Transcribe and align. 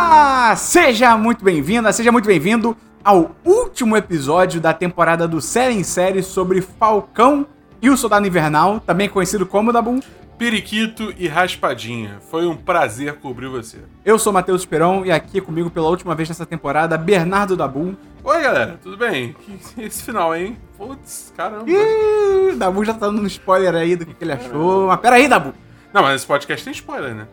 Olá! 0.00 0.54
Seja 0.54 1.16
muito 1.18 1.44
bem-vinda, 1.44 1.92
seja 1.92 2.12
muito 2.12 2.26
bem-vindo 2.26 2.76
ao 3.02 3.34
último 3.44 3.96
episódio 3.96 4.60
da 4.60 4.72
temporada 4.72 5.26
do 5.26 5.40
Série 5.40 5.74
em 5.74 5.82
Série 5.82 6.22
sobre 6.22 6.62
Falcão 6.62 7.44
e 7.82 7.90
o 7.90 7.96
Soldado 7.96 8.24
Invernal, 8.24 8.78
também 8.78 9.08
conhecido 9.08 9.44
como 9.44 9.72
Dabu. 9.72 9.98
Periquito 10.38 11.12
e 11.18 11.26
Raspadinha. 11.26 12.20
Foi 12.30 12.46
um 12.46 12.56
prazer 12.56 13.14
cobrir 13.14 13.48
você. 13.48 13.78
Eu 14.04 14.20
sou 14.20 14.32
Matheus 14.32 14.60
Esperon 14.60 15.04
e 15.04 15.10
aqui 15.10 15.40
comigo 15.40 15.68
pela 15.68 15.88
última 15.88 16.14
vez 16.14 16.28
nessa 16.28 16.46
temporada, 16.46 16.96
Bernardo 16.96 17.56
Dabu. 17.56 17.96
Oi, 18.22 18.40
galera, 18.40 18.78
tudo 18.80 18.96
bem? 18.96 19.34
Esse 19.76 20.04
final, 20.04 20.34
hein? 20.34 20.56
Putz, 20.76 21.34
caramba. 21.36 21.64
Ih, 21.68 22.54
Dabu 22.54 22.84
já 22.84 22.94
tá 22.94 23.06
dando 23.06 23.20
um 23.20 23.26
spoiler 23.26 23.74
aí 23.74 23.96
do 23.96 24.06
que, 24.06 24.14
que 24.14 24.22
ele 24.22 24.32
achou. 24.32 24.86
Mas 24.86 25.00
pera 25.00 25.16
aí, 25.16 25.26
Dabu. 25.26 25.52
Não, 25.92 26.02
mas 26.02 26.16
esse 26.16 26.26
podcast 26.26 26.64
tem 26.64 26.72
spoiler, 26.72 27.14
né? 27.14 27.26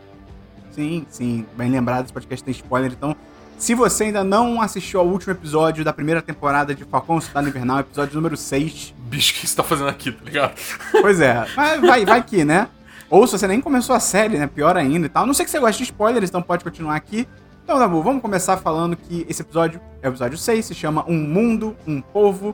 Sim, 0.76 1.06
sim, 1.10 1.46
bem 1.56 1.72
lembrado, 1.72 2.04
esse 2.04 2.12
podcast 2.12 2.44
tem 2.44 2.52
spoiler, 2.52 2.92
então 2.92 3.16
se 3.58 3.74
você 3.74 4.04
ainda 4.04 4.26
não 4.26 4.62
assistiu 4.62 5.00
ao 5.00 5.08
último 5.08 5.32
episódio 5.32 5.86
da 5.86 5.94
primeira 5.94 6.22
temporada 6.22 6.76
de 6.76 6.84
Falcão 6.84 7.18
e 7.18 7.22
Soldado 7.22 7.48
Invernal, 7.48 7.80
episódio 7.80 8.14
número 8.16 8.36
6, 8.36 8.94
Bicho, 8.98 9.32
o 9.32 9.40
que 9.40 9.48
você 9.48 9.56
tá 9.56 9.64
fazendo 9.64 9.88
aqui, 9.88 10.12
tá 10.12 10.26
ligado? 10.26 10.54
Pois 10.92 11.22
é, 11.22 11.48
mas 11.56 11.80
vai, 11.80 12.06
vai 12.06 12.22
que, 12.22 12.44
né? 12.44 12.68
Ou 13.10 13.26
se 13.26 13.38
você 13.38 13.48
nem 13.48 13.62
começou 13.62 13.96
a 13.96 14.02
série, 14.02 14.38
né? 14.38 14.48
Pior 14.48 14.76
ainda 14.76 15.06
e 15.06 15.10
tal. 15.10 15.26
Não 15.26 15.34
sei 15.34 15.46
que 15.46 15.52
você 15.52 15.60
gosta 15.60 15.78
de 15.78 15.84
spoilers, 15.84 16.30
então 16.30 16.42
pode 16.42 16.64
continuar 16.64 16.96
aqui. 16.96 17.26
Então, 17.64 17.80
Dabu, 17.80 18.02
vamos 18.04 18.22
começar 18.22 18.58
falando 18.58 18.98
que 18.98 19.26
esse 19.30 19.42
episódio 19.42 19.80
é 20.02 20.08
o 20.08 20.12
episódio 20.12 20.38
6, 20.38 20.66
se 20.66 20.76
chama 20.76 21.06
Um 21.08 21.18
Mundo, 21.18 21.76
Um 21.88 22.02
Povo. 22.02 22.54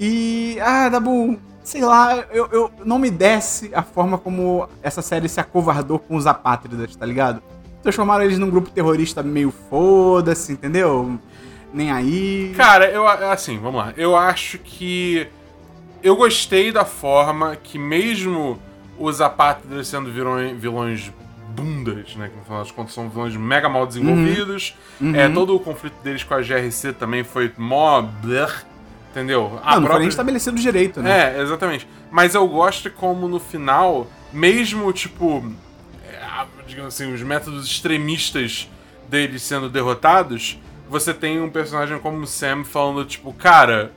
E. 0.00 0.58
Ah, 0.60 0.88
Dabu, 0.88 1.38
sei 1.66 1.82
lá, 1.84 2.24
eu, 2.30 2.48
eu 2.52 2.70
não 2.84 2.96
me 2.96 3.10
desce 3.10 3.72
a 3.74 3.82
forma 3.82 4.16
como 4.16 4.68
essa 4.80 5.02
série 5.02 5.28
se 5.28 5.40
acovardou 5.40 5.98
com 5.98 6.14
os 6.14 6.24
apátridas, 6.24 6.94
tá 6.94 7.04
ligado? 7.04 7.42
Transformaram 7.82 8.24
eles 8.24 8.38
num 8.38 8.48
grupo 8.48 8.70
terrorista 8.70 9.20
meio 9.20 9.52
foda-se, 9.68 10.52
entendeu? 10.52 11.18
Nem 11.74 11.90
aí. 11.90 12.54
Cara, 12.56 12.88
eu, 12.88 13.06
assim, 13.06 13.58
vamos 13.58 13.80
lá. 13.80 13.92
Eu 13.96 14.16
acho 14.16 14.58
que. 14.58 15.26
Eu 16.02 16.14
gostei 16.14 16.70
da 16.70 16.84
forma 16.84 17.56
que, 17.56 17.80
mesmo 17.80 18.60
os 18.96 19.20
apátridas 19.20 19.88
sendo 19.88 20.10
vilões, 20.12 20.56
vilões 20.56 21.12
bundas, 21.48 22.14
né? 22.14 22.28
Que 22.28 22.36
no 22.36 22.44
final 22.44 22.60
das 22.60 22.70
contas 22.70 22.94
são 22.94 23.08
vilões 23.08 23.34
mega 23.34 23.68
mal 23.68 23.84
desenvolvidos. 23.88 24.76
É, 25.14 25.28
todo 25.28 25.56
o 25.56 25.58
conflito 25.58 25.96
deles 26.04 26.22
com 26.22 26.34
a 26.34 26.40
GRC 26.40 26.92
também 26.92 27.24
foi 27.24 27.52
mó. 27.58 28.00
blur, 28.02 28.52
entendeu? 29.16 29.46
A 29.46 29.46
não, 29.46 29.52
não 29.52 29.72
foi 29.72 29.80
própria- 29.80 29.98
nem 30.00 30.08
estabelecido 30.08 30.60
direito, 30.60 31.00
né? 31.02 31.36
É, 31.38 31.42
exatamente. 31.42 31.88
Mas 32.10 32.34
eu 32.34 32.46
gosto 32.46 32.90
como 32.90 33.26
no 33.26 33.40
final, 33.40 34.06
mesmo 34.32 34.92
tipo, 34.92 35.42
é, 36.04 36.44
digamos 36.66 36.94
assim, 36.94 37.12
os 37.12 37.22
métodos 37.22 37.66
extremistas 37.66 38.68
deles 39.08 39.42
sendo 39.42 39.68
derrotados, 39.70 40.60
você 40.88 41.14
tem 41.14 41.40
um 41.40 41.48
personagem 41.50 41.98
como 41.98 42.18
o 42.18 42.26
Sam 42.26 42.62
falando 42.64 43.04
tipo, 43.04 43.32
cara, 43.32 43.90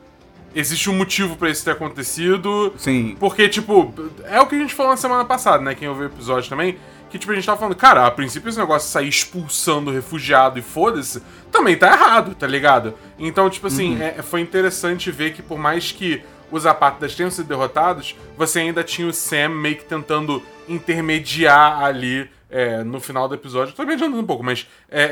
existe 0.56 0.90
um 0.90 0.94
motivo 0.98 1.36
pra 1.36 1.50
isso 1.50 1.64
ter 1.66 1.72
acontecido. 1.72 2.74
Sim. 2.78 3.16
Porque, 3.20 3.50
tipo, 3.50 3.94
é 4.26 4.40
o 4.40 4.48
que 4.48 4.56
a 4.56 4.60
gente 4.60 4.74
falou 4.74 4.92
na 4.92 4.98
semana 4.98 5.26
passada, 5.26 5.62
né? 5.64 5.76
Quem 5.76 5.88
ouviu 5.90 6.06
o 6.06 6.08
episódio 6.08 6.50
também. 6.50 6.78
Que, 7.10 7.18
tipo, 7.18 7.32
a 7.32 7.36
gente 7.36 7.46
tava 7.46 7.58
falando, 7.58 7.76
cara, 7.76 8.06
a 8.06 8.12
princípio 8.12 8.50
esse 8.50 8.60
negócio 8.60 8.88
de 8.88 8.92
sair 8.94 9.08
expulsando 9.08 9.90
refugiado 9.92 10.60
e 10.60 10.62
foda-se, 10.62 11.22
também 11.52 11.76
tá 11.76 11.88
errado, 11.92 12.36
tá 12.36 12.46
ligado? 12.46 12.94
Então, 13.18 13.50
tipo 13.50 13.66
assim, 13.68 14.00
é- 14.02 14.22
foi 14.22 14.42
interessante 14.42 15.10
ver 15.10 15.34
que 15.34 15.42
por 15.42 15.58
mais 15.58 15.92
que 15.92 16.22
os 16.52 16.66
apátridas 16.66 17.16
tenham 17.16 17.32
sido 17.32 17.48
derrotados, 17.48 18.16
você 18.38 18.60
ainda 18.60 18.84
tinha 18.84 19.08
o 19.08 19.14
Sam 19.14 19.50
meio 19.50 19.78
que 19.78 19.86
tentando 19.86 20.42
intermediar 20.68 21.84
ali 21.84 22.30
é, 22.52 22.84
no 22.84 23.00
final 23.00 23.28
do 23.28 23.36
episódio. 23.36 23.74
Tô 23.76 23.84
me 23.84 23.94
adiantando 23.94 24.20
um 24.22 24.26
pouco, 24.26 24.44
mas 24.44 24.68
é, 24.90 25.04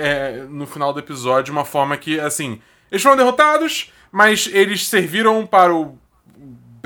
é, 0.41 0.45
no 0.49 0.65
final 0.65 0.91
do 0.91 0.99
episódio, 0.99 1.51
uma 1.51 1.65
forma 1.65 1.95
que, 1.95 2.19
assim, 2.19 2.59
eles 2.91 3.01
foram 3.03 3.15
derrotados, 3.17 3.91
mas 4.11 4.49
eles 4.51 4.87
serviram 4.87 5.45
para 5.45 5.73
o 5.73 5.97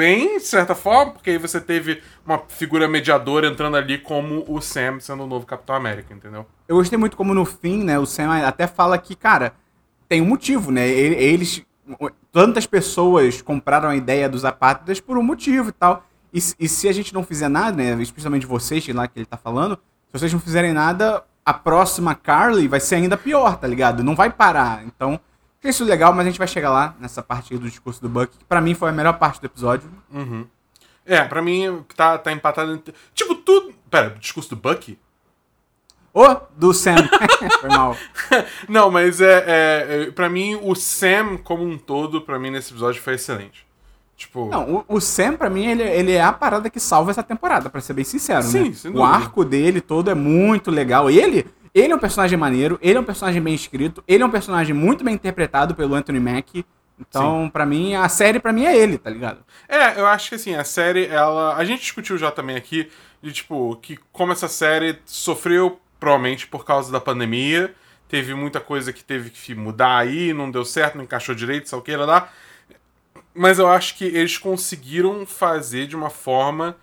bem, 0.01 0.39
de 0.39 0.47
certa 0.47 0.73
forma, 0.73 1.11
porque 1.11 1.29
aí 1.29 1.37
você 1.37 1.61
teve 1.61 2.01
uma 2.25 2.41
figura 2.47 2.87
mediadora 2.87 3.47
entrando 3.47 3.77
ali 3.77 3.99
como 3.99 4.43
o 4.47 4.59
Sam 4.59 4.99
sendo 4.99 5.25
o 5.25 5.27
novo 5.27 5.45
Capitão 5.45 5.75
América, 5.75 6.11
entendeu? 6.11 6.47
Eu 6.67 6.77
gostei 6.77 6.97
muito 6.97 7.15
como 7.15 7.35
no 7.35 7.45
fim, 7.45 7.83
né, 7.83 7.99
o 7.99 8.05
Sam 8.07 8.31
até 8.43 8.65
fala 8.65 8.97
que, 8.97 9.15
cara, 9.15 9.53
tem 10.09 10.19
um 10.19 10.25
motivo, 10.25 10.71
né? 10.71 10.89
Eles. 10.89 11.61
Tantas 12.31 12.65
pessoas 12.65 13.43
compraram 13.43 13.89
a 13.89 13.95
ideia 13.95 14.27
dos 14.27 14.43
apátridas 14.43 14.99
por 14.99 15.19
um 15.19 15.23
motivo 15.23 15.69
e 15.69 15.71
tal. 15.71 16.03
E, 16.33 16.39
e 16.59 16.67
se 16.67 16.87
a 16.87 16.91
gente 16.91 17.13
não 17.13 17.23
fizer 17.23 17.47
nada, 17.47 17.77
né? 17.77 18.01
Especialmente 18.01 18.47
vocês, 18.47 18.87
lá 18.87 19.07
que 19.07 19.19
ele 19.19 19.25
tá 19.27 19.37
falando, 19.37 19.77
se 20.07 20.19
vocês 20.19 20.33
não 20.33 20.39
fizerem 20.39 20.73
nada, 20.73 21.23
a 21.45 21.53
próxima 21.53 22.15
Carly 22.15 22.67
vai 22.67 22.79
ser 22.79 22.95
ainda 22.95 23.15
pior, 23.15 23.57
tá 23.57 23.67
ligado? 23.67 24.03
Não 24.03 24.15
vai 24.15 24.31
parar. 24.31 24.83
Então, 24.83 25.19
achei 25.61 25.69
isso 25.69 25.85
legal, 25.85 26.11
mas 26.11 26.25
a 26.25 26.29
gente 26.29 26.39
vai 26.39 26.47
chegar 26.47 26.71
lá 26.71 26.95
nessa 26.99 27.21
parte 27.21 27.53
aí 27.53 27.59
do 27.59 27.69
discurso 27.69 28.01
do 28.01 28.09
Buck, 28.09 28.37
que 28.37 28.45
pra 28.45 28.59
mim 28.59 28.73
foi 28.73 28.89
a 28.89 28.93
melhor 28.93 29.13
parte 29.13 29.39
do 29.39 29.45
episódio. 29.45 29.89
É, 31.05 31.23
pra 31.23 31.41
mim 31.41 31.83
tá, 31.95 32.17
tá 32.17 32.31
empatado. 32.31 32.81
Tipo, 33.13 33.35
tudo. 33.35 33.73
Pera, 33.89 34.13
o 34.15 34.19
discurso 34.19 34.49
do 34.49 34.55
Bucky? 34.55 34.97
Ô, 36.13 36.35
do 36.55 36.73
Sam. 36.73 36.95
foi 37.59 37.69
mal. 37.69 37.95
Não, 38.67 38.91
mas 38.91 39.21
é, 39.21 39.43
é, 39.47 40.03
é. 40.07 40.11
Pra 40.11 40.29
mim, 40.29 40.59
o 40.61 40.75
Sam 40.75 41.37
como 41.37 41.63
um 41.63 41.77
todo, 41.77 42.21
pra 42.21 42.37
mim, 42.37 42.49
nesse 42.49 42.71
episódio 42.71 43.01
foi 43.01 43.15
excelente. 43.15 43.65
Tipo. 44.15 44.49
Não, 44.49 44.85
o, 44.87 44.95
o 44.95 45.01
Sam, 45.01 45.35
pra 45.35 45.49
mim, 45.49 45.65
ele, 45.65 45.83
ele 45.83 46.11
é 46.11 46.21
a 46.21 46.33
parada 46.33 46.69
que 46.69 46.79
salva 46.79 47.11
essa 47.11 47.23
temporada, 47.23 47.69
pra 47.69 47.81
ser 47.81 47.93
bem 47.93 48.03
sincero, 48.03 48.43
Sim, 48.43 48.69
né? 48.69 48.91
o 48.93 49.03
arco 49.03 49.43
dele 49.43 49.81
todo 49.81 50.09
é 50.09 50.13
muito 50.13 50.69
legal. 50.69 51.09
Ele, 51.09 51.45
ele 51.73 51.93
é 51.93 51.95
um 51.95 51.99
personagem 51.99 52.37
maneiro, 52.37 52.77
ele 52.81 52.97
é 52.97 53.01
um 53.01 53.03
personagem 53.03 53.41
bem 53.41 53.53
escrito, 53.53 54.03
ele 54.07 54.23
é 54.23 54.25
um 54.25 54.31
personagem 54.31 54.73
muito 54.73 55.03
bem 55.03 55.15
interpretado 55.15 55.73
pelo 55.73 55.95
Anthony 55.95 56.19
Mack. 56.19 56.65
Então, 56.99 57.49
pra 57.49 57.65
mim, 57.65 57.95
a 57.95 58.07
série 58.07 58.39
pra 58.39 58.53
mim 58.53 58.65
é 58.65 58.77
ele, 58.77 58.97
tá 58.97 59.09
ligado? 59.09 59.43
É, 59.67 59.99
eu 59.99 60.05
acho 60.05 60.29
que 60.29 60.35
assim, 60.35 60.53
a 60.53 60.63
série, 60.63 61.07
ela. 61.07 61.55
A 61.55 61.65
gente 61.65 61.81
discutiu 61.81 62.17
já 62.17 62.29
também 62.29 62.55
aqui, 62.55 62.91
de 63.21 63.31
tipo, 63.31 63.75
que 63.77 63.97
como 64.11 64.31
essa 64.31 64.47
série 64.47 64.99
sofreu, 65.05 65.79
provavelmente, 65.99 66.45
por 66.47 66.63
causa 66.63 66.91
da 66.91 67.01
pandemia. 67.01 67.73
Teve 68.07 68.33
muita 68.35 68.59
coisa 68.59 68.91
que 68.91 69.03
teve 69.03 69.29
que 69.29 69.55
mudar 69.55 69.97
aí, 69.97 70.33
não 70.33 70.51
deu 70.51 70.65
certo, 70.65 70.95
não 70.95 71.05
encaixou 71.05 71.33
direito, 71.33 71.69
sabe 71.69 71.81
o 71.81 71.83
que 71.83 71.95
lá. 71.95 72.29
Mas 73.33 73.57
eu 73.57 73.69
acho 73.69 73.95
que 73.95 74.03
eles 74.03 74.37
conseguiram 74.37 75.25
fazer 75.25 75.87
de 75.87 75.95
uma 75.95 76.09
forma 76.09 76.75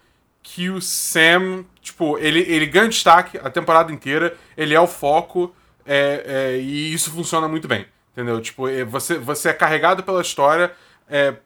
que 0.43 0.71
o 0.71 0.81
Sam, 0.81 1.65
tipo, 1.81 2.19
ele, 2.19 2.41
ele 2.41 2.67
ganha 2.67 2.89
destaque 2.89 3.39
a 3.39 3.51
temporada 3.51 3.93
inteira, 3.93 4.37
ele 4.57 4.75
é 4.75 4.81
o 4.81 4.87
foco, 4.87 5.55
é, 5.85 6.25
é, 6.27 6.59
e 6.59 6.93
isso 6.93 7.11
funciona 7.11 7.49
muito 7.49 7.69
bem. 7.69 7.87
Entendeu? 8.13 8.41
Tipo, 8.41 8.69
é, 8.69 8.85
você, 8.85 9.17
você 9.17 9.51
é 9.51 9.53
carregado 9.53 10.03
pela 10.03 10.21
história, 10.21 10.73
é, 11.09 11.37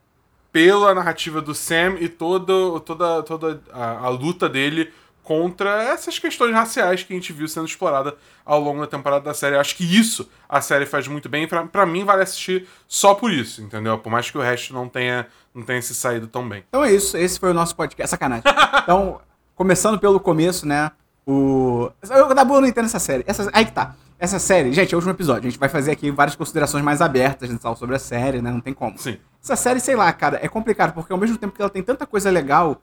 pela 0.50 0.94
narrativa 0.94 1.40
do 1.40 1.54
Sam 1.54 1.96
e 2.00 2.08
toda, 2.08 2.80
toda, 2.80 3.22
toda 3.22 3.60
a, 3.72 4.06
a 4.06 4.08
luta 4.08 4.48
dele 4.48 4.92
contra 5.22 5.82
essas 5.84 6.18
questões 6.18 6.52
raciais 6.52 7.02
que 7.02 7.12
a 7.12 7.16
gente 7.16 7.32
viu 7.32 7.46
sendo 7.46 7.66
explorada 7.66 8.16
ao 8.44 8.60
longo 8.60 8.80
da 8.80 8.86
temporada 8.86 9.24
da 9.24 9.34
série. 9.34 9.56
Eu 9.56 9.60
acho 9.60 9.76
que 9.76 9.84
isso 9.84 10.28
a 10.48 10.60
série 10.60 10.84
faz 10.84 11.06
muito 11.06 11.28
bem. 11.28 11.44
e 11.44 11.46
Pra, 11.46 11.64
pra 11.66 11.86
mim, 11.86 12.04
vale 12.04 12.22
assistir 12.22 12.68
só 12.88 13.14
por 13.14 13.30
isso, 13.32 13.62
entendeu? 13.62 13.98
Por 13.98 14.10
mais 14.10 14.30
que 14.30 14.36
o 14.38 14.40
resto 14.40 14.74
não 14.74 14.88
tenha, 14.88 15.26
não 15.54 15.62
tenha 15.62 15.80
se 15.80 15.94
saído 15.94 16.26
tão 16.26 16.48
bem. 16.48 16.64
Então 16.68 16.84
é 16.84 16.92
isso, 16.92 17.16
esse 17.16 17.38
foi 17.38 17.50
o 17.50 17.54
nosso 17.54 17.74
podcast. 17.76 18.10
Sacanagem. 18.10 18.44
Então, 18.82 19.20
começando 19.54 19.96
pelo 19.96 20.18
começo, 20.18 20.66
né? 20.66 20.90
O. 21.24 21.88
Eu, 22.10 22.34
da 22.34 22.44
boa, 22.44 22.60
não 22.60 22.66
entendo 22.66 22.86
essa 22.86 22.98
série. 22.98 23.22
Essa... 23.28 23.48
Aí 23.52 23.64
que 23.64 23.70
tá. 23.70 23.94
Essa 24.18 24.40
série, 24.40 24.72
gente, 24.72 24.92
é 24.92 24.96
o 24.96 24.98
último 24.98 25.12
episódio. 25.12 25.46
A 25.46 25.50
gente 25.50 25.58
vai 25.58 25.68
fazer 25.68 25.92
aqui 25.92 26.10
várias 26.10 26.34
considerações 26.34 26.82
mais 26.82 27.00
abertas 27.00 27.48
né, 27.48 27.58
tal, 27.60 27.76
sobre 27.76 27.94
a 27.94 27.98
série, 27.98 28.42
né? 28.42 28.50
Não 28.50 28.60
tem 28.60 28.74
como. 28.74 28.98
Sim. 28.98 29.18
Essa 29.42 29.54
série, 29.54 29.78
sei 29.80 29.94
lá, 29.94 30.12
cara, 30.12 30.38
é 30.42 30.48
complicado, 30.48 30.92
porque 30.92 31.12
ao 31.12 31.18
mesmo 31.18 31.36
tempo 31.38 31.54
que 31.54 31.62
ela 31.62 31.70
tem 31.70 31.82
tanta 31.82 32.06
coisa 32.06 32.30
legal, 32.30 32.80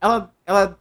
ela, 0.00 0.30
ela 0.44 0.78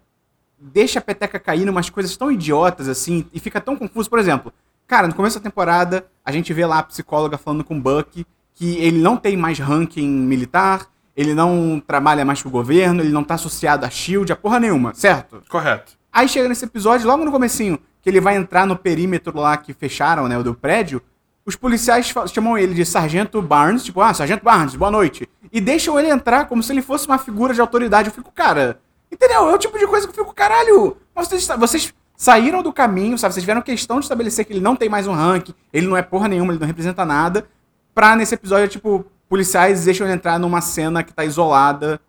deixa 0.61 0.99
a 0.99 1.01
peteca 1.01 1.39
cair 1.39 1.67
umas 1.67 1.89
coisas 1.89 2.15
tão 2.15 2.31
idiotas, 2.31 2.87
assim, 2.87 3.25
e 3.33 3.39
fica 3.39 3.59
tão 3.59 3.75
confuso. 3.75 4.09
Por 4.09 4.19
exemplo, 4.19 4.53
cara, 4.87 5.07
no 5.07 5.15
começo 5.15 5.39
da 5.39 5.43
temporada, 5.43 6.05
a 6.23 6.31
gente 6.31 6.53
vê 6.53 6.65
lá 6.65 6.79
a 6.79 6.83
psicóloga 6.83 7.37
falando 7.37 7.63
com 7.63 7.77
o 7.77 7.81
Buck 7.81 8.25
que 8.53 8.75
ele 8.77 8.99
não 8.99 9.17
tem 9.17 9.35
mais 9.35 9.57
ranking 9.57 10.07
militar, 10.07 10.87
ele 11.17 11.33
não 11.33 11.81
trabalha 11.85 12.23
mais 12.23 12.41
pro 12.41 12.51
governo, 12.51 13.01
ele 13.01 13.11
não 13.11 13.23
tá 13.23 13.33
associado 13.33 13.85
a 13.85 13.89
SHIELD, 13.89 14.31
a 14.31 14.35
porra 14.35 14.59
nenhuma, 14.59 14.93
certo? 14.93 15.41
Correto. 15.49 15.93
Aí 16.11 16.27
chega 16.27 16.47
nesse 16.47 16.65
episódio, 16.65 17.07
logo 17.07 17.25
no 17.25 17.31
comecinho, 17.31 17.79
que 18.01 18.09
ele 18.09 18.21
vai 18.21 18.35
entrar 18.35 18.65
no 18.67 18.75
perímetro 18.75 19.37
lá 19.39 19.57
que 19.57 19.73
fecharam, 19.73 20.27
né, 20.27 20.37
o 20.37 20.43
do 20.43 20.53
prédio, 20.53 21.01
os 21.45 21.55
policiais 21.55 22.13
chamam 22.31 22.57
ele 22.57 22.73
de 22.73 22.85
Sargento 22.85 23.41
Barnes, 23.41 23.83
tipo, 23.83 23.99
ah, 23.99 24.13
Sargento 24.13 24.43
Barnes, 24.43 24.75
boa 24.75 24.91
noite. 24.91 25.27
E 25.51 25.59
deixam 25.59 25.99
ele 25.99 26.09
entrar 26.09 26.45
como 26.45 26.61
se 26.61 26.71
ele 26.71 26.81
fosse 26.81 27.07
uma 27.07 27.17
figura 27.17 27.53
de 27.53 27.59
autoridade. 27.59 28.09
Eu 28.09 28.13
fico, 28.13 28.31
cara, 28.31 28.79
entendeu? 29.11 29.49
É 29.49 29.53
o 29.53 29.57
tipo 29.57 29.77
de 29.77 29.87
coisa 29.87 30.07
que 30.07 30.11
eu 30.17 30.23
fico, 30.23 30.33
caralho, 30.33 30.97
vocês, 31.15 31.47
vocês 31.47 31.93
saíram 32.15 32.61
do 32.63 32.71
caminho, 32.71 33.17
sabe? 33.17 33.33
Vocês 33.33 33.43
tiveram 33.43 33.61
questão 33.61 33.99
de 33.99 34.05
estabelecer 34.05 34.45
que 34.45 34.53
ele 34.53 34.61
não 34.61 34.75
tem 34.75 34.89
mais 34.89 35.07
um 35.07 35.13
ranking, 35.13 35.53
ele 35.73 35.87
não 35.87 35.97
é 35.97 36.01
porra 36.01 36.27
nenhuma, 36.27 36.53
ele 36.53 36.59
não 36.59 36.67
representa 36.67 37.03
nada, 37.03 37.47
pra 37.93 38.15
nesse 38.15 38.35
episódio, 38.35 38.67
tipo, 38.67 39.05
policiais 39.27 39.85
deixam 39.85 40.05
ele 40.07 40.15
entrar 40.15 40.37
numa 40.39 40.61
cena 40.61 41.03
que 41.03 41.13
tá 41.13 41.25
isolada 41.25 41.99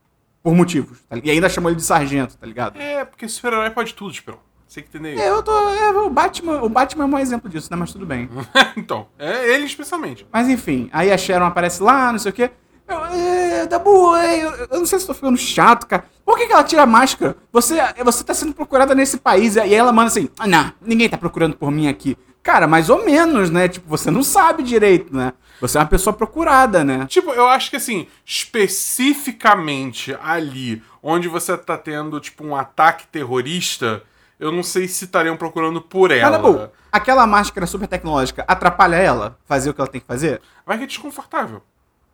por 0.43 0.55
motivos. 0.55 0.99
tá? 1.09 1.17
E 1.23 1.31
ainda 1.31 1.49
chamam 1.49 1.71
ele 1.71 1.77
de 1.77 1.85
sargento, 1.85 2.37
tá 2.37 2.47
ligado? 2.47 2.79
É, 2.81 3.05
porque 3.05 3.29
super-herói 3.29 3.71
pode 3.71 3.95
tudo, 3.95 4.13
Esperão. 4.13 4.39
Sei 4.67 4.83
que 4.83 4.89
entendeu. 4.89 5.21
É, 5.21 5.29
eu 5.29 5.43
tô. 5.43 5.53
É, 5.53 5.91
o 5.91 6.09
Batman. 6.09 6.63
O 6.63 6.69
Batman 6.69 7.05
é 7.05 7.07
um 7.07 7.19
exemplo 7.19 7.51
disso, 7.51 7.69
né? 7.71 7.77
Mas 7.77 7.93
tudo 7.93 8.07
bem. 8.07 8.27
então, 8.75 9.07
é 9.19 9.55
ele 9.55 9.67
especialmente. 9.67 10.27
Mas 10.33 10.49
enfim, 10.49 10.89
aí 10.95 11.13
a 11.13 11.19
Sharon 11.19 11.45
aparece 11.45 11.83
lá, 11.83 12.11
não 12.11 12.19
sei 12.19 12.31
o 12.31 12.35
quê. 12.35 12.51
Eu, 12.93 13.05
é, 13.07 13.67
Dabu, 13.67 14.15
é, 14.17 14.45
eu, 14.45 14.51
eu 14.71 14.79
não 14.79 14.87
sei 14.87 14.99
se 14.99 15.07
tô 15.07 15.15
ficando 15.15 15.37
chato, 15.37 15.87
cara. 15.87 16.05
Por 16.25 16.37
que, 16.37 16.47
que 16.47 16.53
ela 16.53 16.65
tira 16.65 16.83
a 16.83 16.87
máscara? 16.87 17.37
Você, 17.51 17.77
você 18.05 18.23
tá 18.23 18.35
sendo 18.35 18.53
procurada 18.55 18.95
nesse 18.95 19.17
país. 19.17 19.57
E 19.57 19.75
ela 19.75 19.93
manda 19.93 20.09
assim: 20.09 20.29
ah, 20.39 20.47
não, 20.47 20.73
ninguém 20.81 21.09
tá 21.09 21.17
procurando 21.17 21.57
por 21.57 21.71
mim 21.71 21.89
aqui. 21.89 22.17
Cara, 22.43 22.67
mais 22.67 22.91
ou 22.91 23.05
menos, 23.05 23.51
né? 23.51 23.69
Tipo, 23.69 23.89
você 23.89 24.11
não 24.11 24.23
sabe 24.23 24.63
direito, 24.63 25.15
né? 25.17 25.33
Você 25.61 25.79
é 25.79 25.81
uma 25.81 25.87
pessoa 25.87 26.13
procurada, 26.13 26.83
né? 26.83 27.07
Tipo, 27.07 27.31
eu 27.31 27.47
acho 27.47 27.71
que 27.71 27.77
assim, 27.77 28.09
especificamente 28.27 30.17
ali, 30.23 30.83
onde 31.01 31.29
você 31.29 31.57
tá 31.57 31.79
tendo, 31.79 32.19
tipo, 32.19 32.45
um 32.45 32.57
ataque 32.57 33.07
terrorista, 33.07 34.03
eu 34.41 34.51
não 34.51 34.65
sei 34.65 34.89
se 34.89 35.05
estariam 35.05 35.37
procurando 35.37 35.81
por 35.81 36.11
ela. 36.11 36.33
Mas, 36.33 36.43
Dabu, 36.43 36.69
aquela 36.91 37.27
máscara 37.29 37.65
super 37.65 37.87
tecnológica 37.87 38.45
atrapalha 38.49 38.97
ela 38.97 39.39
fazer 39.45 39.71
o 39.71 39.75
que 39.75 39.81
ela 39.81 39.91
tem 39.91 40.01
que 40.01 40.07
fazer? 40.07 40.43
Vai 40.67 40.79
que 40.79 40.85
é 40.85 40.87
desconfortável. 40.89 41.63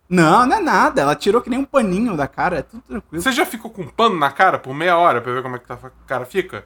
Não, 0.09 0.47
não 0.47 0.57
é 0.57 0.61
nada. 0.61 1.03
Ela 1.03 1.15
tirou 1.15 1.43
que 1.43 1.51
nem 1.51 1.59
um 1.59 1.65
paninho 1.65 2.17
da 2.17 2.27
cara, 2.27 2.59
é 2.59 2.63
tudo 2.63 2.83
tranquilo. 2.83 3.23
Você 3.23 3.33
já 3.33 3.45
ficou 3.45 3.71
com 3.71 3.83
um 3.83 3.89
pano 3.89 4.19
na 4.19 4.31
cara 4.31 4.59
por 4.59 4.73
meia 4.73 4.97
hora 4.97 5.21
pra 5.21 5.33
ver 5.33 5.43
como 5.43 5.57
é 5.57 5.59
que 5.59 5.67
tá 5.67 5.75
a 5.75 5.91
cara 6.07 6.25
fica? 6.25 6.65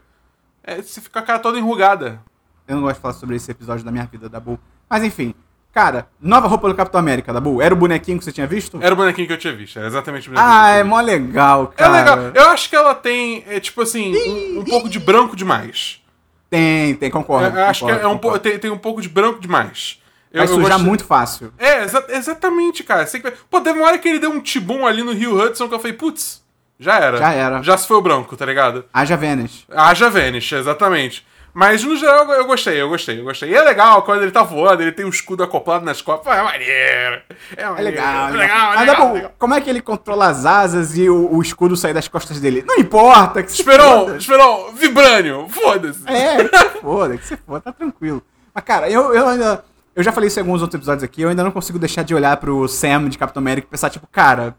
É, 0.62 0.80
você 0.80 1.00
fica 1.00 1.18
a 1.18 1.22
cara 1.22 1.38
toda 1.38 1.58
enrugada. 1.58 2.20
Eu 2.68 2.76
não 2.76 2.82
gosto 2.82 2.96
de 2.96 3.02
falar 3.02 3.14
sobre 3.14 3.36
esse 3.36 3.50
episódio 3.50 3.84
da 3.84 3.90
minha 3.90 4.06
vida, 4.06 4.28
Dabu. 4.28 4.58
Mas 4.88 5.02
enfim, 5.02 5.34
cara, 5.72 6.06
nova 6.20 6.46
roupa 6.46 6.68
do 6.68 6.74
Capitão 6.74 7.00
América, 7.00 7.32
Dabu. 7.32 7.60
Era 7.60 7.74
o 7.74 7.76
bonequinho 7.76 8.18
que 8.18 8.24
você 8.24 8.30
tinha 8.30 8.46
visto? 8.46 8.78
Era 8.80 8.94
o 8.94 8.96
bonequinho 8.96 9.26
que 9.26 9.32
eu 9.32 9.38
tinha 9.38 9.54
visto, 9.54 9.78
era 9.78 9.88
exatamente 9.88 10.28
o 10.28 10.32
bonequinho. 10.32 10.54
Ah, 10.54 10.72
que 10.74 10.78
é 10.78 10.84
mó 10.84 11.00
legal, 11.00 11.66
cara. 11.68 11.96
É 11.96 12.00
legal. 12.00 12.18
Eu 12.34 12.50
acho 12.50 12.70
que 12.70 12.76
ela 12.76 12.94
tem, 12.94 13.44
é, 13.48 13.58
tipo 13.58 13.82
assim, 13.82 14.14
um, 14.16 14.60
um 14.60 14.64
pouco 14.64 14.88
de 14.88 15.00
branco 15.00 15.34
demais. 15.34 16.00
Tem, 16.48 16.94
tem, 16.94 17.10
concordo. 17.10 17.58
Eu 17.58 17.64
acho 17.64 17.84
que 17.84 17.92
concordo, 17.92 18.28
é 18.28 18.36
um 18.36 18.38
tem, 18.38 18.58
tem 18.58 18.70
um 18.70 18.78
pouco 18.78 19.02
de 19.02 19.08
branco 19.08 19.40
demais. 19.40 20.00
Eu, 20.32 20.38
Vai 20.38 20.46
eu 20.46 20.54
sujar 20.54 20.70
gosto- 20.72 20.84
muito 20.86 21.04
fácil. 21.04 21.52
É, 21.58 21.84
exa- 21.84 22.06
exatamente, 22.08 22.82
cara. 22.82 23.06
Você 23.06 23.20
Pô, 23.50 23.60
teve 23.60 23.78
uma 23.78 23.88
hora 23.88 23.98
que 23.98 24.08
ele 24.08 24.18
deu 24.18 24.30
um 24.30 24.40
tibum 24.40 24.86
ali 24.86 25.02
no 25.02 25.12
Rio 25.12 25.36
Hudson 25.38 25.68
que 25.68 25.74
eu 25.74 25.78
falei, 25.78 25.92
putz, 25.96 26.42
já 26.78 26.96
era. 26.98 27.18
Já 27.18 27.32
era. 27.32 27.62
Já 27.62 27.76
se 27.76 27.86
foi 27.86 27.96
o 27.98 28.00
branco, 28.02 28.36
tá 28.36 28.46
ligado? 28.46 28.84
Haja 28.92 29.16
Vênus. 29.16 29.66
Haja 29.70 30.08
Vanish, 30.08 30.52
exatamente. 30.52 31.26
Mas 31.54 31.84
no 31.84 31.94
geral 31.98 32.24
eu 32.24 32.38
eu 32.38 32.46
gostei, 32.46 32.80
eu 32.80 32.88
gostei, 32.88 33.20
eu 33.20 33.24
gostei. 33.24 33.50
E 33.50 33.54
é 33.54 33.60
legal 33.62 34.02
quando 34.04 34.22
ele 34.22 34.30
tá 34.30 34.42
voando, 34.42 34.80
ele 34.80 34.90
tem 34.90 35.04
o 35.04 35.10
escudo 35.10 35.42
acoplado 35.42 35.84
nas 35.84 36.00
costas. 36.00 36.32
É 36.34 36.42
maneiro. 36.42 37.22
É, 37.54 37.62
É 37.62 37.68
maneiro, 37.68 37.90
legal, 37.90 38.28
é 38.28 38.32
né? 38.32 38.38
legal, 38.38 38.72
é 38.72 38.76
Mas, 38.76 38.80
legal, 38.80 38.96
Dabu, 39.02 39.14
legal. 39.16 39.32
como 39.38 39.52
é 39.54 39.60
que 39.60 39.68
ele 39.68 39.82
controla 39.82 40.28
as 40.28 40.46
asas 40.46 40.96
e 40.96 41.10
o, 41.10 41.28
o 41.30 41.42
escudo 41.42 41.76
sair 41.76 41.92
das 41.92 42.08
costas 42.08 42.40
dele? 42.40 42.64
Não 42.66 42.76
importa, 42.78 43.42
que 43.42 43.50
Esperon, 43.50 44.06
foda. 44.06 44.16
Esperon, 44.16 44.72
Vibrânio, 44.72 45.46
foda-se. 45.50 46.00
É, 46.06 46.42
que 46.42 46.56
se 46.56 46.68
foda, 46.80 47.16
que 47.18 47.26
se 47.26 47.36
foda, 47.36 47.60
tá 47.60 47.72
tranquilo. 47.72 48.22
Mas, 48.54 48.64
cara, 48.64 48.88
eu, 48.88 49.14
eu 49.14 49.28
ainda. 49.28 49.62
Eu 49.94 50.02
já 50.02 50.10
falei 50.12 50.28
isso 50.28 50.38
em 50.38 50.42
alguns 50.42 50.62
outros 50.62 50.78
episódios 50.78 51.04
aqui, 51.04 51.22
eu 51.22 51.28
ainda 51.28 51.44
não 51.44 51.50
consigo 51.50 51.78
deixar 51.78 52.02
de 52.02 52.14
olhar 52.14 52.36
pro 52.38 52.66
Sam 52.68 53.08
de 53.08 53.18
Capitão 53.18 53.40
América 53.40 53.66
e 53.66 53.70
pensar, 53.70 53.90
tipo, 53.90 54.06
cara. 54.06 54.56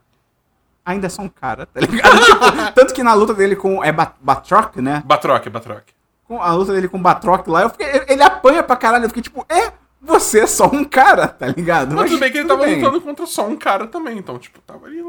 Ainda 0.86 1.08
é 1.08 1.10
só 1.10 1.22
um 1.22 1.30
cara, 1.30 1.66
tá 1.66 1.80
ligado? 1.80 2.20
tipo, 2.26 2.72
tanto 2.76 2.94
que 2.94 3.02
na 3.04 3.14
luta 3.14 3.34
dele 3.34 3.56
com. 3.56 3.82
É 3.84 3.92
Bat- 3.92 4.16
Batroc, 4.22 4.76
né? 4.78 5.02
Batroc, 5.06 5.48
Batroc. 5.50 5.84
Com 6.26 6.42
a 6.42 6.54
luta 6.54 6.74
dele 6.74 6.90
com 6.90 6.98
o 6.98 7.02
Batroc 7.02 7.48
lá, 7.48 7.62
eu 7.64 7.70
fiquei, 7.70 7.88
ele- 8.10 8.22
apanha 8.22 8.62
pra 8.62 8.76
caralho. 8.76 9.06
Eu 9.06 9.10
fiquei 9.10 9.24
tipo, 9.24 9.46
é, 9.50 9.72
você 10.02 10.42
é 10.42 10.48
só 10.48 10.66
um 10.68 10.84
cara, 10.84 11.26
tá 11.30 11.48
ligado? 11.48 11.96
Mas 11.96 12.12
tudo 12.12 12.20
bem 12.20 12.30
que 12.32 12.38
ele 12.38 12.48
tava 12.50 12.66
bem. 12.66 12.82
lutando 12.82 13.00
contra 13.00 13.26
só 13.26 13.48
um 13.48 13.56
cara 13.56 13.88
também, 13.88 14.18
então, 14.18 14.38
tipo, 14.38 14.60
tava 14.60 14.86
ali. 14.88 15.02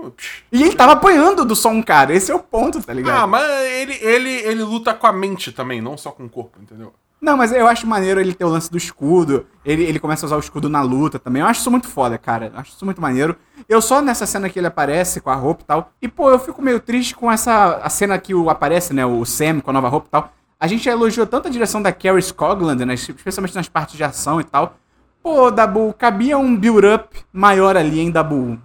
E 0.52 0.62
ele 0.62 0.76
tava 0.76 0.92
apanhando 0.92 1.44
do 1.44 1.56
só 1.56 1.70
um 1.70 1.82
cara, 1.82 2.14
esse 2.14 2.30
é 2.30 2.34
o 2.36 2.38
ponto, 2.38 2.80
tá 2.80 2.92
ligado? 2.92 3.24
Ah, 3.24 3.26
mas 3.26 3.42
ele, 3.72 3.94
ele, 4.00 4.30
ele 4.30 4.62
luta 4.62 4.94
com 4.94 5.08
a 5.08 5.12
mente 5.12 5.50
também, 5.50 5.80
não 5.80 5.96
só 5.98 6.12
com 6.12 6.24
o 6.24 6.28
corpo, 6.30 6.60
entendeu? 6.62 6.94
Não, 7.24 7.38
mas 7.38 7.52
eu 7.52 7.66
acho 7.66 7.86
maneiro 7.86 8.20
ele 8.20 8.34
ter 8.34 8.44
o 8.44 8.48
lance 8.50 8.70
do 8.70 8.76
escudo. 8.76 9.46
Ele, 9.64 9.82
ele 9.82 9.98
começa 9.98 10.26
a 10.26 10.28
usar 10.28 10.36
o 10.36 10.40
escudo 10.40 10.68
na 10.68 10.82
luta 10.82 11.18
também. 11.18 11.40
Eu 11.40 11.48
acho 11.48 11.60
isso 11.60 11.70
muito 11.70 11.88
foda, 11.88 12.18
cara. 12.18 12.50
Eu 12.52 12.60
acho 12.60 12.72
isso 12.72 12.84
muito 12.84 13.00
maneiro. 13.00 13.34
Eu 13.66 13.80
só 13.80 14.02
nessa 14.02 14.26
cena 14.26 14.50
que 14.50 14.58
ele 14.58 14.66
aparece 14.66 15.22
com 15.22 15.30
a 15.30 15.34
roupa 15.34 15.62
e 15.62 15.64
tal. 15.64 15.92
E, 16.02 16.06
pô, 16.06 16.28
eu 16.28 16.38
fico 16.38 16.60
meio 16.60 16.78
triste 16.78 17.14
com 17.14 17.32
essa 17.32 17.76
a 17.82 17.88
cena 17.88 18.18
que 18.18 18.34
o 18.34 18.50
aparece, 18.50 18.92
né? 18.92 19.06
O 19.06 19.24
Sam 19.24 19.60
com 19.60 19.70
a 19.70 19.72
nova 19.72 19.88
roupa 19.88 20.06
e 20.06 20.10
tal. 20.10 20.32
A 20.60 20.66
gente 20.66 20.84
já 20.84 20.92
elogiou 20.92 21.26
tanto 21.26 21.48
a 21.48 21.50
direção 21.50 21.80
da 21.80 21.92
Carrie 21.92 22.20
Scogland, 22.20 22.84
né? 22.84 22.92
Especialmente 22.92 23.54
nas 23.54 23.70
partes 23.70 23.96
de 23.96 24.04
ação 24.04 24.38
e 24.38 24.44
tal. 24.44 24.76
Pô, 25.22 25.50
Dabu, 25.50 25.94
cabia 25.98 26.36
um 26.36 26.54
build-up 26.54 27.08
maior 27.32 27.74
ali, 27.74 28.00
hein, 28.00 28.10
Dabu? 28.10 28.58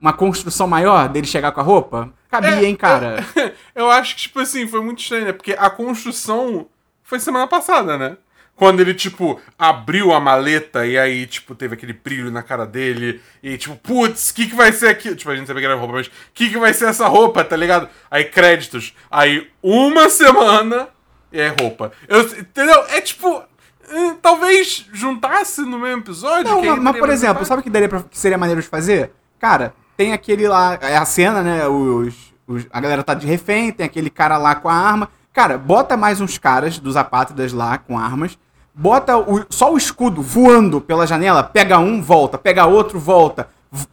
Uma 0.00 0.14
construção 0.14 0.66
maior 0.66 1.10
dele 1.10 1.26
chegar 1.26 1.52
com 1.52 1.60
a 1.60 1.62
roupa? 1.62 2.10
Cabia, 2.30 2.62
É, 2.62 2.64
hein, 2.64 2.76
cara? 2.76 3.22
Eu 3.74 3.90
acho 3.90 4.14
que, 4.14 4.22
tipo 4.22 4.40
assim, 4.40 4.66
foi 4.66 4.80
muito 4.80 5.02
estranho, 5.02 5.26
né? 5.26 5.32
Porque 5.34 5.52
a 5.52 5.68
construção 5.68 6.66
foi 7.06 7.18
semana 7.20 7.46
passada, 7.46 7.96
né? 7.96 8.16
Quando 8.54 8.80
ele, 8.80 8.94
tipo, 8.94 9.38
abriu 9.58 10.14
a 10.14 10.18
maleta 10.20 10.86
e 10.86 10.98
aí, 10.98 11.26
tipo, 11.26 11.54
teve 11.54 11.74
aquele 11.74 11.92
brilho 11.92 12.30
na 12.30 12.42
cara 12.42 12.64
dele. 12.64 13.20
E, 13.42 13.58
tipo, 13.58 13.76
putz, 13.76 14.30
o 14.30 14.34
que, 14.34 14.46
que 14.46 14.54
vai 14.54 14.72
ser 14.72 14.88
aqui? 14.88 15.14
Tipo, 15.14 15.30
a 15.30 15.36
gente 15.36 15.46
sabia 15.46 15.60
que 15.60 15.66
era 15.66 15.74
roupa, 15.74 15.92
mas 15.94 16.06
o 16.06 16.10
que, 16.32 16.48
que 16.48 16.56
vai 16.58 16.72
ser 16.72 16.86
essa 16.88 17.06
roupa, 17.06 17.44
tá 17.44 17.54
ligado? 17.54 17.86
Aí, 18.10 18.24
créditos. 18.24 18.94
Aí, 19.10 19.50
uma 19.62 20.08
semana 20.10 20.88
e 21.30 21.38
é 21.38 21.48
roupa. 21.60 21.92
Eu, 22.08 22.20
entendeu? 22.22 22.82
É 22.88 23.00
tipo. 23.02 23.42
eh, 23.90 24.14
Talvez 24.22 24.86
juntasse 24.90 25.60
no 25.60 25.78
mesmo 25.78 26.00
episódio. 26.00 26.50
Não, 26.50 26.62
mas, 26.64 26.78
mas, 26.82 26.96
por 26.98 27.10
exemplo, 27.10 27.44
sabe 27.44 27.60
o 27.60 27.62
que, 27.62 27.68
daria 27.68 27.90
pra, 27.90 28.02
que 28.04 28.18
seria 28.18 28.38
maneiro 28.38 28.62
de 28.62 28.68
fazer? 28.68 29.12
Cara, 29.38 29.74
tem 29.98 30.14
aquele 30.14 30.48
lá, 30.48 30.78
é 30.80 30.96
a 30.96 31.04
cena, 31.04 31.42
né? 31.42 31.66
Os, 31.68 32.14
os- 32.46 32.66
a 32.72 32.80
galera 32.80 33.02
tá 33.02 33.12
de 33.12 33.26
refém, 33.26 33.70
tem 33.70 33.84
aquele 33.84 34.08
cara 34.08 34.38
lá 34.38 34.54
com 34.54 34.70
a 34.70 34.74
arma. 34.74 35.10
Cara, 35.36 35.58
bota 35.58 35.98
mais 35.98 36.18
uns 36.18 36.38
caras 36.38 36.78
dos 36.78 36.96
apátridas 36.96 37.52
lá 37.52 37.76
com 37.76 37.98
armas. 37.98 38.38
Bota 38.74 39.18
o- 39.18 39.44
só 39.50 39.70
o 39.70 39.76
escudo 39.76 40.22
voando 40.22 40.80
pela 40.80 41.06
janela, 41.06 41.42
pega 41.42 41.78
um, 41.78 42.00
volta, 42.00 42.38
pega 42.38 42.64
outro, 42.64 42.98
volta. 42.98 43.46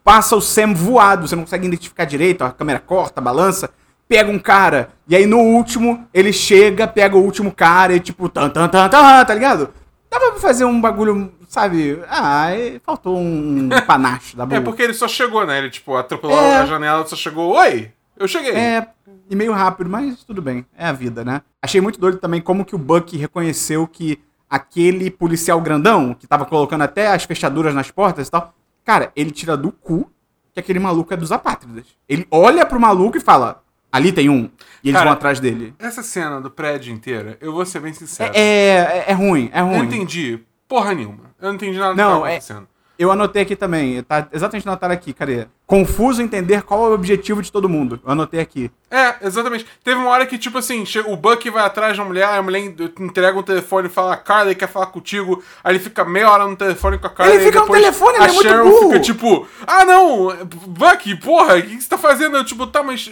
Passa 0.05 0.37
o 0.37 0.41
Sam 0.41 0.73
voado, 0.73 1.27
você 1.27 1.35
não 1.35 1.43
consegue 1.43 1.67
identificar 1.67 2.05
direito, 2.05 2.45
a 2.45 2.51
câmera 2.51 2.79
corta, 2.79 3.19
balança. 3.19 3.69
Pega 4.07 4.31
um 4.31 4.39
cara, 4.39 4.87
e 5.05 5.17
aí 5.17 5.25
no 5.25 5.37
último, 5.39 6.07
ele 6.13 6.31
chega, 6.31 6.87
pega 6.87 7.17
o 7.17 7.21
último 7.21 7.51
cara 7.51 7.93
e 7.93 7.99
tipo, 7.99 8.29
tan, 8.29 8.49
tan, 8.49 8.69
tan, 8.69 8.87
tan, 8.87 9.25
tá 9.25 9.33
ligado? 9.33 9.67
Dava 10.09 10.31
pra 10.31 10.39
fazer 10.39 10.63
um 10.63 10.79
bagulho, 10.79 11.29
sabe? 11.49 12.01
Ah, 12.09 12.47
faltou 12.85 13.17
um 13.17 13.67
panache 13.85 14.37
da 14.37 14.45
boa. 14.45 14.59
É 14.59 14.61
porque 14.61 14.81
ele 14.83 14.93
só 14.93 15.09
chegou, 15.09 15.45
né? 15.45 15.57
Ele, 15.57 15.69
tipo, 15.69 15.93
atropelou 15.97 16.39
É. 16.39 16.57
a 16.59 16.65
janela 16.65 17.05
só 17.05 17.17
chegou. 17.17 17.53
Oi! 17.57 17.91
Eu 18.17 18.27
cheguei. 18.27 18.51
É, 18.53 18.87
e 19.29 19.35
meio 19.35 19.51
rápido, 19.53 19.89
mas 19.89 20.23
tudo 20.23 20.41
bem. 20.41 20.65
É 20.77 20.87
a 20.87 20.91
vida, 20.91 21.23
né? 21.25 21.41
Achei 21.61 21.81
muito 21.81 21.99
doido 21.99 22.17
também 22.17 22.41
como 22.41 22.63
que 22.65 22.75
o 22.75 22.77
Buck 22.79 23.15
reconheceu 23.17 23.87
que 23.87 24.19
aquele 24.49 25.09
policial 25.09 25.59
grandão, 25.61 26.13
que 26.13 26.27
tava 26.27 26.45
colocando 26.45 26.83
até 26.83 27.07
as 27.07 27.23
fechaduras 27.23 27.73
nas 27.73 27.89
portas 27.89 28.27
e 28.27 28.31
tal, 28.31 28.53
cara, 28.85 29.11
ele 29.15 29.31
tira 29.31 29.57
do 29.57 29.71
cu 29.71 30.09
que 30.53 30.59
aquele 30.59 30.77
maluco 30.79 31.11
é 31.13 31.17
dos 31.17 31.31
apátridas. 31.31 31.85
Ele 32.07 32.27
olha 32.29 32.63
pro 32.65 32.79
maluco 32.79 33.17
e 33.17 33.19
fala, 33.19 33.63
ali 33.91 34.11
tem 34.11 34.29
um. 34.29 34.49
E 34.83 34.89
eles 34.89 34.93
Cara, 34.93 35.05
vão 35.05 35.13
atrás 35.13 35.39
dele. 35.39 35.73
Essa 35.79 36.03
cena 36.03 36.39
do 36.39 36.51
prédio 36.51 36.93
inteira, 36.93 37.35
eu 37.41 37.51
vou 37.51 37.65
ser 37.65 37.79
bem 37.79 37.93
sincero. 37.93 38.31
É, 38.35 38.39
é, 38.39 39.05
é 39.07 39.13
ruim, 39.13 39.49
é 39.51 39.61
eu 39.61 39.65
ruim. 39.65 39.77
não 39.79 39.85
entendi 39.85 40.39
porra 40.67 40.93
nenhuma. 40.93 41.31
Eu 41.41 41.47
não 41.47 41.55
entendi 41.55 41.77
nada 41.79 41.93
do 41.93 41.95
que 41.95 42.01
Não, 42.01 42.11
tava 42.13 42.27
é- 42.29 42.31
acontecendo. 42.33 42.67
Eu 42.97 43.11
anotei 43.11 43.41
aqui 43.41 43.55
também, 43.55 44.03
tá 44.03 44.27
exatamente 44.31 44.67
anotado 44.67 44.93
aqui, 44.93 45.13
cadê? 45.13 45.47
Confuso 45.65 46.21
entender 46.21 46.61
qual 46.61 46.85
é 46.85 46.89
o 46.89 46.93
objetivo 46.93 47.41
de 47.41 47.51
todo 47.51 47.67
mundo. 47.67 47.99
Eu 48.05 48.11
anotei 48.11 48.39
aqui. 48.39 48.69
É, 48.91 49.15
exatamente. 49.23 49.65
Teve 49.83 49.99
uma 49.99 50.09
hora 50.11 50.27
que, 50.27 50.37
tipo 50.37 50.59
assim, 50.59 50.83
o 51.07 51.15
Buck 51.15 51.49
vai 51.49 51.65
atrás 51.65 51.97
da 51.97 52.05
mulher, 52.05 52.25
a 52.27 52.41
mulher 52.43 52.59
entrega 52.99 53.37
um 53.37 53.41
telefone 53.41 53.87
e 53.87 53.91
fala, 53.91 54.15
Carly 54.15 54.53
quer 54.53 54.67
falar 54.69 54.85
contigo. 54.87 55.43
Aí 55.63 55.71
ele 55.73 55.79
fica 55.83 56.05
meia 56.05 56.29
hora 56.29 56.45
no 56.47 56.55
telefone 56.55 56.99
com 56.99 57.07
a 57.07 57.09
Carly. 57.09 57.33
Ele 57.33 57.45
fica 57.45 57.61
no 57.61 57.67
telefone, 57.71 58.15
ele 58.17 58.23
a 58.23 58.27
é 58.27 58.31
muito 58.31 58.47
Sharon 58.47 58.69
burro. 58.69 58.87
fica 58.89 58.99
tipo, 58.99 59.47
ah 59.65 59.83
não, 59.85 60.27
Buck, 60.67 61.15
porra, 61.15 61.55
o 61.57 61.61
que, 61.63 61.81
você 61.81 61.89
tá 61.89 61.97
fazendo? 61.97 62.37
Eu, 62.37 62.45
tipo, 62.45 62.67
tá, 62.67 62.83
mas. 62.83 63.11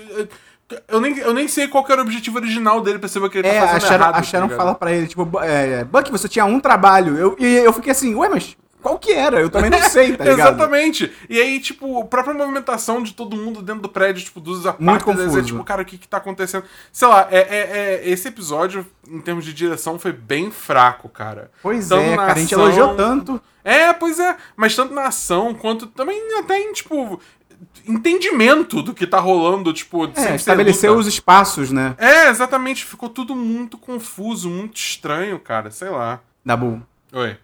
Eu 0.88 1.02
nem, 1.02 1.18
eu 1.18 1.34
nem 1.34 1.48
sei 1.50 1.68
qual 1.68 1.84
era 1.90 2.00
o 2.00 2.04
objetivo 2.06 2.38
original 2.38 2.80
dele 2.82 2.98
pra 3.00 3.10
saber 3.10 3.30
que 3.30 3.40
ele 3.40 3.48
É, 3.48 3.60
tá 3.60 3.64
a 3.66 3.68
fazendo 3.68 3.82
Sharon, 3.90 3.96
errado. 4.04 4.14
a 4.14 4.18
tá 4.18 4.24
Sharon 4.24 4.46
ligado? 4.46 4.58
fala 4.58 4.76
pra 4.76 4.92
ele, 4.94 5.06
tipo, 5.08 5.26
"Bu- 5.26 5.42
é, 5.42 5.84
Buck, 5.84 6.10
você 6.12 6.30
tinha 6.30 6.46
um 6.46 6.62
trabalho. 6.62 7.18
Eu, 7.18 7.36
e 7.38 7.46
eu 7.58 7.74
fiquei 7.74 7.92
assim, 7.92 8.16
ué, 8.16 8.30
mas 8.30 8.56
qual 8.82 8.98
que 9.00 9.12
era? 9.12 9.40
Eu 9.40 9.50
também 9.50 9.70
não 9.70 9.82
sei, 9.82 10.16
tá 10.18 10.24
ligado? 10.26 10.40
Exatamente. 10.40 11.12
E 11.30 11.40
aí, 11.40 11.60
tipo, 11.60 12.02
a 12.02 12.06
própria 12.06 12.34
movimentação 12.34 13.02
de 13.02 13.14
todo 13.14 13.36
mundo 13.38 13.62
dentro 13.62 13.82
do 13.84 13.90
prédio, 13.90 14.24
tipo, 14.24 14.40
dos 14.40 14.66
apátridas, 14.66 15.36
é 15.36 15.42
tipo, 15.42 15.64
cara, 15.64 15.82
o 15.82 15.86
que 15.86 15.98
que 15.98 16.08
tá 16.08 16.18
acontecendo? 16.18 16.64
Sei 16.92 17.08
lá, 17.08 17.28
é, 17.32 17.38
é- 17.40 17.78
é- 18.06 18.10
esse 18.10 18.28
episódio, 18.28 18.86
em 19.08 19.20
termos 19.22 19.46
de 19.46 19.54
direção, 19.54 19.98
foi 20.00 20.12
bem 20.12 20.52
fraco, 20.52 21.08
cara. 21.10 21.52
Pois 21.62 21.88
Tanto 21.88 22.02
é, 22.02 22.16
cara, 22.16 22.32
a 22.34 22.36
gente 22.36 22.54
ação- 22.54 22.66
elogiou 22.66 22.96
tanto. 22.96 23.42
É, 23.64 23.94
pois 23.94 24.20
é. 24.20 24.36
Mas 24.56 24.76
tanto 24.76 24.94
na 24.94 25.04
ação, 25.08 25.54
quanto 25.54 25.86
também 25.88 26.20
até 26.40 26.58
em, 26.60 26.74
tipo, 26.74 27.20
entendimento 27.88 28.82
do 28.82 28.94
que 28.94 29.06
tá 29.06 29.20
rolando, 29.20 29.72
tipo, 29.74 30.06
É, 30.16 30.38
luta. 30.88 30.92
os 31.00 31.08
espaços, 31.08 31.72
né? 31.72 31.96
É, 31.98 32.30
exatamente. 32.30 32.86
Ficou 32.86 33.10
tudo 33.10 33.36
muito 33.36 33.78
confuso, 33.78 34.50
muito 34.50 34.78
estranho, 34.78 35.40
cara. 35.40 35.70
Sei 35.72 35.90
lá. 35.90 36.20
Dabu, 36.46 36.82
Oi. 37.14 37.38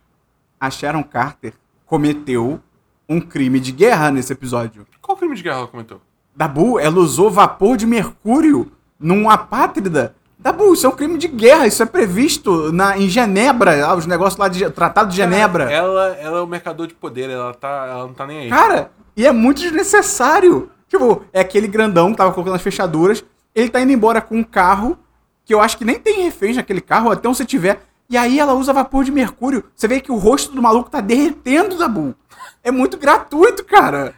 A 0.60 0.70
Sharon 0.70 1.04
Carter 1.04 1.54
cometeu 1.86 2.60
um 3.08 3.22
crime 3.22 3.60
de 3.60 3.72
guerra 3.72 4.12
nesse 4.12 4.34
episódio. 4.34 4.86
Qual 5.02 5.18
crime 5.18 5.36
de 5.36 5.44
guerra 5.44 5.60
ela 5.60 5.68
comentou? 5.68 6.02
Dabu, 6.36 6.80
ela 6.80 6.98
usou 7.00 7.32
vapor 7.32 7.78
de 7.78 7.86
mercúrio 7.86 8.72
num 9.00 9.30
apátrida 9.30 10.16
Dabu, 10.40 10.74
isso 10.74 10.86
é 10.86 10.90
um 10.90 10.94
crime 10.94 11.18
de 11.18 11.28
guerra, 11.28 11.66
isso 11.66 11.82
é 11.82 11.86
previsto 11.86 12.72
na, 12.72 12.96
em 12.98 13.10
Genebra, 13.10 13.96
os 13.96 14.06
negócios 14.06 14.38
lá 14.38 14.48
de 14.48 14.70
Tratado 14.70 15.10
de 15.10 15.16
Genebra. 15.16 15.72
Ela, 15.72 16.16
ela 16.16 16.38
é 16.38 16.42
o 16.42 16.48
mercador 16.48 16.86
de 16.86 16.94
poder, 16.94 17.30
ela, 17.30 17.54
tá, 17.56 17.88
ela 17.90 18.06
não 18.06 18.14
tá 18.14 18.28
nem 18.28 18.40
aí. 18.42 18.50
Cara, 18.50 18.92
e 19.16 19.26
é 19.26 19.32
muito 19.32 19.62
desnecessário. 19.62 20.70
Tipo, 20.88 21.24
é 21.34 21.42
aquele 21.42 21.68
grandão 21.68 22.12
que 22.12 22.18
tava 22.18 22.32
colocando 22.32 22.56
as 22.56 22.62
fechaduras, 22.62 23.26
ele 23.54 23.68
tá 23.68 23.82
indo 23.82 23.92
embora 23.92 24.22
com 24.22 24.38
um 24.38 24.44
carro, 24.44 24.98
que 25.44 25.54
eu 25.54 25.60
acho 25.60 25.76
que 25.76 25.84
nem 25.84 26.00
tem 26.00 26.22
reféns 26.22 26.56
naquele 26.56 26.82
carro, 26.82 27.10
até 27.12 27.28
onde 27.28 27.38
você 27.38 27.46
tiver. 27.46 27.82
E 28.10 28.18
aí 28.18 28.40
ela 28.40 28.54
usa 28.54 28.72
vapor 28.74 29.04
de 29.04 29.12
mercúrio. 29.12 29.64
Você 29.76 29.88
vê 29.88 30.00
que 30.00 30.12
o 30.12 30.18
rosto 30.18 30.54
do 30.54 30.62
maluco 30.62 30.90
tá 30.90 31.02
derretendo, 31.02 31.78
Dabu. 31.78 32.16
É 32.64 32.72
muito 32.72 32.98
gratuito, 32.98 33.64
cara. 33.66 34.16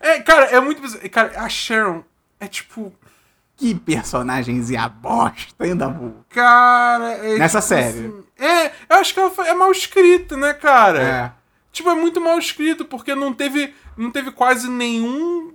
É, 0.00 0.20
cara, 0.20 0.46
é 0.46 0.60
muito. 0.60 0.80
Cara, 1.10 1.40
a 1.40 1.48
Sharon 1.48 2.02
é 2.40 2.46
tipo. 2.46 2.92
Que 3.56 3.74
personagemzinha 3.74 4.88
bosta, 4.88 5.66
hein, 5.66 5.76
Dabu? 5.76 6.24
Cara, 6.28 7.14
é. 7.14 7.38
Nessa 7.38 7.58
tipo 7.58 7.68
série. 7.68 7.88
assim, 7.88 8.24
é, 8.38 8.66
eu 8.88 8.96
acho 9.00 9.12
que 9.12 9.18
ela 9.18 9.32
é 9.48 9.52
mal 9.52 9.72
escrita, 9.72 10.36
né, 10.36 10.54
cara? 10.54 11.02
É. 11.02 11.32
Tipo, 11.72 11.90
é 11.90 11.94
muito 11.94 12.20
mal 12.20 12.38
escrito, 12.38 12.84
porque 12.84 13.16
não 13.16 13.34
teve, 13.34 13.74
não 13.96 14.12
teve 14.12 14.30
quase 14.30 14.68
nenhum 14.70 15.52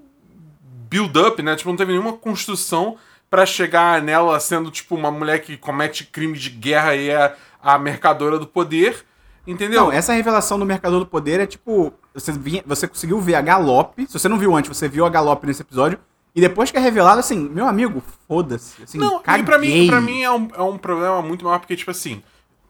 build-up, 0.89 1.41
né? 1.41 1.55
Tipo, 1.55 1.69
não 1.69 1.77
teve 1.77 1.93
nenhuma 1.93 2.13
construção 2.13 2.97
pra 3.33 3.47
chegar 3.47 3.99
nela 3.99 4.39
sendo, 4.39 4.69
tipo, 4.69 4.93
uma 4.95 5.09
mulher 5.09 5.39
que 5.39 5.57
comete 5.57 6.03
crime 6.05 6.37
de 6.37 6.51
guerra 6.51 6.95
e 6.95 7.09
é 7.09 7.35
a 7.63 7.79
mercadora 7.79 8.37
do 8.37 8.45
poder. 8.45 9.03
Entendeu? 9.47 9.81
Não, 9.85 9.91
essa 9.91 10.13
revelação 10.13 10.59
do 10.59 10.65
Mercador 10.65 10.99
do 10.99 11.05
Poder 11.07 11.39
é 11.41 11.45
tipo. 11.47 11.91
Você, 12.13 12.31
vinha- 12.31 12.63
você 12.65 12.87
conseguiu 12.87 13.19
ver 13.19 13.33
a 13.35 13.41
galope. 13.41 14.05
Se 14.07 14.17
você 14.17 14.29
não 14.29 14.37
viu 14.37 14.55
antes, 14.55 14.69
você 14.77 14.87
viu 14.87 15.03
a 15.05 15.09
galope 15.09 15.47
nesse 15.47 15.63
episódio. 15.63 15.97
E 16.35 16.39
depois 16.39 16.69
que 16.71 16.77
é 16.77 16.79
revelado, 16.79 17.19
assim, 17.19 17.49
meu 17.49 17.67
amigo, 17.67 18.01
foda-se. 18.27 18.81
Assim, 18.83 18.99
Não, 18.99 19.19
e 19.39 19.43
pra 19.43 19.57
mim, 19.57 19.87
pra 19.87 19.99
mim 19.99 20.21
é, 20.21 20.31
um, 20.31 20.47
é 20.55 20.61
um 20.61 20.77
problema 20.77 21.21
muito 21.23 21.43
maior, 21.43 21.57
porque, 21.59 21.75
tipo 21.75 21.89
assim, 21.91 22.21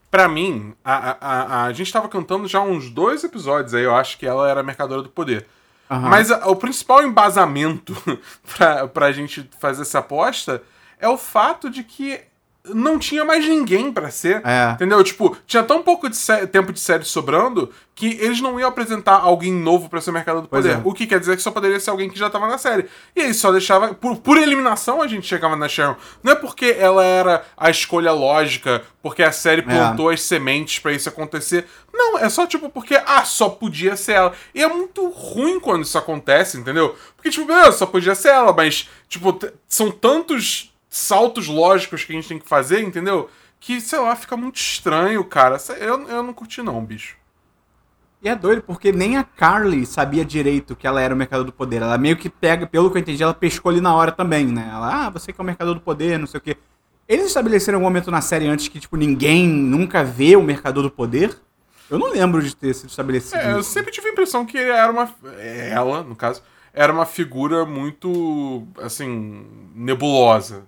pra 0.09 0.27
mim, 0.29 0.73
a, 0.83 0.93
a, 1.11 1.17
a, 1.21 1.63
a 1.65 1.73
gente 1.73 1.91
tava 1.93 2.07
cantando 2.07 2.47
já 2.47 2.61
uns 2.61 2.89
dois 2.89 3.23
episódios 3.23 3.73
aí, 3.73 3.83
eu 3.83 3.93
acho 3.95 4.17
que 4.17 4.25
ela 4.25 4.49
era 4.49 4.61
a 4.61 4.63
mercadora 4.63 5.01
do 5.03 5.09
poder. 5.09 5.45
Aham. 5.89 6.09
Mas 6.09 6.29
o 6.31 6.55
principal 6.55 7.03
embasamento 7.03 7.95
pra, 8.57 8.87
pra 8.87 9.11
gente 9.11 9.49
fazer 9.59 9.83
essa 9.83 9.99
aposta 9.99 10.61
é 10.99 11.07
o 11.07 11.17
fato 11.17 11.69
de 11.69 11.83
que 11.83 12.21
não 12.69 12.97
tinha 12.97 13.25
mais 13.25 13.47
ninguém 13.47 13.91
pra 13.91 14.09
ser. 14.09 14.41
É. 14.45 14.71
Entendeu? 14.71 15.03
Tipo, 15.03 15.35
tinha 15.45 15.63
tão 15.63 15.81
pouco 15.83 16.09
de 16.09 16.17
tempo 16.51 16.71
de 16.71 16.79
série 16.79 17.03
sobrando 17.03 17.69
que 17.95 18.17
eles 18.19 18.41
não 18.41 18.59
iam 18.59 18.69
apresentar 18.69 19.19
alguém 19.19 19.51
novo 19.51 19.89
pra 19.89 20.01
ser 20.01 20.09
o 20.09 20.13
mercador 20.13 20.41
do 20.41 20.47
poder. 20.47 20.77
é. 20.77 20.81
O 20.83 20.93
que 20.93 21.05
quer 21.05 21.19
dizer 21.19 21.35
que 21.35 21.41
só 21.41 21.51
poderia 21.51 21.79
ser 21.79 21.89
alguém 21.89 22.09
que 22.09 22.17
já 22.17 22.29
tava 22.29 22.47
na 22.47 22.57
série. 22.57 22.85
E 23.15 23.21
aí 23.21 23.33
só 23.33 23.51
deixava. 23.51 23.93
Por, 23.93 24.17
por 24.17 24.37
eliminação 24.37 25.01
a 25.01 25.07
gente 25.07 25.27
chegava 25.27 25.55
na 25.55 25.67
Sharon. 25.67 25.95
Não 26.23 26.31
é 26.31 26.35
porque 26.35 26.75
ela 26.79 27.03
era 27.03 27.45
a 27.57 27.69
escolha 27.69 28.11
lógica, 28.11 28.81
porque 29.01 29.21
a 29.21 29.31
série 29.31 29.61
plantou 29.61 30.09
as 30.09 30.21
sementes 30.21 30.79
pra 30.79 30.93
isso 30.93 31.09
acontecer. 31.09 31.65
Não, 31.93 32.17
é 32.17 32.29
só 32.29 32.47
tipo 32.47 32.69
porque, 32.69 32.99
ah, 33.05 33.25
só 33.25 33.49
podia 33.49 33.95
ser 33.95 34.13
ela. 34.13 34.33
E 34.55 34.63
é 34.63 34.67
muito 34.67 35.07
ruim 35.09 35.59
quando 35.59 35.83
isso 35.83 35.97
acontece, 35.97 36.57
entendeu? 36.57 36.95
Porque, 37.15 37.29
tipo, 37.29 37.45
beleza, 37.45 37.73
só 37.73 37.85
podia 37.85 38.15
ser 38.15 38.29
ela, 38.29 38.51
mas, 38.53 38.89
tipo, 39.07 39.37
são 39.67 39.91
tantos 39.91 40.72
saltos 40.95 41.47
lógicos 41.47 42.03
que 42.05 42.11
a 42.11 42.15
gente 42.15 42.27
tem 42.27 42.39
que 42.39 42.47
fazer, 42.47 42.81
entendeu? 42.81 43.29
Que, 43.59 43.81
sei 43.81 43.99
lá, 43.99 44.15
fica 44.15 44.37
muito 44.37 44.57
estranho, 44.57 45.23
cara. 45.23 45.57
Eu, 45.79 46.07
eu 46.07 46.21
não 46.21 46.33
curti, 46.33 46.61
não, 46.61 46.83
bicho. 46.83 47.17
E 48.21 48.29
é 48.29 48.35
doido, 48.35 48.61
porque 48.61 48.91
nem 48.91 49.17
a 49.17 49.23
Carly 49.23 49.85
sabia 49.85 50.23
direito 50.23 50.75
que 50.75 50.85
ela 50.85 51.01
era 51.01 51.13
o 51.13 51.17
Mercador 51.17 51.45
do 51.45 51.51
Poder. 51.51 51.81
Ela 51.81 51.97
meio 51.97 52.15
que 52.15 52.29
pega, 52.29 52.67
pelo 52.67 52.89
que 52.91 52.97
eu 52.97 53.01
entendi, 53.01 53.23
ela 53.23 53.33
pescou 53.33 53.69
ali 53.71 53.81
na 53.81 53.93
hora 53.95 54.11
também, 54.11 54.45
né? 54.45 54.69
Ela, 54.71 55.07
ah, 55.07 55.09
você 55.09 55.33
que 55.33 55.41
é 55.41 55.43
o 55.43 55.45
Mercador 55.45 55.73
do 55.73 55.81
Poder, 55.81 56.19
não 56.19 56.27
sei 56.27 56.37
o 56.37 56.41
quê. 56.41 56.57
Eles 57.07 57.25
estabeleceram 57.25 57.77
algum 57.77 57.87
momento 57.87 58.11
na 58.11 58.21
série 58.21 58.47
antes 58.47 58.67
que, 58.67 58.79
tipo, 58.79 58.95
ninguém 58.95 59.47
nunca 59.47 60.03
vê 60.03 60.35
o 60.35 60.43
Mercador 60.43 60.83
do 60.83 60.91
Poder? 60.91 61.35
Eu 61.89 61.97
não 61.99 62.11
lembro 62.11 62.41
de 62.41 62.55
ter 62.55 62.73
sido 62.73 62.89
estabelecido. 62.89 63.41
É, 63.41 63.53
eu 63.53 63.63
sempre 63.63 63.91
tive 63.91 64.07
a 64.07 64.11
impressão 64.11 64.45
que 64.45 64.57
era 64.57 64.91
uma. 64.91 65.13
Ela, 65.39 66.03
no 66.03 66.15
caso, 66.15 66.41
era 66.71 66.93
uma 66.93 67.05
figura 67.05 67.65
muito, 67.65 68.65
assim, 68.77 69.45
nebulosa. 69.75 70.65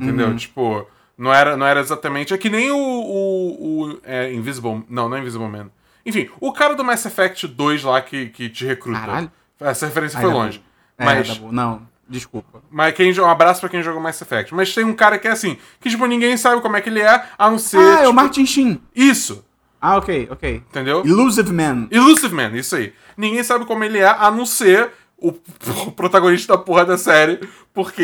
Entendeu? 0.00 0.28
Uhum. 0.28 0.36
Tipo, 0.36 0.86
não 1.16 1.32
era, 1.32 1.56
não 1.56 1.66
era 1.66 1.80
exatamente. 1.80 2.32
É 2.32 2.38
que 2.38 2.48
nem 2.48 2.70
o. 2.70 2.76
o, 2.76 3.82
o 3.90 3.98
é, 4.04 4.32
Invisible. 4.32 4.84
Não, 4.88 5.08
não 5.08 5.16
é 5.16 5.20
Invisible 5.20 5.48
Man. 5.48 5.70
Enfim, 6.06 6.28
o 6.40 6.52
cara 6.52 6.74
do 6.74 6.84
Mass 6.84 7.04
Effect 7.04 7.46
2 7.46 7.82
lá 7.82 8.00
que, 8.00 8.26
que 8.26 8.48
te 8.48 8.64
recruta. 8.64 9.00
Caralho. 9.00 9.30
Essa 9.60 9.86
referência 9.86 10.18
Ai, 10.18 10.24
foi 10.24 10.32
longe. 10.32 10.62
É, 10.96 11.04
mas. 11.04 11.40
Não, 11.40 11.82
desculpa. 12.08 12.62
Mas 12.70 12.94
quem, 12.94 13.12
um 13.20 13.26
abraço 13.26 13.60
pra 13.60 13.68
quem 13.68 13.82
jogou 13.82 14.00
Mass 14.00 14.20
Effect. 14.20 14.54
Mas 14.54 14.74
tem 14.74 14.84
um 14.84 14.94
cara 14.94 15.18
que 15.18 15.28
é 15.28 15.32
assim, 15.32 15.58
que 15.80 15.90
tipo, 15.90 16.06
ninguém 16.06 16.36
sabe 16.36 16.62
como 16.62 16.76
é 16.76 16.80
que 16.80 16.88
ele 16.88 17.00
é, 17.00 17.24
a 17.36 17.50
não 17.50 17.58
ser. 17.58 17.78
ah, 17.78 17.94
é 17.94 17.96
tipo, 17.98 18.10
o 18.10 18.14
Martin 18.14 18.46
Sheen. 18.46 18.80
Isso, 18.94 19.44
Ah, 19.80 19.96
ok, 19.96 20.28
ok. 20.30 20.62
entendeu? 20.70 21.02
Illusive 21.04 21.52
Man. 21.52 21.88
Elusive 21.90 22.34
Man, 22.34 22.56
isso 22.56 22.76
aí. 22.76 22.92
Ninguém 23.16 23.42
sabe 23.42 23.64
como 23.64 23.84
ele 23.84 23.98
é, 23.98 24.06
a 24.08 24.30
não 24.30 24.46
ser 24.46 24.90
o, 25.20 25.34
o 25.86 25.92
protagonista 25.92 26.56
da 26.56 26.62
porra 26.62 26.84
da 26.84 26.96
série, 26.96 27.40
porque 27.74 28.02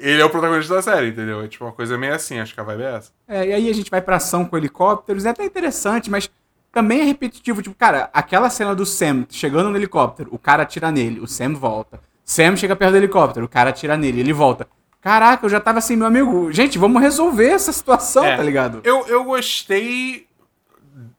ele 0.00 0.20
é 0.20 0.24
o 0.24 0.30
protagonista 0.30 0.74
da 0.74 0.82
série, 0.82 1.08
entendeu? 1.08 1.42
É 1.42 1.48
tipo 1.48 1.64
uma 1.64 1.72
coisa 1.72 1.96
meio 1.98 2.14
assim, 2.14 2.38
acho 2.38 2.54
que 2.54 2.60
a 2.60 2.64
vibe 2.64 2.82
é 2.82 2.94
essa. 2.96 3.12
É, 3.28 3.46
e 3.48 3.52
aí 3.52 3.70
a 3.70 3.74
gente 3.74 3.90
vai 3.90 4.00
pra 4.00 4.16
ação 4.16 4.44
com 4.44 4.56
helicópteros, 4.56 5.24
é 5.24 5.30
até 5.30 5.44
interessante, 5.44 6.10
mas 6.10 6.30
também 6.72 7.00
é 7.00 7.04
repetitivo. 7.04 7.62
Tipo, 7.62 7.76
cara, 7.76 8.10
aquela 8.12 8.50
cena 8.50 8.74
do 8.74 8.86
Sam 8.86 9.26
chegando 9.30 9.70
no 9.70 9.76
helicóptero, 9.76 10.30
o 10.32 10.38
cara 10.38 10.62
atira 10.62 10.90
nele, 10.90 11.20
o 11.20 11.26
Sam 11.26 11.54
volta. 11.54 12.00
Sam 12.24 12.56
chega 12.56 12.76
perto 12.76 12.92
do 12.92 12.98
helicóptero, 12.98 13.46
o 13.46 13.48
cara 13.48 13.70
atira 13.70 13.96
nele, 13.96 14.20
ele 14.20 14.32
volta. 14.32 14.66
Caraca, 15.00 15.46
eu 15.46 15.50
já 15.50 15.60
tava 15.60 15.78
assim, 15.78 15.96
meu 15.96 16.06
amigo, 16.06 16.52
gente, 16.52 16.76
vamos 16.76 17.00
resolver 17.00 17.48
essa 17.50 17.72
situação, 17.72 18.24
É, 18.24 18.36
tá 18.36 18.42
ligado? 18.42 18.80
Eu, 18.84 19.06
eu 19.06 19.24
gostei 19.24 20.26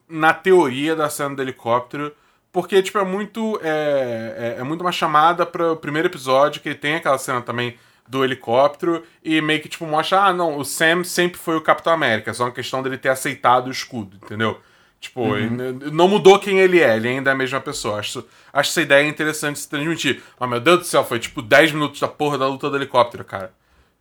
na 0.07 0.33
teoria 0.33 0.95
da 0.95 1.09
cena 1.09 1.35
do 1.35 1.41
helicóptero, 1.41 2.13
porque, 2.51 2.81
tipo, 2.81 2.97
é 2.97 3.03
muito. 3.03 3.59
É, 3.63 4.55
é, 4.57 4.61
é 4.61 4.63
muito 4.63 4.81
uma 4.81 4.91
chamada 4.91 5.45
para 5.45 5.73
o 5.73 5.75
primeiro 5.75 6.07
episódio, 6.07 6.61
que 6.61 6.73
tem 6.73 6.95
aquela 6.95 7.17
cena 7.17 7.41
também 7.41 7.77
do 8.07 8.23
helicóptero, 8.23 9.03
e 9.23 9.39
meio 9.39 9.61
que, 9.61 9.69
tipo, 9.69 9.85
mostra, 9.85 10.23
ah, 10.23 10.33
não, 10.33 10.57
o 10.57 10.65
Sam 10.65 11.03
sempre 11.03 11.39
foi 11.39 11.55
o 11.55 11.61
Capitão 11.61 11.93
América, 11.93 12.31
é 12.31 12.33
só 12.33 12.45
uma 12.45 12.51
questão 12.51 12.81
dele 12.81 12.97
ter 12.97 13.09
aceitado 13.09 13.67
o 13.67 13.71
escudo, 13.71 14.17
entendeu? 14.23 14.59
Tipo, 14.99 15.37
ele 15.37 15.49
não 15.91 16.09
mudou 16.09 16.39
quem 16.39 16.59
ele 16.59 16.81
é, 16.81 16.97
ele 16.97 17.07
ainda 17.07 17.29
é 17.29 17.33
a 17.33 17.35
mesma 17.35 17.61
pessoa. 17.61 17.99
Acho, 17.99 18.25
acho 18.51 18.69
essa 18.69 18.81
ideia 18.81 19.07
interessante 19.07 19.55
de 19.55 19.61
se 19.61 19.69
transmitir. 19.69 20.21
Mas, 20.37 20.49
meu 20.49 20.59
Deus 20.59 20.79
do 20.79 20.85
céu, 20.85 21.05
foi 21.05 21.19
tipo 21.19 21.41
10 21.41 21.71
minutos 21.71 22.01
da 22.01 22.07
porra 22.07 22.37
da 22.37 22.47
luta 22.47 22.69
do 22.69 22.75
helicóptero, 22.75 23.23
cara. 23.23 23.53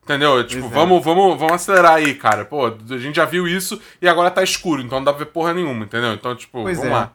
Entendeu? 0.03 0.45
Tipo, 0.45 0.63
Pois 0.63 0.71
é. 0.73 0.75
vamos, 0.75 1.05
vamos, 1.05 1.39
vamos 1.39 1.53
acelerar 1.53 1.93
aí, 1.93 2.15
cara. 2.15 2.43
Pô, 2.43 2.65
a 2.65 2.97
gente 2.97 3.15
já 3.15 3.23
viu 3.25 3.47
isso 3.47 3.79
e 4.01 4.09
agora 4.09 4.29
tá 4.29 4.43
escuro, 4.43 4.81
então 4.81 4.97
não 4.97 5.05
dá 5.05 5.13
pra 5.13 5.23
ver 5.23 5.31
porra 5.31 5.53
nenhuma, 5.53 5.85
entendeu? 5.85 6.11
Então, 6.13 6.35
tipo, 6.35 6.63
Pois 6.63 6.77
vamos 6.77 6.91
é. 6.91 6.95
lá. 6.95 7.13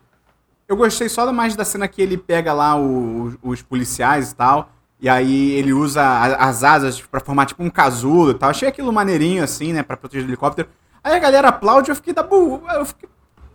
Eu 0.68 0.76
gostei 0.76 1.08
só 1.08 1.30
mais 1.32 1.54
da 1.56 1.64
cena 1.64 1.86
que 1.86 2.00
ele 2.00 2.16
pega 2.16 2.52
lá 2.52 2.76
o- 2.76 3.34
os 3.42 3.60
policiais 3.62 4.30
e 4.32 4.34
tal. 4.34 4.70
E 5.00 5.08
aí 5.08 5.52
ele 5.52 5.72
usa 5.72 6.02
as 6.38 6.64
asas 6.64 7.00
pra 7.00 7.20
formar 7.20 7.44
tipo 7.46 7.62
um 7.62 7.68
casulo 7.68 8.30
e 8.30 8.34
tal. 8.34 8.48
Achei 8.50 8.68
aquilo 8.68 8.92
maneirinho 8.92 9.44
assim, 9.44 9.72
né? 9.72 9.82
Pra 9.82 9.96
proteger 9.96 10.24
o 10.26 10.30
helicóptero. 10.30 10.68
Aí 11.02 11.14
a 11.14 11.18
galera 11.18 11.48
aplaude, 11.48 11.90
eu 11.90 11.96
fiquei 11.96 12.14
da 12.14 12.22
bu. 12.22 12.62
Eu 12.74 12.86
fiquei. 12.86 13.08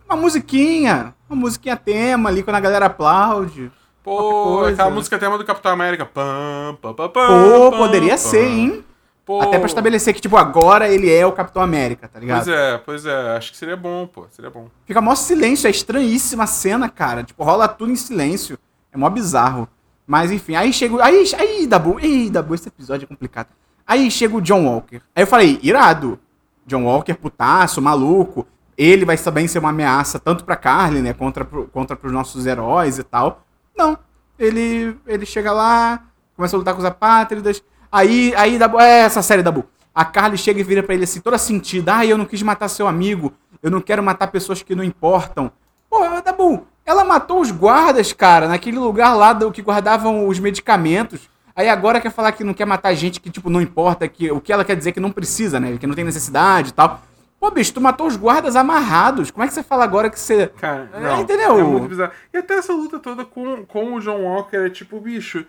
Uma 0.08 0.16
musiquinha. 0.16 1.12
Uma 1.28 1.36
musiquinha 1.40 1.76
tema 1.76 2.28
ali 2.28 2.42
quando 2.44 2.56
a 2.56 2.60
galera 2.60 2.86
aplaude. 2.86 3.70
Pô, 4.04 4.64
aquela 4.64 4.90
música 4.90 5.18
tema 5.18 5.36
do 5.36 5.44
Capitão 5.44 5.72
América. 5.72 6.04
Pam, 6.06 6.76
pam, 6.80 6.94
pam, 6.94 7.08
Pô, 7.10 7.70
poderia 7.76 8.10
pam. 8.10 8.16
ser, 8.18 8.46
hein? 8.46 8.84
Pô, 9.30 9.40
Até 9.40 9.58
pra 9.58 9.66
estabelecer 9.66 10.12
que, 10.12 10.20
tipo, 10.20 10.36
agora 10.36 10.88
ele 10.88 11.08
é 11.08 11.24
o 11.24 11.30
Capitão 11.30 11.62
América, 11.62 12.08
tá 12.08 12.18
ligado? 12.18 12.46
Pois 12.46 12.48
é, 12.48 12.78
pois 12.78 13.06
é. 13.06 13.36
Acho 13.36 13.52
que 13.52 13.56
seria 13.56 13.76
bom, 13.76 14.04
pô. 14.04 14.26
Seria 14.28 14.50
bom. 14.50 14.66
Fica 14.84 15.00
mó 15.00 15.14
silêncio, 15.14 15.68
é 15.68 15.70
estranhíssima 15.70 16.42
a 16.42 16.46
cena, 16.48 16.88
cara. 16.88 17.22
Tipo, 17.22 17.44
rola 17.44 17.68
tudo 17.68 17.92
em 17.92 17.94
silêncio. 17.94 18.58
É 18.90 18.98
mó 18.98 19.08
bizarro. 19.08 19.68
Mas 20.04 20.32
enfim, 20.32 20.56
aí 20.56 20.72
chega. 20.72 21.04
Aí, 21.04 21.22
aí, 21.38 21.64
Dabu, 21.64 22.00
ei, 22.00 22.28
Dabu, 22.28 22.56
esse 22.56 22.66
episódio 22.66 23.04
é 23.04 23.06
complicado. 23.06 23.46
Aí 23.86 24.10
chega 24.10 24.36
o 24.36 24.40
John 24.40 24.66
Walker. 24.66 25.00
Aí 25.14 25.22
eu 25.22 25.28
falei, 25.28 25.60
irado. 25.62 26.18
John 26.66 26.86
Walker, 26.86 27.14
putaço, 27.14 27.80
maluco. 27.80 28.44
Ele 28.76 29.04
vai 29.04 29.16
também 29.16 29.46
ser 29.46 29.60
uma 29.60 29.70
ameaça 29.70 30.18
tanto 30.18 30.44
pra 30.44 30.56
Carly, 30.56 31.02
né? 31.02 31.12
Contra, 31.12 31.44
contra 31.44 31.94
pros 31.94 32.12
nossos 32.12 32.46
heróis 32.46 32.98
e 32.98 33.04
tal. 33.04 33.44
Não. 33.78 33.96
Ele, 34.36 34.96
ele 35.06 35.24
chega 35.24 35.52
lá, 35.52 36.02
começa 36.34 36.56
a 36.56 36.58
lutar 36.58 36.74
com 36.74 36.80
os 36.80 36.84
apátridas. 36.84 37.62
Aí, 37.90 38.32
aí, 38.36 38.58
Dabu, 38.58 38.78
é 38.80 39.00
essa 39.00 39.22
série, 39.22 39.42
Dabu. 39.42 39.64
A 39.94 40.04
Carly 40.04 40.38
chega 40.38 40.60
e 40.60 40.64
vira 40.64 40.82
pra 40.82 40.94
ele 40.94 41.04
assim, 41.04 41.20
toda 41.20 41.36
sentida. 41.38 41.96
Ah, 41.96 42.06
eu 42.06 42.16
não 42.16 42.24
quis 42.24 42.42
matar 42.42 42.68
seu 42.68 42.86
amigo. 42.86 43.32
Eu 43.62 43.70
não 43.70 43.80
quero 43.80 44.02
matar 44.02 44.28
pessoas 44.28 44.62
que 44.62 44.74
não 44.74 44.84
importam. 44.84 45.50
Pô, 45.88 45.98
Dabu, 46.24 46.66
ela 46.86 47.04
matou 47.04 47.40
os 47.40 47.50
guardas, 47.50 48.12
cara, 48.12 48.48
naquele 48.48 48.78
lugar 48.78 49.14
lá 49.14 49.32
do 49.32 49.50
que 49.50 49.60
guardavam 49.60 50.26
os 50.28 50.38
medicamentos. 50.38 51.28
Aí 51.54 51.68
agora 51.68 52.00
quer 52.00 52.10
falar 52.10 52.32
que 52.32 52.44
não 52.44 52.54
quer 52.54 52.64
matar 52.64 52.94
gente 52.94 53.20
que, 53.20 53.28
tipo, 53.28 53.50
não 53.50 53.60
importa, 53.60 54.08
que 54.08 54.30
o 54.30 54.40
que 54.40 54.52
ela 54.52 54.64
quer 54.64 54.76
dizer 54.76 54.90
é 54.90 54.92
que 54.92 55.00
não 55.00 55.10
precisa, 55.10 55.58
né? 55.60 55.76
Que 55.78 55.86
não 55.86 55.94
tem 55.94 56.04
necessidade 56.04 56.70
e 56.70 56.72
tal. 56.72 57.02
Pô, 57.38 57.50
bicho, 57.50 57.72
tu 57.72 57.80
matou 57.80 58.06
os 58.06 58.16
guardas 58.16 58.54
amarrados. 58.54 59.30
Como 59.30 59.42
é 59.42 59.48
que 59.48 59.54
você 59.54 59.62
fala 59.62 59.82
agora 59.82 60.08
que 60.08 60.18
você. 60.18 60.46
Cara, 60.58 60.88
É, 60.92 61.00
não, 61.00 61.20
entendeu? 61.20 61.58
É 61.58 61.62
muito 61.62 61.88
bizarro. 61.88 62.12
E 62.32 62.38
até 62.38 62.54
essa 62.54 62.72
luta 62.72 62.98
toda 62.98 63.24
com, 63.24 63.64
com 63.66 63.94
o 63.94 64.00
John 64.00 64.22
Walker 64.22 64.56
é 64.56 64.70
tipo, 64.70 65.00
bicho. 65.00 65.44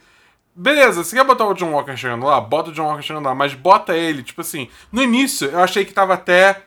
Beleza, 0.55 1.03
você 1.03 1.15
quer 1.15 1.23
botar 1.23 1.45
o 1.45 1.53
John 1.53 1.71
Walker 1.71 1.95
chegando 1.95 2.25
lá? 2.25 2.41
Bota 2.41 2.69
o 2.69 2.73
John 2.73 2.83
Walker 2.83 3.01
chegando 3.01 3.25
lá, 3.25 3.33
mas 3.33 3.53
bota 3.53 3.95
ele, 3.95 4.21
tipo 4.21 4.41
assim. 4.41 4.69
No 4.91 5.01
início, 5.01 5.47
eu 5.47 5.59
achei 5.59 5.85
que 5.85 5.93
tava 5.93 6.13
até 6.13 6.63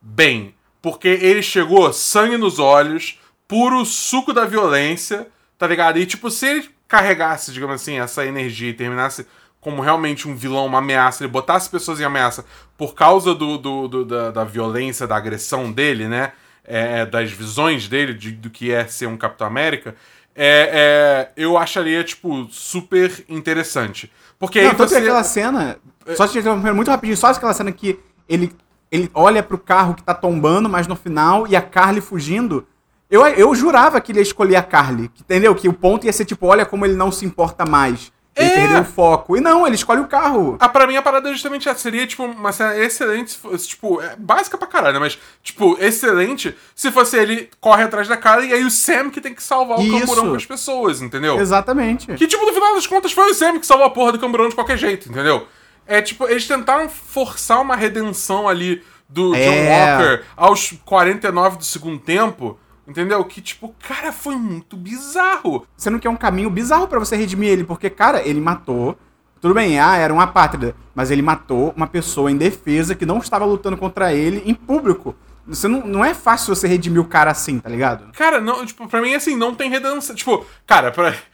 bem. 0.00 0.54
Porque 0.82 1.08
ele 1.08 1.42
chegou 1.42 1.92
sangue 1.92 2.36
nos 2.36 2.58
olhos, 2.58 3.20
puro 3.46 3.84
suco 3.84 4.32
da 4.32 4.44
violência, 4.44 5.28
tá 5.56 5.66
ligado? 5.66 5.98
E, 5.98 6.06
tipo, 6.06 6.30
se 6.30 6.46
ele 6.46 6.70
carregasse, 6.86 7.52
digamos 7.52 7.76
assim, 7.76 7.98
essa 7.98 8.24
energia 8.24 8.70
e 8.70 8.74
terminasse 8.74 9.26
como 9.60 9.82
realmente 9.82 10.28
um 10.28 10.34
vilão, 10.34 10.66
uma 10.66 10.78
ameaça, 10.78 11.22
ele 11.22 11.32
botasse 11.32 11.68
pessoas 11.68 12.00
em 12.00 12.04
ameaça 12.04 12.44
por 12.76 12.94
causa 12.94 13.34
do, 13.34 13.58
do, 13.58 13.88
do 13.88 14.04
da, 14.04 14.30
da, 14.30 14.44
violência, 14.44 15.06
da 15.06 15.16
agressão 15.16 15.70
dele, 15.70 16.08
né? 16.08 16.32
É, 16.64 17.06
das 17.06 17.30
visões 17.30 17.88
dele 17.88 18.12
de, 18.12 18.30
do 18.30 18.50
que 18.50 18.70
é 18.70 18.86
ser 18.86 19.06
um 19.06 19.16
Capitão 19.16 19.46
América 19.46 19.94
é, 20.38 20.70
é, 20.72 21.32
eu 21.36 21.58
acharia, 21.58 22.02
tipo, 22.04 22.46
super 22.50 23.24
interessante. 23.28 24.10
Porque 24.38 24.62
Não, 24.62 24.70
aí 24.70 24.76
você... 24.76 24.96
aquela 24.96 25.24
cena, 25.24 25.76
só 26.16 26.28
te 26.28 26.38
interrompendo 26.38 26.76
muito 26.76 26.90
rapidinho, 26.90 27.16
só 27.16 27.26
aquela 27.26 27.52
cena 27.52 27.72
que 27.72 27.98
ele, 28.28 28.54
ele 28.90 29.10
olha 29.12 29.42
pro 29.42 29.58
carro 29.58 29.94
que 29.94 30.02
tá 30.02 30.14
tombando, 30.14 30.68
mas 30.68 30.86
no 30.86 30.94
final, 30.94 31.46
e 31.46 31.56
a 31.56 31.60
Carly 31.60 32.00
fugindo... 32.00 32.66
Eu, 33.10 33.26
eu 33.26 33.54
jurava 33.54 33.98
que 34.02 34.12
ele 34.12 34.18
ia 34.18 34.22
escolher 34.22 34.56
a 34.56 34.62
Carly, 34.62 35.10
entendeu? 35.18 35.54
Que 35.54 35.66
o 35.66 35.72
ponto 35.72 36.04
ia 36.04 36.12
ser 36.12 36.26
tipo, 36.26 36.46
olha 36.46 36.66
como 36.66 36.84
ele 36.84 36.94
não 36.94 37.10
se 37.10 37.24
importa 37.24 37.64
mais. 37.64 38.12
Ele 38.38 38.50
é. 38.50 38.54
perdeu 38.54 38.80
o 38.82 38.84
foco. 38.84 39.36
E 39.36 39.40
não, 39.40 39.66
ele 39.66 39.74
escolhe 39.74 40.00
o 40.00 40.06
carro. 40.06 40.56
Ah, 40.60 40.68
pra 40.68 40.86
mim 40.86 40.96
a 40.96 41.02
parada 41.02 41.28
é 41.28 41.32
justamente 41.32 41.68
essa. 41.68 41.80
Seria, 41.80 42.06
tipo, 42.06 42.24
uma 42.24 42.52
cena 42.52 42.76
excelente, 42.78 43.32
se 43.32 43.38
fosse, 43.38 43.68
tipo, 43.68 44.00
é 44.00 44.14
básica 44.16 44.56
pra 44.56 44.68
caralho, 44.68 45.00
mas, 45.00 45.18
tipo, 45.42 45.76
excelente 45.80 46.56
se 46.74 46.90
fosse 46.92 47.16
ele 47.16 47.50
corre 47.60 47.82
atrás 47.82 48.06
da 48.06 48.16
cara 48.16 48.44
e 48.44 48.52
aí 48.52 48.64
o 48.64 48.70
Sam 48.70 49.10
que 49.10 49.20
tem 49.20 49.34
que 49.34 49.42
salvar 49.42 49.80
o 49.80 49.90
camburão 49.90 50.30
com 50.30 50.36
as 50.36 50.46
pessoas, 50.46 51.02
entendeu? 51.02 51.38
Exatamente. 51.40 52.06
Que, 52.14 52.26
tipo, 52.26 52.46
no 52.46 52.52
final 52.52 52.74
das 52.74 52.86
contas 52.86 53.12
foi 53.12 53.30
o 53.30 53.34
Sam 53.34 53.58
que 53.58 53.66
salvou 53.66 53.86
a 53.86 53.90
porra 53.90 54.12
do 54.12 54.18
camburão 54.18 54.48
de 54.48 54.54
qualquer 54.54 54.78
jeito, 54.78 55.08
entendeu? 55.08 55.46
É, 55.86 56.00
tipo, 56.00 56.28
eles 56.28 56.46
tentaram 56.46 56.88
forçar 56.88 57.60
uma 57.60 57.74
redenção 57.74 58.46
ali 58.46 58.82
do 59.08 59.34
é. 59.34 59.44
John 59.44 59.70
Walker 59.70 60.24
aos 60.36 60.74
49 60.84 61.56
do 61.56 61.64
segundo 61.64 61.98
tempo 61.98 62.58
Entendeu? 62.88 63.22
Que, 63.26 63.42
tipo, 63.42 63.74
cara, 63.86 64.10
foi 64.10 64.34
muito 64.34 64.74
bizarro. 64.74 65.66
Você 65.76 65.90
não 65.90 65.98
quer 65.98 66.08
um 66.08 66.16
caminho 66.16 66.48
bizarro 66.48 66.88
para 66.88 66.98
você 66.98 67.16
redimir 67.16 67.50
ele, 67.50 67.64
porque, 67.64 67.90
cara, 67.90 68.26
ele 68.26 68.40
matou. 68.40 68.98
Tudo 69.42 69.52
bem, 69.52 69.78
ah, 69.78 69.94
era 69.96 70.12
uma 70.12 70.26
pátria, 70.26 70.74
mas 70.94 71.10
ele 71.10 71.20
matou 71.22 71.72
uma 71.76 71.86
pessoa 71.86 72.30
em 72.30 72.36
defesa 72.36 72.94
que 72.94 73.06
não 73.06 73.18
estava 73.18 73.44
lutando 73.44 73.76
contra 73.76 74.12
ele 74.12 74.42
em 74.46 74.54
público. 74.54 75.14
Você 75.46 75.68
não, 75.68 75.86
não 75.86 76.04
é 76.04 76.14
fácil 76.14 76.54
você 76.54 76.66
redimir 76.66 77.00
o 77.00 77.06
cara 77.06 77.30
assim, 77.30 77.58
tá 77.58 77.68
ligado? 77.68 78.10
Cara, 78.12 78.40
não, 78.40 78.64
tipo, 78.64 78.88
pra 78.88 79.02
mim, 79.02 79.14
assim, 79.14 79.36
não 79.36 79.54
tem 79.54 79.70
redenção. 79.70 80.16
Tipo, 80.16 80.46
cara, 80.66 80.90
pra. 80.90 81.14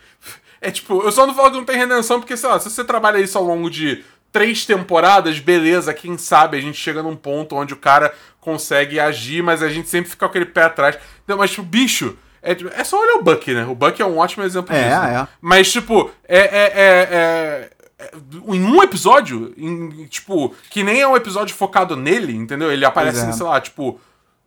É 0.60 0.70
tipo, 0.70 1.02
eu 1.02 1.12
só 1.12 1.26
não 1.26 1.34
falo 1.34 1.50
que 1.50 1.58
não 1.58 1.64
tem 1.64 1.76
redenção 1.76 2.18
porque, 2.18 2.38
sei 2.38 2.48
lá, 2.48 2.58
se 2.58 2.70
você 2.70 2.82
trabalha 2.82 3.18
isso 3.18 3.36
ao 3.36 3.44
longo 3.44 3.68
de 3.68 4.02
três 4.34 4.66
temporadas, 4.66 5.38
beleza, 5.38 5.94
quem 5.94 6.18
sabe 6.18 6.56
a 6.56 6.60
gente 6.60 6.76
chega 6.76 7.04
num 7.04 7.14
ponto 7.14 7.54
onde 7.54 7.72
o 7.72 7.76
cara 7.76 8.12
consegue 8.40 8.98
agir, 8.98 9.44
mas 9.44 9.62
a 9.62 9.68
gente 9.68 9.88
sempre 9.88 10.10
fica 10.10 10.26
com 10.26 10.30
aquele 10.30 10.46
pé 10.46 10.64
atrás. 10.64 10.98
Não, 11.24 11.38
mas, 11.38 11.52
tipo, 11.52 11.62
bicho, 11.62 12.18
é, 12.42 12.56
é 12.74 12.82
só 12.82 13.00
olhar 13.00 13.14
o 13.14 13.22
Buck, 13.22 13.54
né? 13.54 13.64
O 13.64 13.76
Buck 13.76 14.02
é 14.02 14.04
um 14.04 14.18
ótimo 14.18 14.42
exemplo 14.42 14.74
é, 14.74 14.82
disso. 14.82 15.00
Né? 15.02 15.20
É. 15.20 15.28
Mas, 15.40 15.70
tipo, 15.70 16.10
é, 16.26 16.38
é, 16.40 16.72
é, 16.74 17.70
é, 18.00 18.10
em 18.48 18.64
um 18.64 18.82
episódio, 18.82 19.54
em, 19.56 20.04
tipo, 20.06 20.52
que 20.68 20.82
nem 20.82 21.00
é 21.00 21.06
um 21.06 21.16
episódio 21.16 21.54
focado 21.54 21.94
nele, 21.94 22.34
entendeu? 22.34 22.72
Ele 22.72 22.84
aparece, 22.84 23.24
é. 23.24 23.30
sei 23.30 23.46
lá, 23.46 23.60
tipo, 23.60 24.00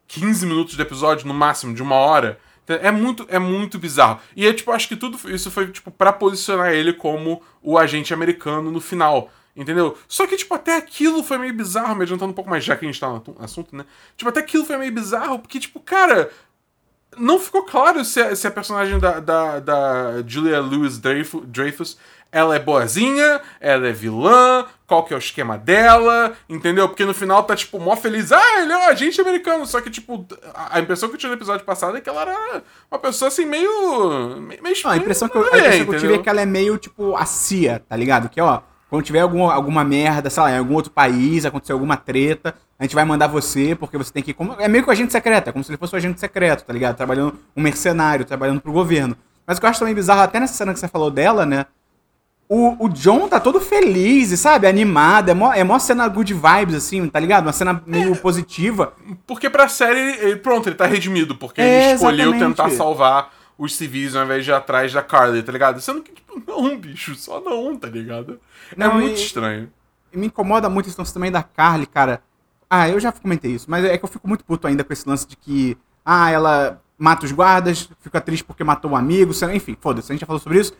15 0.09 0.45
minutos 0.45 0.75
de 0.75 0.81
episódio, 0.81 1.25
no 1.25 1.33
máximo, 1.33 1.73
de 1.73 1.81
uma 1.81 1.95
hora. 1.95 2.37
É 2.67 2.91
muito, 2.91 3.25
é 3.29 3.39
muito 3.39 3.79
bizarro. 3.79 4.19
E 4.35 4.43
eu, 4.43 4.53
tipo, 4.53 4.69
acho 4.69 4.89
que 4.89 4.97
tudo 4.97 5.17
isso 5.33 5.49
foi, 5.49 5.67
tipo, 5.67 5.89
pra 5.91 6.11
posicionar 6.11 6.73
ele 6.73 6.91
como 6.91 7.41
o 7.63 7.77
agente 7.77 8.13
americano 8.13 8.69
no 8.69 8.81
final. 8.81 9.31
Entendeu? 9.57 9.97
Só 10.07 10.27
que, 10.27 10.37
tipo, 10.37 10.53
até 10.53 10.77
aquilo 10.77 11.23
foi 11.23 11.39
meio 11.39 11.53
bizarro, 11.53 11.95
me 11.95 12.03
adiantando 12.03 12.31
um 12.31 12.35
pouco 12.35 12.49
mais, 12.49 12.63
já 12.63 12.75
que 12.75 12.85
a 12.85 12.87
gente 12.87 12.99
tá 12.99 13.09
no 13.09 13.23
assunto, 13.39 13.75
né? 13.75 13.85
Tipo, 14.15 14.29
até 14.29 14.39
aquilo 14.39 14.63
foi 14.63 14.77
meio 14.77 14.91
bizarro, 14.91 15.39
porque, 15.39 15.59
tipo, 15.59 15.79
cara, 15.79 16.29
não 17.17 17.39
ficou 17.39 17.63
claro 17.63 18.05
se 18.05 18.21
a, 18.21 18.35
se 18.35 18.45
a 18.45 18.51
personagem 18.51 18.99
da, 18.99 19.19
da, 19.19 19.59
da 19.59 20.23
Julia 20.27 20.59
Louis 20.59 20.99
Dreyfus 20.99 21.97
ela 22.31 22.55
é 22.55 22.59
boazinha, 22.59 23.41
ela 23.59 23.87
é 23.87 23.91
vilã, 23.91 24.65
qual 24.85 25.03
que 25.03 25.13
é 25.13 25.17
o 25.17 25.19
esquema 25.19 25.57
dela, 25.57 26.35
entendeu? 26.47 26.87
Porque 26.87 27.05
no 27.05 27.13
final 27.13 27.41
tá, 27.43 27.55
tipo, 27.55 27.79
mó 27.79 27.95
feliz, 27.95 28.31
ah, 28.31 28.61
ele 28.61 28.71
é 28.71 28.77
um 28.77 28.87
agente 28.87 29.19
americano, 29.19 29.65
só 29.65 29.81
que, 29.81 29.89
tipo, 29.89 30.27
a 30.53 30.79
impressão 30.79 31.09
que 31.09 31.15
eu 31.15 31.19
tive 31.19 31.31
no 31.31 31.37
episódio 31.37 31.65
passado 31.65 31.97
é 31.97 32.01
que 32.01 32.09
ela 32.09 32.21
era 32.21 32.63
uma 32.91 32.99
pessoa, 32.99 33.29
assim, 33.29 33.45
meio... 33.45 34.39
meio 34.39 34.75
não, 34.83 34.91
a 34.91 34.97
impressão 34.97 35.29
que 35.29 35.37
eu, 35.37 35.41
a 35.41 35.57
impressão 35.57 35.85
que 35.85 35.95
eu 35.95 35.99
tive 35.99 36.13
é 36.15 36.17
que 36.19 36.29
ela 36.29 36.41
é 36.41 36.45
meio, 36.45 36.77
tipo, 36.77 37.15
a 37.15 37.25
CIA, 37.25 37.81
tá 37.87 37.95
ligado? 37.95 38.29
Que, 38.29 38.41
ó, 38.41 38.61
quando 38.89 39.03
tiver 39.03 39.19
algum, 39.19 39.49
alguma 39.49 39.83
merda, 39.83 40.29
sei 40.29 40.43
lá, 40.43 40.51
em 40.51 40.57
algum 40.57 40.73
outro 40.73 40.91
país, 40.91 41.45
acontecer 41.45 41.73
alguma 41.73 41.97
treta, 41.97 42.55
a 42.79 42.83
gente 42.83 42.95
vai 42.95 43.03
mandar 43.03 43.27
você, 43.27 43.75
porque 43.75 43.97
você 43.97 44.11
tem 44.13 44.23
que. 44.23 44.33
Como, 44.33 44.55
é 44.59 44.67
meio 44.67 44.83
que 44.83 44.89
o 44.89 44.93
agente 44.93 45.11
secreto, 45.11 45.49
é 45.49 45.51
como 45.51 45.63
se 45.63 45.71
ele 45.71 45.77
fosse 45.77 45.93
um 45.93 45.97
agente 45.97 46.19
secreto, 46.19 46.63
tá 46.63 46.71
ligado? 46.71 46.95
Trabalhando, 46.95 47.37
um 47.55 47.61
mercenário, 47.61 48.23
trabalhando 48.23 48.61
pro 48.61 48.71
governo. 48.71 49.17
Mas 49.45 49.57
o 49.57 49.59
que 49.59 49.65
eu 49.65 49.69
acho 49.69 49.79
também 49.79 49.95
bizarro, 49.95 50.21
até 50.21 50.39
nessa 50.39 50.53
cena 50.53 50.73
que 50.73 50.79
você 50.79 50.87
falou 50.87 51.09
dela, 51.09 51.45
né? 51.45 51.65
O, 52.49 52.85
o 52.85 52.89
John 52.89 53.27
tá 53.27 53.41
todo 53.41 53.59
feliz, 53.59 54.39
sabe? 54.39 54.67
Animado. 54.67 55.29
É 55.29 55.33
mó, 55.33 55.53
é 55.53 55.63
mó 55.65 55.77
cena 55.79 56.07
good 56.07 56.33
vibes, 56.33 56.75
assim, 56.75 57.05
tá 57.09 57.19
ligado? 57.19 57.45
Uma 57.45 57.51
cena 57.51 57.81
meio 57.85 58.13
é, 58.13 58.15
positiva. 58.15 58.93
Porque 59.25 59.49
pra 59.49 59.67
série, 59.67 59.99
ele, 59.99 60.37
pronto, 60.37 60.69
ele 60.69 60.75
tá 60.75 60.85
redimido. 60.85 61.35
Porque 61.35 61.59
é, 61.59 61.85
ele 61.87 61.93
escolheu 61.95 62.29
exatamente. 62.29 62.55
tentar 62.55 62.69
salvar 62.69 63.36
os 63.57 63.75
civis 63.75 64.15
ao 64.15 64.23
invés 64.23 64.45
de 64.45 64.51
ir 64.51 64.53
atrás 64.53 64.93
da 64.93 65.01
Carly, 65.01 65.41
tá 65.41 65.51
ligado? 65.51 65.81
Sendo 65.81 66.01
que, 66.01 66.11
tipo, 66.11 66.41
não, 66.45 66.77
bicho, 66.77 67.15
só 67.15 67.41
não, 67.41 67.75
tá 67.75 67.87
ligado? 67.87 68.39
É 68.71 68.75
não, 68.77 68.91
é 68.91 68.93
muito 68.93 69.19
e, 69.19 69.23
estranho. 69.23 69.71
Me 70.13 70.27
incomoda 70.27 70.69
muito 70.69 70.87
isso 70.87 71.13
também 71.13 71.31
da 71.31 71.43
Carly, 71.43 71.85
cara. 71.85 72.21
Ah, 72.69 72.87
eu 72.87 72.99
já 72.99 73.11
comentei 73.11 73.51
isso, 73.51 73.65
mas 73.69 73.83
é 73.85 73.97
que 73.97 74.03
eu 74.05 74.09
fico 74.09 74.27
muito 74.27 74.43
puto 74.43 74.67
ainda 74.67 74.83
com 74.83 74.93
esse 74.93 75.07
lance 75.07 75.25
de 75.27 75.35
que, 75.35 75.77
ah, 76.05 76.29
ela 76.29 76.81
mata 76.97 77.25
os 77.25 77.31
guardas, 77.31 77.89
fica 78.01 78.19
triste 78.19 78.43
porque 78.43 78.63
matou 78.63 78.91
um 78.91 78.95
amigo, 78.95 79.31
enfim, 79.53 79.77
foda-se, 79.79 80.11
a 80.11 80.13
gente 80.13 80.21
já 80.21 80.27
falou 80.27 80.39
sobre 80.39 80.59
isso. 80.59 80.73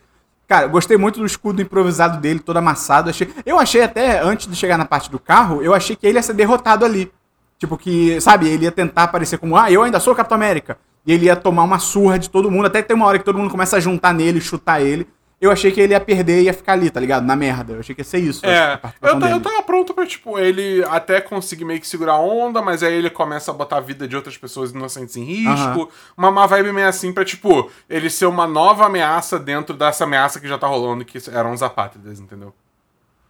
Cara, 0.46 0.66
gostei 0.66 0.96
muito 0.96 1.20
do 1.20 1.26
escudo 1.26 1.60
improvisado 1.60 2.18
dele, 2.20 2.40
todo 2.40 2.56
amassado. 2.56 3.10
Achei... 3.10 3.30
Eu 3.44 3.58
achei 3.58 3.82
até, 3.82 4.20
antes 4.20 4.46
de 4.46 4.56
chegar 4.56 4.78
na 4.78 4.86
parte 4.86 5.10
do 5.10 5.18
carro, 5.18 5.62
eu 5.62 5.74
achei 5.74 5.94
que 5.94 6.06
ele 6.06 6.16
ia 6.18 6.22
ser 6.22 6.32
derrotado 6.32 6.86
ali. 6.86 7.12
Tipo 7.58 7.76
que, 7.76 8.18
sabe, 8.20 8.48
ele 8.48 8.64
ia 8.64 8.72
tentar 8.72 9.04
aparecer 9.04 9.36
como, 9.36 9.56
ah, 9.56 9.70
eu 9.70 9.82
ainda 9.82 10.00
sou 10.00 10.14
o 10.14 10.16
Capitão 10.16 10.36
América. 10.36 10.78
E 11.08 11.12
ele 11.12 11.26
ia 11.26 11.34
tomar 11.34 11.64
uma 11.64 11.80
surra 11.80 12.18
de 12.18 12.30
todo 12.30 12.50
mundo, 12.50 12.66
até 12.66 12.82
tem 12.82 12.94
uma 12.94 13.06
hora 13.06 13.18
que 13.18 13.24
todo 13.24 13.38
mundo 13.38 13.50
começa 13.50 13.76
a 13.76 13.80
juntar 13.80 14.12
nele, 14.12 14.40
chutar 14.40 14.80
ele 14.80 15.08
eu 15.40 15.52
achei 15.52 15.70
que 15.70 15.80
ele 15.80 15.92
ia 15.92 16.00
perder 16.00 16.40
e 16.40 16.44
ia 16.44 16.52
ficar 16.52 16.72
ali, 16.72 16.90
tá 16.90 16.98
ligado? 16.98 17.24
Na 17.24 17.36
merda. 17.36 17.74
Eu 17.74 17.80
achei 17.80 17.94
que 17.94 18.00
ia 18.00 18.04
ser 18.04 18.18
isso. 18.18 18.44
É, 18.44 18.80
eu, 19.00 19.20
eu 19.20 19.40
tava 19.40 19.62
pronto 19.62 19.94
pra, 19.94 20.04
tipo, 20.04 20.36
ele 20.36 20.84
até 20.90 21.20
conseguir 21.20 21.64
meio 21.64 21.80
que 21.80 21.86
segurar 21.86 22.14
a 22.14 22.18
onda, 22.18 22.60
mas 22.60 22.82
aí 22.82 22.92
ele 22.92 23.08
começa 23.08 23.52
a 23.52 23.54
botar 23.54 23.76
a 23.76 23.80
vida 23.80 24.08
de 24.08 24.16
outras 24.16 24.36
pessoas 24.36 24.72
inocentes 24.72 25.16
em 25.16 25.22
risco. 25.22 25.80
Uhum. 25.80 25.88
Uma, 26.16 26.30
uma 26.30 26.46
vibe 26.46 26.72
meio 26.72 26.88
assim 26.88 27.12
pra, 27.12 27.24
tipo, 27.24 27.70
ele 27.88 28.10
ser 28.10 28.26
uma 28.26 28.48
nova 28.48 28.86
ameaça 28.86 29.38
dentro 29.38 29.76
dessa 29.76 30.02
ameaça 30.02 30.40
que 30.40 30.48
já 30.48 30.58
tá 30.58 30.66
rolando, 30.66 31.04
que 31.04 31.18
eram 31.30 31.52
os 31.52 31.62
apátridas, 31.62 32.18
entendeu? 32.18 32.52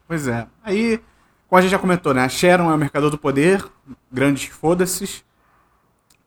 Pois 0.07 0.27
é. 0.27 0.47
Aí, 0.65 0.99
como 1.47 1.59
a 1.59 1.61
gente 1.61 1.73
já 1.73 1.79
comentou, 1.79 2.15
né? 2.15 2.25
A 2.25 2.29
Sharon 2.29 2.71
é 2.71 2.75
o 2.75 2.79
mercador 2.79 3.11
do 3.11 3.19
poder, 3.19 3.63
grandes 4.11 4.47
foda-se 4.47 5.28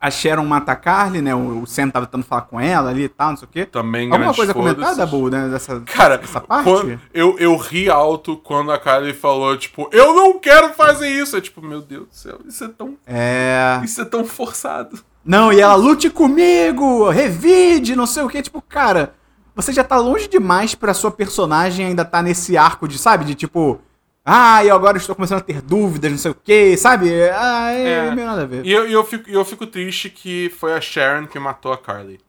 a 0.02 0.10
Sharon 0.10 0.44
mata 0.46 0.72
a 0.72 0.76
Carly, 0.76 1.22
né? 1.22 1.36
O, 1.36 1.64
Sam 1.68 1.92
tava 1.92 2.08
tentando 2.08 2.26
falar 2.26 2.42
com 2.42 2.60
ela 2.60 2.90
ali 2.90 3.04
e 3.04 3.10
tal, 3.10 3.30
não 3.30 3.38
sei 3.38 3.48
o 3.48 3.52
quê. 3.52 3.66
Também 3.68 4.12
Alguma 4.12 4.34
coisa 4.34 4.52
comentada, 4.52 5.06
Bu, 5.06 5.30
né? 5.30 5.48
Dessa, 5.48 5.80
Cara, 5.82 6.18
dessa 6.18 6.42
parte? 6.42 6.64
Quando, 6.64 7.00
eu, 7.14 7.38
eu 7.38 7.56
ri 7.56 7.88
alto 7.88 8.36
quando 8.36 8.72
a 8.72 8.80
Carly 8.80 9.14
falou, 9.14 9.56
tipo, 9.56 9.88
eu 9.92 10.16
não 10.16 10.40
quero 10.40 10.74
fazer 10.74 11.08
isso. 11.08 11.38
É 11.38 11.42
tipo, 11.42 11.62
meu 11.62 11.82
Deus 11.82 12.08
do 12.08 12.16
céu, 12.16 12.40
isso 12.48 12.64
é 12.64 12.68
tão. 12.68 12.98
É. 13.06 13.80
Isso 13.84 14.02
é 14.02 14.06
tão 14.06 14.26
forçado. 14.26 15.00
Não, 15.24 15.54
e 15.54 15.62
ela 15.62 15.76
lute 15.76 16.10
comigo, 16.10 17.08
revide, 17.10 17.96
não 17.96 18.08
sei 18.08 18.24
o 18.24 18.28
quê. 18.28 18.42
Tipo, 18.42 18.60
cara, 18.60 19.14
você 19.56 19.72
já 19.72 19.84
tá 19.84 19.98
longe 19.98 20.28
demais 20.28 20.74
pra 20.74 20.96
sua 20.96 21.12
personagem 21.12 21.86
ainda 21.86 22.04
tá 22.04 22.24
nesse 22.24 22.58
arco 22.58 22.88
de, 22.88 22.98
sabe, 22.98 23.24
de 23.24 23.36
tipo 23.36 23.80
ah, 24.24 24.64
eu 24.64 24.76
agora 24.76 24.98
estou 24.98 25.16
começando 25.16 25.40
a 25.40 25.44
ter 25.44 25.62
dúvidas, 25.62 26.12
não 26.12 26.18
sei 26.18 26.32
o 26.32 26.36
que, 26.36 26.78
sabe? 26.78 27.10
Ah, 27.32 27.72
é, 27.72 28.08
é. 28.08 28.16
meio 28.16 28.28
nada 28.28 28.44
a 28.44 28.46
ver. 28.46 28.64
E 28.66 28.72
eu, 28.72 28.88
eu, 28.88 29.04
fico, 29.04 29.30
eu 29.30 29.44
fico 29.44 29.66
triste 29.66 30.10
que 30.10 30.50
foi 30.60 30.74
a 30.74 30.82
Sharon 30.82 31.26
que 31.26 31.40
matou 31.40 31.74
a 31.74 31.78
Carly. 31.78 32.20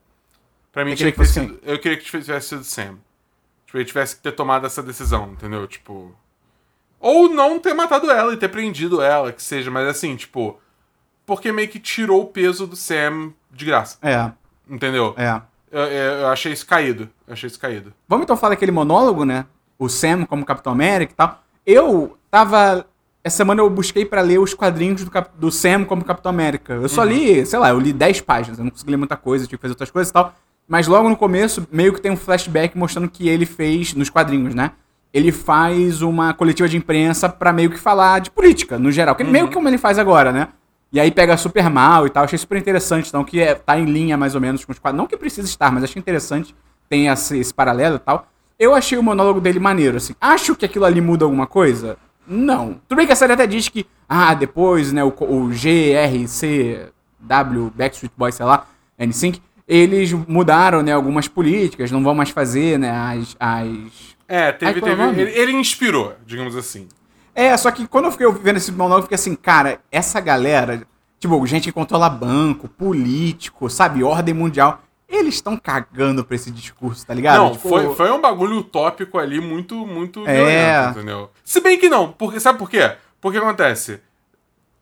Pra 0.72 0.84
mim, 0.84 0.92
eu 0.92 0.96
queria 0.96 1.12
que, 1.12 1.24
sido, 1.26 1.60
eu 1.62 1.78
queria 1.78 1.98
que 1.98 2.04
tivesse 2.04 2.48
sido 2.48 2.64
Sam. 2.64 2.96
Tipo, 3.66 3.78
ele 3.78 3.84
tivesse 3.84 4.16
que 4.16 4.22
ter 4.22 4.32
tomado 4.32 4.66
essa 4.66 4.82
decisão, 4.82 5.32
entendeu? 5.32 5.66
Tipo. 5.66 6.14
Ou 6.98 7.28
não 7.28 7.58
ter 7.58 7.74
matado 7.74 8.10
ela 8.10 8.32
e 8.32 8.36
ter 8.38 8.48
prendido 8.48 9.02
ela, 9.02 9.32
que 9.32 9.42
seja, 9.42 9.70
mas 9.70 9.86
assim, 9.86 10.16
tipo. 10.16 10.58
Porque 11.26 11.52
meio 11.52 11.68
que 11.68 11.78
tirou 11.78 12.22
o 12.22 12.26
peso 12.26 12.66
do 12.66 12.74
Sam 12.74 13.32
de 13.50 13.66
graça. 13.66 13.98
É. 14.00 14.32
Entendeu? 14.68 15.14
É. 15.16 15.42
Eu, 15.70 15.82
eu, 15.82 16.12
eu 16.20 16.26
achei 16.28 16.52
isso 16.52 16.66
caído. 16.66 17.08
Eu 17.26 17.34
achei 17.34 17.46
isso 17.46 17.58
caído. 17.58 17.92
Vamos 18.08 18.24
então 18.24 18.36
falar 18.36 18.54
daquele 18.54 18.72
monólogo, 18.72 19.24
né? 19.24 19.44
O 19.78 19.88
Sam 19.90 20.24
como 20.24 20.44
Capitão 20.44 20.72
América 20.72 21.12
e 21.12 21.16
tal. 21.16 21.42
Eu 21.66 22.16
tava. 22.30 22.86
Essa 23.24 23.38
semana 23.38 23.60
eu 23.60 23.70
busquei 23.70 24.04
para 24.04 24.20
ler 24.20 24.38
os 24.38 24.52
quadrinhos 24.52 25.04
do, 25.04 25.10
Cap... 25.10 25.30
do 25.38 25.50
Sam 25.50 25.84
como 25.84 26.04
Capitão 26.04 26.30
América. 26.30 26.74
Eu 26.74 26.88
só 26.88 27.02
uhum. 27.02 27.08
li, 27.08 27.46
sei 27.46 27.58
lá, 27.58 27.70
eu 27.70 27.78
li 27.78 27.92
10 27.92 28.20
páginas, 28.22 28.58
eu 28.58 28.64
não 28.64 28.70
consegui 28.70 28.90
ler 28.90 28.96
muita 28.96 29.16
coisa, 29.16 29.46
tive 29.46 29.58
que 29.58 29.62
fazer 29.62 29.72
outras 29.72 29.90
coisas 29.90 30.10
e 30.10 30.12
tal. 30.12 30.34
Mas 30.66 30.88
logo 30.88 31.08
no 31.08 31.16
começo, 31.16 31.66
meio 31.70 31.92
que 31.92 32.00
tem 32.00 32.10
um 32.10 32.16
flashback 32.16 32.76
mostrando 32.76 33.08
que 33.08 33.28
ele 33.28 33.46
fez 33.46 33.94
nos 33.94 34.10
quadrinhos, 34.10 34.54
né? 34.54 34.72
ele 35.12 35.30
faz 35.30 36.00
uma 36.00 36.32
coletiva 36.32 36.68
de 36.68 36.76
imprensa 36.76 37.28
pra 37.28 37.52
meio 37.52 37.70
que 37.70 37.78
falar 37.78 38.20
de 38.20 38.30
política, 38.30 38.78
no 38.78 38.90
geral. 38.90 39.14
Que 39.14 39.22
meio 39.22 39.48
que 39.48 39.54
como 39.54 39.68
ele 39.68 39.76
faz 39.76 39.98
agora, 39.98 40.32
né? 40.32 40.48
E 40.90 40.98
aí 40.98 41.10
pega 41.10 41.36
super 41.36 41.68
mal 41.68 42.06
e 42.06 42.10
tal. 42.10 42.24
Achei 42.24 42.38
super 42.38 42.56
interessante, 42.56 43.08
então, 43.08 43.22
que 43.22 43.40
é, 43.40 43.54
tá 43.54 43.78
em 43.78 43.84
linha 43.84 44.16
mais 44.16 44.34
ou 44.34 44.40
menos 44.40 44.64
com 44.64 44.72
os 44.72 44.78
quadros. 44.78 44.98
Não 44.98 45.06
que 45.06 45.16
precisa 45.16 45.46
estar, 45.46 45.70
mas 45.70 45.84
achei 45.84 46.00
interessante. 46.00 46.54
Tem 46.88 47.08
esse, 47.08 47.38
esse 47.38 47.52
paralelo 47.52 47.96
e 47.96 47.98
tal. 47.98 48.26
Eu 48.62 48.76
achei 48.76 48.96
o 48.96 49.02
monólogo 49.02 49.40
dele 49.40 49.58
maneiro, 49.58 49.96
assim. 49.96 50.14
Acho 50.20 50.54
que 50.54 50.64
aquilo 50.64 50.84
ali 50.84 51.00
muda 51.00 51.24
alguma 51.24 51.48
coisa? 51.48 51.98
Não. 52.24 52.74
Tudo 52.86 52.96
bem 52.96 53.08
que 53.08 53.12
a 53.12 53.16
série 53.16 53.32
até 53.32 53.44
diz 53.44 53.68
que, 53.68 53.84
ah, 54.08 54.34
depois, 54.34 54.92
né, 54.92 55.02
o, 55.02 55.08
o 55.08 55.48
GRCW, 55.48 56.92
Backstreet 57.74 58.12
Boys, 58.16 58.36
sei 58.36 58.46
lá, 58.46 58.64
NSYNC, 58.96 59.42
eles 59.66 60.12
mudaram, 60.12 60.80
né, 60.80 60.92
algumas 60.92 61.26
políticas, 61.26 61.90
não 61.90 62.04
vão 62.04 62.14
mais 62.14 62.30
fazer, 62.30 62.78
né, 62.78 62.88
as... 62.92 63.36
as... 63.40 63.66
É, 64.28 64.52
teve, 64.52 64.80
Ai, 64.80 64.92
é 64.92 64.96
teve 64.96 65.22
ele, 65.22 65.30
ele 65.32 65.52
inspirou, 65.54 66.14
digamos 66.24 66.54
assim. 66.54 66.86
É, 67.34 67.56
só 67.56 67.68
que 67.72 67.88
quando 67.88 68.04
eu 68.04 68.12
fiquei 68.12 68.30
vendo 68.30 68.58
esse 68.58 68.70
monólogo, 68.70 68.98
eu 68.98 69.02
fiquei 69.02 69.16
assim, 69.16 69.34
cara, 69.34 69.80
essa 69.90 70.20
galera, 70.20 70.86
tipo, 71.18 71.44
gente 71.48 71.64
que 71.64 71.72
controla 71.72 72.08
banco, 72.08 72.68
político, 72.68 73.68
sabe, 73.68 74.04
ordem 74.04 74.32
mundial, 74.32 74.80
eles 75.16 75.34
estão 75.34 75.56
cagando 75.56 76.24
pra 76.24 76.34
esse 76.36 76.50
discurso, 76.50 77.06
tá 77.06 77.12
ligado? 77.14 77.36
não, 77.38 77.52
Tipo, 77.52 77.68
foi, 77.68 77.94
foi 77.94 78.10
um 78.10 78.20
bagulho 78.20 78.56
utópico 78.58 79.18
ali 79.18 79.40
muito, 79.40 79.86
muito 79.86 80.26
É. 80.26 80.34
violento, 80.34 80.98
entendeu? 80.98 81.30
Se 81.44 81.60
bem 81.60 81.78
que 81.78 81.88
não, 81.88 82.12
porque, 82.12 82.40
sabe 82.40 82.58
por 82.58 82.68
quê? 82.70 82.96
Porque 83.20 83.38
acontece, 83.38 84.00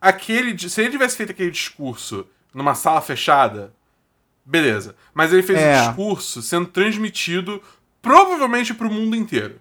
aquele, 0.00 0.56
se 0.68 0.80
ele 0.80 0.90
tivesse 0.90 1.16
feito 1.16 1.30
aquele 1.30 1.50
discurso 1.50 2.26
numa 2.54 2.74
sala 2.74 3.00
fechada, 3.00 3.72
beleza. 4.44 4.94
Mas 5.14 5.32
ele 5.32 5.42
fez 5.42 5.58
É. 5.58 5.76
o 5.82 5.86
discurso 5.86 6.42
sendo 6.42 6.66
transmitido 6.66 7.62
provavelmente 8.02 8.72
pro 8.74 8.90
mundo 8.90 9.14
inteiro, 9.16 9.60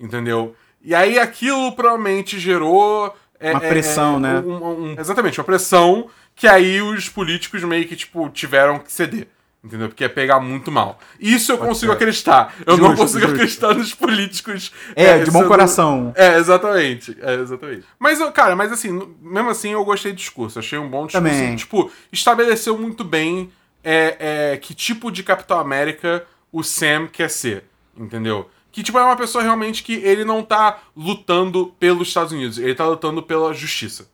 entendeu? 0.00 0.54
E 0.82 0.94
aí 0.94 1.18
aquilo 1.18 1.72
provavelmente 1.72 2.38
gerou... 2.38 3.14
é, 3.38 3.50
Uma 3.52 3.64
é, 3.64 3.68
pressão, 3.68 4.16
é, 4.16 4.20
né? 4.20 4.38
um- 4.40 4.92
um- 4.92 4.96
exatamente, 4.98 5.38
uma 5.38 5.44
pressão 5.44 6.08
que 6.34 6.46
aí 6.46 6.80
os 6.80 7.08
políticos 7.08 7.62
meio 7.64 7.86
que, 7.88 7.96
tipo, 7.96 8.28
tiveram 8.30 8.78
que 8.78 8.90
ceder. 8.92 9.28
Entendeu? 9.66 9.88
Porque 9.88 10.04
ia 10.04 10.08
pegar 10.08 10.38
muito 10.38 10.70
mal. 10.70 11.00
Isso 11.18 11.50
eu 11.50 11.58
consigo 11.58 11.90
ser. 11.90 11.96
acreditar. 11.96 12.54
Eu 12.64 12.76
não 12.76 12.90
Justo, 12.90 12.96
consigo 13.02 13.20
justo. 13.22 13.34
acreditar 13.34 13.74
nos 13.74 13.92
políticos. 13.94 14.70
É, 14.94 15.18
de 15.24 15.30
bom 15.32 15.40
sendo- 15.40 15.48
coração. 15.48 16.12
É, 16.14 16.38
exatamente. 16.38 17.16
É, 17.20 17.34
exatamente. 17.34 17.82
Mas, 17.98 18.20
eu- 18.20 18.30
cara, 18.30 18.54
mas 18.54 18.70
assim, 18.70 18.92
mesmo 19.20 19.50
assim 19.50 19.70
eu 19.72 19.84
gostei 19.84 20.12
do 20.12 20.16
discurso. 20.18 20.60
Achei 20.60 20.78
um 20.78 20.88
bom 20.88 21.06
discurso. 21.06 21.28
Também. 21.28 21.56
Tipo, 21.56 21.90
estabeleceu 22.12 22.78
muito 22.78 23.02
bem 23.02 23.50
é, 23.82 24.52
é, 24.52 24.56
que 24.56 24.72
tipo 24.72 25.10
de 25.10 25.24
Capitão 25.24 25.58
América 25.58 26.24
o 26.52 26.62
Sam 26.62 27.08
quer 27.12 27.28
ser. 27.28 27.64
Entendeu? 27.96 28.48
Que, 28.70 28.82
tipo, 28.84 28.98
é 28.98 29.02
uma 29.02 29.16
pessoa 29.16 29.42
realmente 29.42 29.82
que 29.82 29.94
ele 29.94 30.24
não 30.24 30.42
tá 30.44 30.78
lutando 30.96 31.74
pelos 31.80 32.06
Estados 32.08 32.30
Unidos. 32.30 32.58
Ele 32.58 32.74
tá 32.74 32.86
lutando 32.86 33.20
pela 33.22 33.52
justiça. 33.52 34.06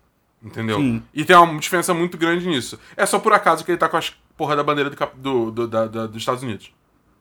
Entendeu? 0.42 0.78
Sim. 0.78 1.02
E 1.14 1.24
tem 1.24 1.36
uma 1.36 1.58
diferença 1.60 1.94
muito 1.94 2.18
grande 2.18 2.46
nisso. 2.48 2.78
É 2.96 3.06
só 3.06 3.18
por 3.18 3.32
acaso 3.32 3.64
que 3.64 3.70
ele 3.70 3.78
tá 3.78 3.88
com 3.88 3.96
a 3.96 4.02
porra 4.36 4.56
da 4.56 4.62
bandeira 4.64 4.90
do, 4.90 4.96
do- 5.16 5.50
do- 5.52 5.68
da- 5.68 5.86
da- 5.86 6.06
dos 6.06 6.16
Estados 6.16 6.42
Unidos. 6.42 6.72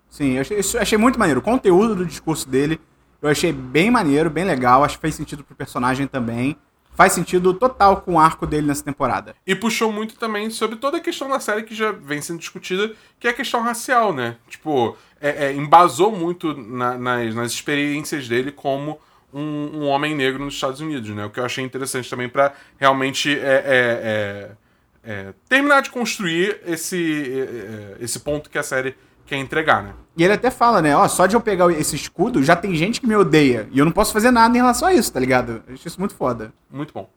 Sim, 0.10 0.32
eu 0.34 0.42
achei, 0.42 0.58
eu 0.58 0.82
achei 0.82 0.98
muito 0.98 1.20
maneiro. 1.20 1.40
O 1.40 1.44
conteúdo 1.44 1.96
do 1.96 2.06
discurso 2.06 2.50
dele 2.50 2.80
eu 3.22 3.30
achei 3.30 3.52
bem 3.54 3.92
maneiro, 3.92 4.30
bem 4.30 4.44
legal. 4.44 4.84
Acho 4.84 4.96
que 4.98 5.02
fez 5.02 5.14
sentido 5.16 5.44
pro 5.44 5.56
personagem 5.56 6.08
também. 6.08 6.58
Faz 6.94 7.14
sentido 7.14 7.54
total 7.54 8.02
com 8.02 8.16
o 8.16 8.20
arco 8.20 8.46
dele 8.46 8.68
nessa 8.68 8.84
temporada. 8.84 9.34
E 9.48 9.56
puxou 9.56 9.92
muito 9.94 10.16
também 10.16 10.50
sobre 10.50 10.76
toda 10.76 10.98
a 10.98 11.00
questão 11.00 11.30
da 11.30 11.40
série 11.40 11.64
que 11.64 11.74
já 11.74 11.92
vem 11.92 12.22
sendo 12.22 12.40
discutida, 12.40 12.92
que 13.20 13.28
é 13.28 13.30
a 13.30 13.34
questão 13.34 13.62
racial, 13.62 14.12
né? 14.12 14.36
Tipo, 14.50 14.98
é, 15.22 15.46
é, 15.48 15.56
embasou 15.56 16.12
muito 16.12 16.54
na- 16.58 16.98
nas, 16.98 17.34
nas 17.34 17.52
experiências 17.54 18.28
dele 18.28 18.52
como 18.52 19.00
um, 19.34 19.82
um 19.82 19.88
homem 19.88 20.16
negro 20.16 20.44
nos 20.44 20.56
Estados 20.56 20.80
Unidos, 20.80 21.10
né? 21.10 21.26
O 21.26 21.30
que 21.30 21.40
eu 21.40 21.46
achei 21.46 21.64
interessante 21.64 22.10
também 22.10 22.30
pra 22.30 22.54
realmente 22.78 23.32
é, 23.32 23.44
é, 23.44 23.66
é, 24.04 24.52
é, 25.04 25.34
terminar 25.48 25.82
de 25.82 25.90
construir 25.90 26.60
esse, 26.66 27.40
é, 27.40 28.02
é, 28.02 28.04
esse 28.04 28.20
ponto 28.20 28.50
que 28.50 28.58
a 28.58 28.64
série 28.64 28.96
quer 29.26 29.38
entregar, 29.38 29.84
né? 29.84 29.94
E 30.18 30.24
ele 30.24 30.34
até 30.34 30.52
fala, 30.52 30.82
né? 30.82 30.96
Ó, 30.96 31.08
só 31.08 31.26
de 31.26 31.36
eu 31.36 31.42
pegar 31.42 31.72
esse 31.72 31.96
escudo, 31.96 32.44
já 32.44 32.56
tem 32.56 32.76
gente 32.76 33.00
que 33.00 33.08
me 33.08 33.16
odeia. 33.16 33.68
E 33.72 33.80
eu 33.80 33.86
não 33.86 33.92
posso 33.92 34.12
fazer 34.12 34.32
nada 34.32 34.56
em 34.56 34.60
relação 34.60 34.88
a 34.88 34.94
isso, 34.94 35.12
tá 35.12 35.20
ligado? 35.20 35.64
Eu 35.68 35.74
achei 35.74 35.88
isso 35.88 36.00
muito 36.00 36.14
foda. 36.14 36.54
Muito 36.70 36.94
bom. 36.94 37.10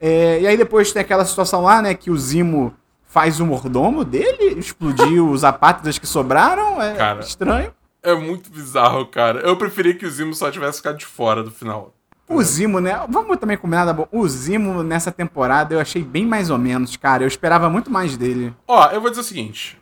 E 0.00 0.46
aí 0.46 0.56
depois 0.56 0.92
tem 0.92 1.00
aquela 1.00 1.24
situação 1.24 1.62
lá, 1.62 1.82
né? 1.82 1.94
Que 1.94 2.10
o 2.10 2.16
Zimo 2.16 2.74
faz 3.14 3.38
o 3.38 3.46
mordomo 3.46 4.04
dele 4.04 4.58
explodir 4.58 5.22
os 5.22 5.42
apátridas 5.44 5.98
que 5.98 6.06
sobraram. 6.06 6.82
É 6.82 6.94
Cara. 6.94 7.20
estranho. 7.20 7.72
É 8.04 8.14
muito 8.14 8.50
bizarro, 8.50 9.06
cara. 9.06 9.40
Eu 9.40 9.56
preferia 9.56 9.94
que 9.94 10.04
o 10.06 10.10
Zimo 10.10 10.34
só 10.34 10.50
tivesse 10.50 10.76
ficado 10.78 10.98
de 10.98 11.06
fora 11.06 11.42
do 11.42 11.50
final. 11.50 11.94
O 12.28 12.42
Zimo, 12.42 12.80
né? 12.80 13.04
Vamos 13.08 13.36
também 13.38 13.56
combinar, 13.56 13.84
da 13.86 13.92
bo- 13.92 14.08
o 14.12 14.26
Zimo 14.28 14.82
nessa 14.82 15.10
temporada 15.10 15.74
eu 15.74 15.80
achei 15.80 16.02
bem 16.02 16.26
mais 16.26 16.50
ou 16.50 16.58
menos, 16.58 16.96
cara. 16.96 17.22
Eu 17.24 17.28
esperava 17.28 17.68
muito 17.68 17.90
mais 17.90 18.16
dele. 18.16 18.54
Ó, 18.68 18.86
eu 18.90 19.00
vou 19.00 19.10
dizer 19.10 19.22
o 19.22 19.24
seguinte. 19.24 19.78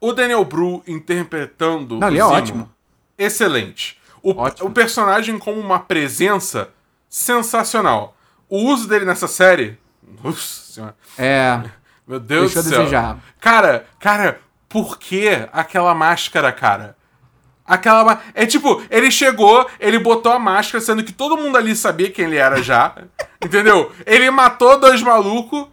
O 0.00 0.12
Daniel 0.12 0.44
Bru 0.44 0.82
interpretando 0.86 1.98
Não, 1.98 2.08
o 2.08 2.10
ele 2.10 2.18
é 2.18 2.22
Zimo, 2.22 2.34
ótimo. 2.34 2.70
Excelente. 3.18 3.98
O, 4.22 4.30
Ótimo. 4.32 4.68
o 4.68 4.72
personagem 4.72 5.38
como 5.38 5.60
uma 5.60 5.78
presença 5.78 6.70
sensacional. 7.08 8.16
O 8.48 8.58
uso 8.70 8.86
dele 8.88 9.04
nessa 9.04 9.26
série... 9.28 9.78
Nossa 10.22 10.38
senhora. 10.72 10.96
É. 11.18 11.62
Meu 12.06 12.20
Deus 12.20 12.52
do 12.54 12.62
céu. 12.62 12.78
desejar. 12.80 13.18
Cara, 13.40 13.86
cara, 13.98 14.40
por 14.68 14.98
que 14.98 15.28
aquela 15.52 15.94
máscara, 15.94 16.52
cara? 16.52 16.96
Aquela 17.66 18.04
ma- 18.04 18.20
É 18.34 18.46
tipo, 18.46 18.82
ele 18.90 19.10
chegou, 19.10 19.66
ele 19.80 19.98
botou 19.98 20.32
a 20.32 20.38
máscara, 20.38 20.80
sendo 20.82 21.02
que 21.02 21.12
todo 21.12 21.36
mundo 21.36 21.56
ali 21.56 21.74
sabia 21.74 22.10
quem 22.10 22.26
ele 22.26 22.36
era 22.36 22.62
já. 22.62 22.94
entendeu? 23.44 23.90
Ele 24.06 24.30
matou 24.30 24.78
dois 24.78 25.02
malucos, 25.02 25.66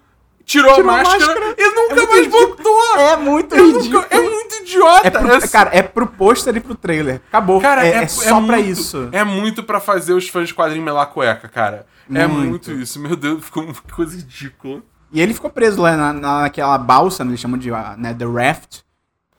tirou, 0.46 0.74
Tirou 0.76 0.90
a 0.90 0.94
a 0.94 0.98
máscara, 0.98 1.26
máscara. 1.26 1.56
e 1.58 1.64
nunca 1.76 1.94
É 1.94 2.06
mais 2.08 2.18
ridículo. 2.26 2.48
voltou. 2.48 2.98
É 3.00 3.18
muito 3.18 3.56
Eu 3.56 3.66
ridículo. 3.68 4.02
nunca- 4.02 4.16
é 4.16 4.20
muito 4.20 4.56
idiota. 4.62 5.08
É 5.08 5.12
pro, 5.12 5.28
Eu- 5.28 5.50
cara, 5.50 5.70
é 5.74 5.82
pro 5.84 6.08
pôster 6.08 6.56
e 6.56 6.60
pro 6.60 6.76
trailer. 6.76 7.22
Acabou. 7.30 7.62
Cara, 7.62 7.86
é, 7.86 7.92
é, 7.92 8.04
é 8.04 8.08
só 8.08 8.42
pra 8.42 8.58
muito- 8.58 8.70
isso. 8.70 9.10
É 9.12 9.24
muito 9.24 9.64
pra 9.64 9.80
fazer 9.80 10.14
os 10.14 10.28
fãs 10.30 10.48
de 10.48 10.54
quadrinho 10.54 10.84
melar 10.84 11.06
cueca, 11.08 11.48
cara. 11.48 11.86
É 12.14 12.28
Muito. 12.28 12.50
muito 12.50 12.72
isso. 12.74 13.00
Meu 13.00 13.16
Deus, 13.16 13.46
ficou 13.46 13.64
uma 13.64 13.74
coisa 13.96 14.16
ridícula. 14.18 14.82
E 15.12 15.22
ele 15.22 15.34
ficou 15.34 15.50
preso 15.50 15.82
lá 15.82 15.96
na, 15.96 16.12
na- 16.12 16.42
naquela 16.42 16.78
balsa, 16.78 17.24
né, 17.24 17.30
eles 17.32 17.40
chamam 17.40 17.58
de 17.58 17.72
ah, 17.72 17.96
né, 17.98 18.14
The 18.14 18.26
Raft, 18.26 18.80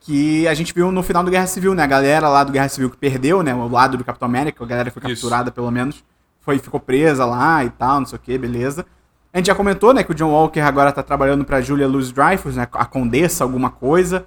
que 0.05 0.47
a 0.47 0.53
gente 0.53 0.73
viu 0.73 0.91
no 0.91 1.01
final 1.01 1.23
do 1.23 1.31
Guerra 1.31 1.47
Civil, 1.47 1.73
né? 1.73 1.83
A 1.83 1.87
galera 1.87 2.29
lá 2.29 2.43
do 2.43 2.51
Guerra 2.51 2.69
Civil 2.69 2.89
que 2.89 2.97
perdeu, 2.97 3.41
né? 3.41 3.53
O 3.53 3.67
lado 3.67 3.97
do 3.97 4.03
Capitão 4.03 4.27
América, 4.27 4.63
a 4.63 4.67
galera 4.67 4.91
que 4.91 4.99
foi 4.99 5.11
Isso. 5.11 5.21
capturada 5.23 5.51
pelo 5.51 5.71
menos, 5.71 6.03
foi, 6.41 6.59
ficou 6.59 6.79
presa 6.79 7.25
lá 7.25 7.63
e 7.63 7.69
tal, 7.71 7.99
não 7.99 8.05
sei 8.05 8.17
o 8.17 8.19
que, 8.21 8.37
beleza. 8.37 8.85
A 9.33 9.37
gente 9.37 9.47
já 9.47 9.55
comentou, 9.55 9.93
né, 9.93 10.03
que 10.03 10.11
o 10.11 10.15
John 10.15 10.29
Walker 10.31 10.61
agora 10.61 10.91
tá 10.91 11.03
trabalhando 11.03 11.43
pra 11.43 11.59
Julia 11.59 11.87
Louis-Dreyfus, 11.87 12.55
né? 12.55 12.67
A 12.71 12.85
Condessa, 12.85 13.43
alguma 13.43 13.69
coisa. 13.69 14.25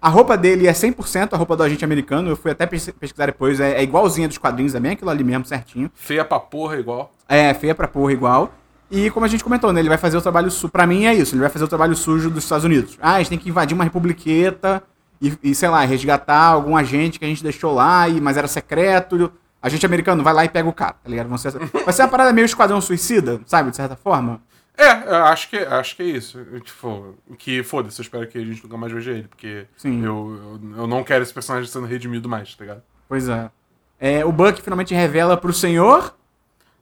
A 0.00 0.08
roupa 0.08 0.36
dele 0.36 0.66
é 0.66 0.72
100% 0.72 1.32
a 1.32 1.36
roupa 1.36 1.56
do 1.56 1.62
agente 1.62 1.84
americano, 1.84 2.28
eu 2.30 2.36
fui 2.36 2.50
até 2.52 2.64
pes- 2.66 2.90
pesquisar 2.98 3.26
depois, 3.26 3.60
é, 3.60 3.72
é 3.72 3.82
igualzinha 3.82 4.28
dos 4.28 4.38
quadrinhos, 4.38 4.74
é 4.74 4.80
bem 4.80 4.92
aquilo 4.92 5.10
ali 5.10 5.22
mesmo, 5.24 5.44
certinho. 5.44 5.90
Feia 5.94 6.24
pra 6.24 6.38
porra, 6.40 6.76
igual. 6.76 7.12
É, 7.28 7.52
feia 7.54 7.74
pra 7.74 7.86
porra 7.88 8.12
igual. 8.12 8.52
E 8.90 9.10
como 9.10 9.26
a 9.26 9.28
gente 9.28 9.44
comentou, 9.44 9.72
né? 9.72 9.80
Ele 9.80 9.88
vai 9.88 9.98
fazer 9.98 10.16
o 10.16 10.22
trabalho 10.22 10.50
sujo. 10.50 10.70
Pra 10.72 10.86
mim 10.86 11.04
é 11.04 11.12
isso, 11.14 11.34
ele 11.34 11.42
vai 11.42 11.50
fazer 11.50 11.64
o 11.64 11.68
trabalho 11.68 11.94
sujo 11.94 12.30
dos 12.30 12.44
Estados 12.44 12.64
Unidos. 12.64 12.96
Ah, 13.02 13.14
a 13.14 13.18
gente 13.18 13.28
tem 13.28 13.38
que 13.38 13.48
invadir 13.50 13.74
uma 13.74 13.84
republiqueta 13.84 14.82
e, 15.20 15.36
e, 15.42 15.54
sei 15.54 15.68
lá, 15.68 15.80
resgatar 15.84 16.46
algum 16.46 16.76
agente 16.76 17.18
que 17.18 17.24
a 17.24 17.28
gente 17.28 17.42
deixou 17.42 17.74
lá, 17.74 18.08
e, 18.08 18.20
mas 18.20 18.36
era 18.36 18.48
secreto. 18.48 19.32
Agente 19.60 19.84
americano 19.84 20.22
vai 20.22 20.32
lá 20.32 20.44
e 20.44 20.48
pega 20.48 20.68
o 20.68 20.72
cara, 20.72 20.92
tá 20.94 21.10
ligado? 21.10 21.36
Ser- 21.38 21.52
vai 21.84 21.92
ser 21.92 22.02
uma 22.02 22.08
parada 22.08 22.32
meio 22.32 22.44
esquadrão 22.44 22.80
suicida, 22.80 23.40
sabe? 23.44 23.70
De 23.70 23.76
certa 23.76 23.96
forma. 23.96 24.40
É, 24.76 24.86
acho 24.86 25.50
que, 25.50 25.56
acho 25.56 25.96
que 25.96 26.02
é 26.02 26.06
isso. 26.06 26.38
Tipo, 26.62 27.16
que 27.36 27.64
foda-se, 27.64 28.00
eu 28.00 28.04
espero 28.04 28.28
que 28.28 28.38
a 28.38 28.44
gente 28.44 28.62
nunca 28.62 28.76
mais 28.76 28.92
veja 28.92 29.10
ele, 29.10 29.26
porque 29.26 29.66
Sim. 29.76 30.04
eu, 30.04 30.60
eu, 30.62 30.76
eu 30.82 30.86
não 30.86 31.02
quero 31.02 31.24
esse 31.24 31.34
personagem 31.34 31.68
sendo 31.68 31.86
redimido 31.86 32.28
mais, 32.28 32.54
tá 32.54 32.62
ligado? 32.64 32.82
Pois 33.08 33.28
é. 33.28 33.50
É, 33.98 34.24
o 34.24 34.30
Buck 34.30 34.62
finalmente 34.62 34.94
revela 34.94 35.36
pro 35.36 35.52
senhor 35.52 36.14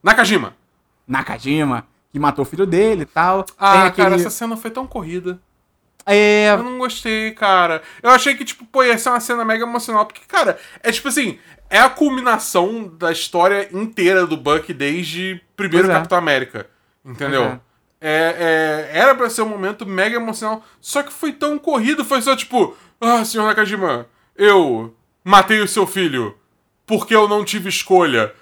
Nakajima! 0.03 0.55
Nakajima 1.09 1.87
que 2.13 2.19
matou 2.19 2.43
o 2.43 2.47
filho 2.47 2.67
dele 2.67 3.03
e 3.03 3.07
tal. 3.07 3.45
Ah, 3.59 3.87
aquele- 3.87 4.09
cara, 4.09 4.15
essa 4.21 4.31
cena 4.31 4.57
foi 4.57 4.71
tão 4.71 4.87
corrida. 4.87 5.39
É, 6.07 6.51
Eu 6.51 6.63
não 6.63 6.79
gostei, 6.79 7.33
cara. 7.33 7.83
Eu 8.03 8.11
achei 8.11 8.35
que, 8.35 8.45
tipo, 8.45 8.65
pô, 8.65 8.83
ia 8.85 8.97
ser 8.97 9.09
uma 9.09 9.21
cena 9.21 9.45
mega 9.45 9.65
emocional, 9.65 10.07
porque, 10.07 10.23
cara, 10.27 10.59
é 10.83 10.93
tipo 10.93 11.09
assim, 11.09 11.39
é 11.69 11.81
a 11.81 11.91
culminação 11.91 12.89
da 12.97 13.11
história 13.11 13.69
inteira 13.73 14.27
do 14.27 14.37
Buck 14.37 14.73
desde 14.73 15.41
primeiro 15.57 15.91
é. 15.91 15.93
Capitão 15.93 16.19
América. 16.19 16.67
Entendeu? 17.05 17.45
Pois 17.45 17.61
É, 18.01 18.89
é, 18.93 18.99
era 18.99 19.15
pra 19.15 19.31
ser 19.31 19.43
um 19.43 19.49
momento 19.49 19.87
mega 19.87 20.17
emocional, 20.17 20.63
só 20.81 21.03
que 21.03 21.13
foi 21.13 21.33
tão 21.33 21.59
corrido, 21.59 22.05
foi 22.05 22.21
só 22.23 22.37
tipo, 22.37 22.77
ah, 23.01 23.25
senhor 23.25 23.47
Nakajima, 23.47 24.07
eu 24.37 24.95
matei 25.25 25.61
o 25.61 25.69
seu 25.69 25.87
filho 25.87 26.37
porque 26.87 27.15
eu 27.15 27.27
não 27.27 27.45
tive 27.45 27.69
escolha. 27.69 28.33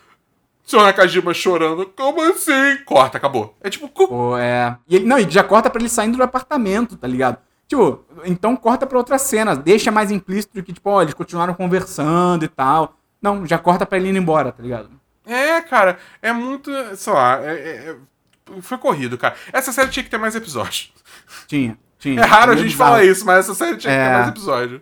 Senhor 0.66 0.82
Nakajima 0.82 1.32
chorando, 1.34 1.86
como 1.96 2.22
assim? 2.22 2.78
Corta, 2.84 3.18
acabou. 3.18 3.54
É 3.60 3.68
tipo, 3.70 3.88
Pô, 3.88 4.36
é. 4.36 4.76
E 4.88 4.96
ele, 4.96 5.06
não, 5.06 5.18
e 5.18 5.30
já 5.30 5.44
corta 5.44 5.68
pra 5.70 5.80
ele 5.80 5.88
saindo 5.88 6.16
do 6.16 6.22
apartamento, 6.22 6.96
tá 6.96 7.06
ligado? 7.06 7.38
Tipo, 7.66 8.04
então 8.24 8.54
corta 8.56 8.86
pra 8.86 8.98
outra 8.98 9.18
cena. 9.18 9.56
Deixa 9.56 9.90
mais 9.90 10.10
implícito 10.10 10.62
que, 10.62 10.72
tipo, 10.72 10.90
ó, 10.90 11.02
eles 11.02 11.14
continuaram 11.14 11.54
conversando 11.54 12.44
e 12.44 12.48
tal. 12.48 12.96
Não, 13.20 13.46
já 13.46 13.58
corta 13.58 13.86
pra 13.86 13.98
ele 13.98 14.10
indo 14.10 14.18
embora, 14.18 14.52
tá 14.52 14.62
ligado? 14.62 14.90
É, 15.26 15.60
cara, 15.62 15.98
é 16.20 16.32
muito. 16.32 16.70
Sei 16.96 17.12
lá, 17.12 17.40
é, 17.42 17.54
é, 17.54 17.90
é 17.90 17.96
foi 18.60 18.76
corrido, 18.76 19.16
cara. 19.16 19.34
Essa 19.52 19.72
série 19.72 19.88
tinha 19.88 20.04
que 20.04 20.10
ter 20.10 20.18
mais 20.18 20.34
episódios. 20.34 20.92
Tinha, 21.46 21.78
tinha. 21.98 22.20
É 22.20 22.24
raro 22.24 22.52
a 22.52 22.56
gente 22.56 22.76
falar 22.76 23.04
isso, 23.04 23.24
mas 23.24 23.38
essa 23.38 23.54
série 23.54 23.78
tinha 23.78 23.92
que 23.92 23.98
ter 23.98 24.10
é. 24.10 24.12
mais 24.12 24.28
episódios. 24.28 24.80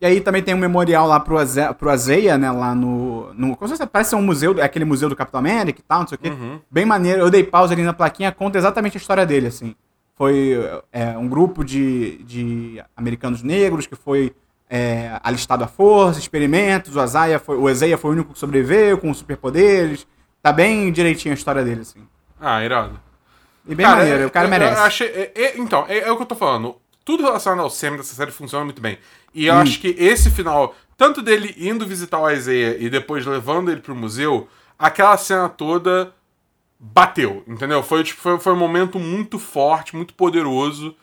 E 0.00 0.06
aí 0.06 0.20
também 0.20 0.42
tem 0.42 0.54
um 0.54 0.58
memorial 0.58 1.06
lá 1.06 1.20
pro, 1.20 1.38
Aze 1.38 1.60
pro 1.78 1.90
Azeia, 1.90 2.36
né? 2.36 2.50
Lá 2.50 2.74
no. 2.74 3.32
no 3.34 3.56
como 3.56 3.74
se 3.74 3.86
parece 3.86 4.14
um 4.14 4.22
museu, 4.22 4.58
é 4.58 4.62
aquele 4.62 4.84
museu 4.84 5.08
do 5.08 5.16
Capitão 5.16 5.40
América 5.40 5.80
e 5.80 5.82
tal, 5.82 6.00
não 6.00 6.08
sei 6.08 6.16
o 6.16 6.18
quê. 6.18 6.30
Uhum. 6.30 6.60
Bem 6.70 6.84
maneiro. 6.84 7.20
Eu 7.20 7.30
dei 7.30 7.44
pausa 7.44 7.74
ali 7.74 7.82
na 7.82 7.92
plaquinha, 7.92 8.32
conta 8.32 8.58
exatamente 8.58 8.96
a 8.96 9.00
história 9.00 9.24
dele, 9.24 9.46
assim. 9.46 9.74
Foi 10.16 10.56
é, 10.92 11.18
um 11.18 11.28
grupo 11.28 11.64
de, 11.64 12.18
de 12.24 12.82
americanos 12.96 13.42
negros 13.42 13.86
que 13.86 13.96
foi 13.96 14.34
é, 14.70 15.18
alistado 15.22 15.64
à 15.64 15.66
força, 15.66 16.18
experimentos. 16.18 16.94
O 16.94 17.00
Azaia 17.00 17.38
foi, 17.38 17.56
o 17.56 17.68
Azeia 17.68 17.98
foi 17.98 18.10
o 18.10 18.12
único 18.14 18.32
que 18.32 18.38
sobreviveu 18.38 18.98
com 18.98 19.12
superpoderes. 19.12 20.06
Tá 20.42 20.52
bem 20.52 20.92
direitinho 20.92 21.32
a 21.32 21.36
história 21.36 21.64
dele, 21.64 21.80
assim. 21.80 22.06
Ah, 22.40 22.62
irado. 22.64 23.00
E 23.66 23.74
bem 23.74 23.86
cara, 23.86 23.98
maneiro, 23.98 24.26
o 24.26 24.30
cara 24.30 24.48
merece. 24.48 24.80
Achei, 24.80 25.06
é, 25.08 25.32
é, 25.34 25.58
então, 25.58 25.86
é, 25.88 26.00
é, 26.00 26.12
o 26.12 26.16
que 26.16 26.22
eu 26.22 26.26
tô 26.26 26.34
falando. 26.34 26.76
Tudo 27.04 27.22
relacionado 27.22 27.60
ao 27.60 27.70
Sam 27.70 27.96
dessa 27.96 28.14
série 28.14 28.30
funciona 28.30 28.64
muito 28.64 28.80
bem. 28.80 28.98
E 29.34 29.46
eu 29.46 29.54
hum. 29.54 29.58
acho 29.58 29.80
que 29.80 29.88
esse 29.98 30.30
final, 30.30 30.74
tanto 30.96 31.22
dele 31.22 31.54
indo 31.58 31.86
visitar 31.86 32.18
o 32.18 32.30
Isaiah 32.30 32.76
e 32.78 32.88
depois 32.88 33.26
levando 33.26 33.70
ele 33.70 33.80
pro 33.80 33.94
museu, 33.94 34.48
aquela 34.78 35.16
cena 35.16 35.48
toda 35.48 36.12
bateu, 36.92 37.42
entendeu? 37.48 37.82
Foi, 37.82 38.04
tipo, 38.04 38.20
foi, 38.20 38.38
foi 38.38 38.52
um 38.52 38.58
momento 38.58 38.98
muito 38.98 39.38
forte, 39.38 39.96
muito 39.96 40.12
poderoso. 40.12 40.94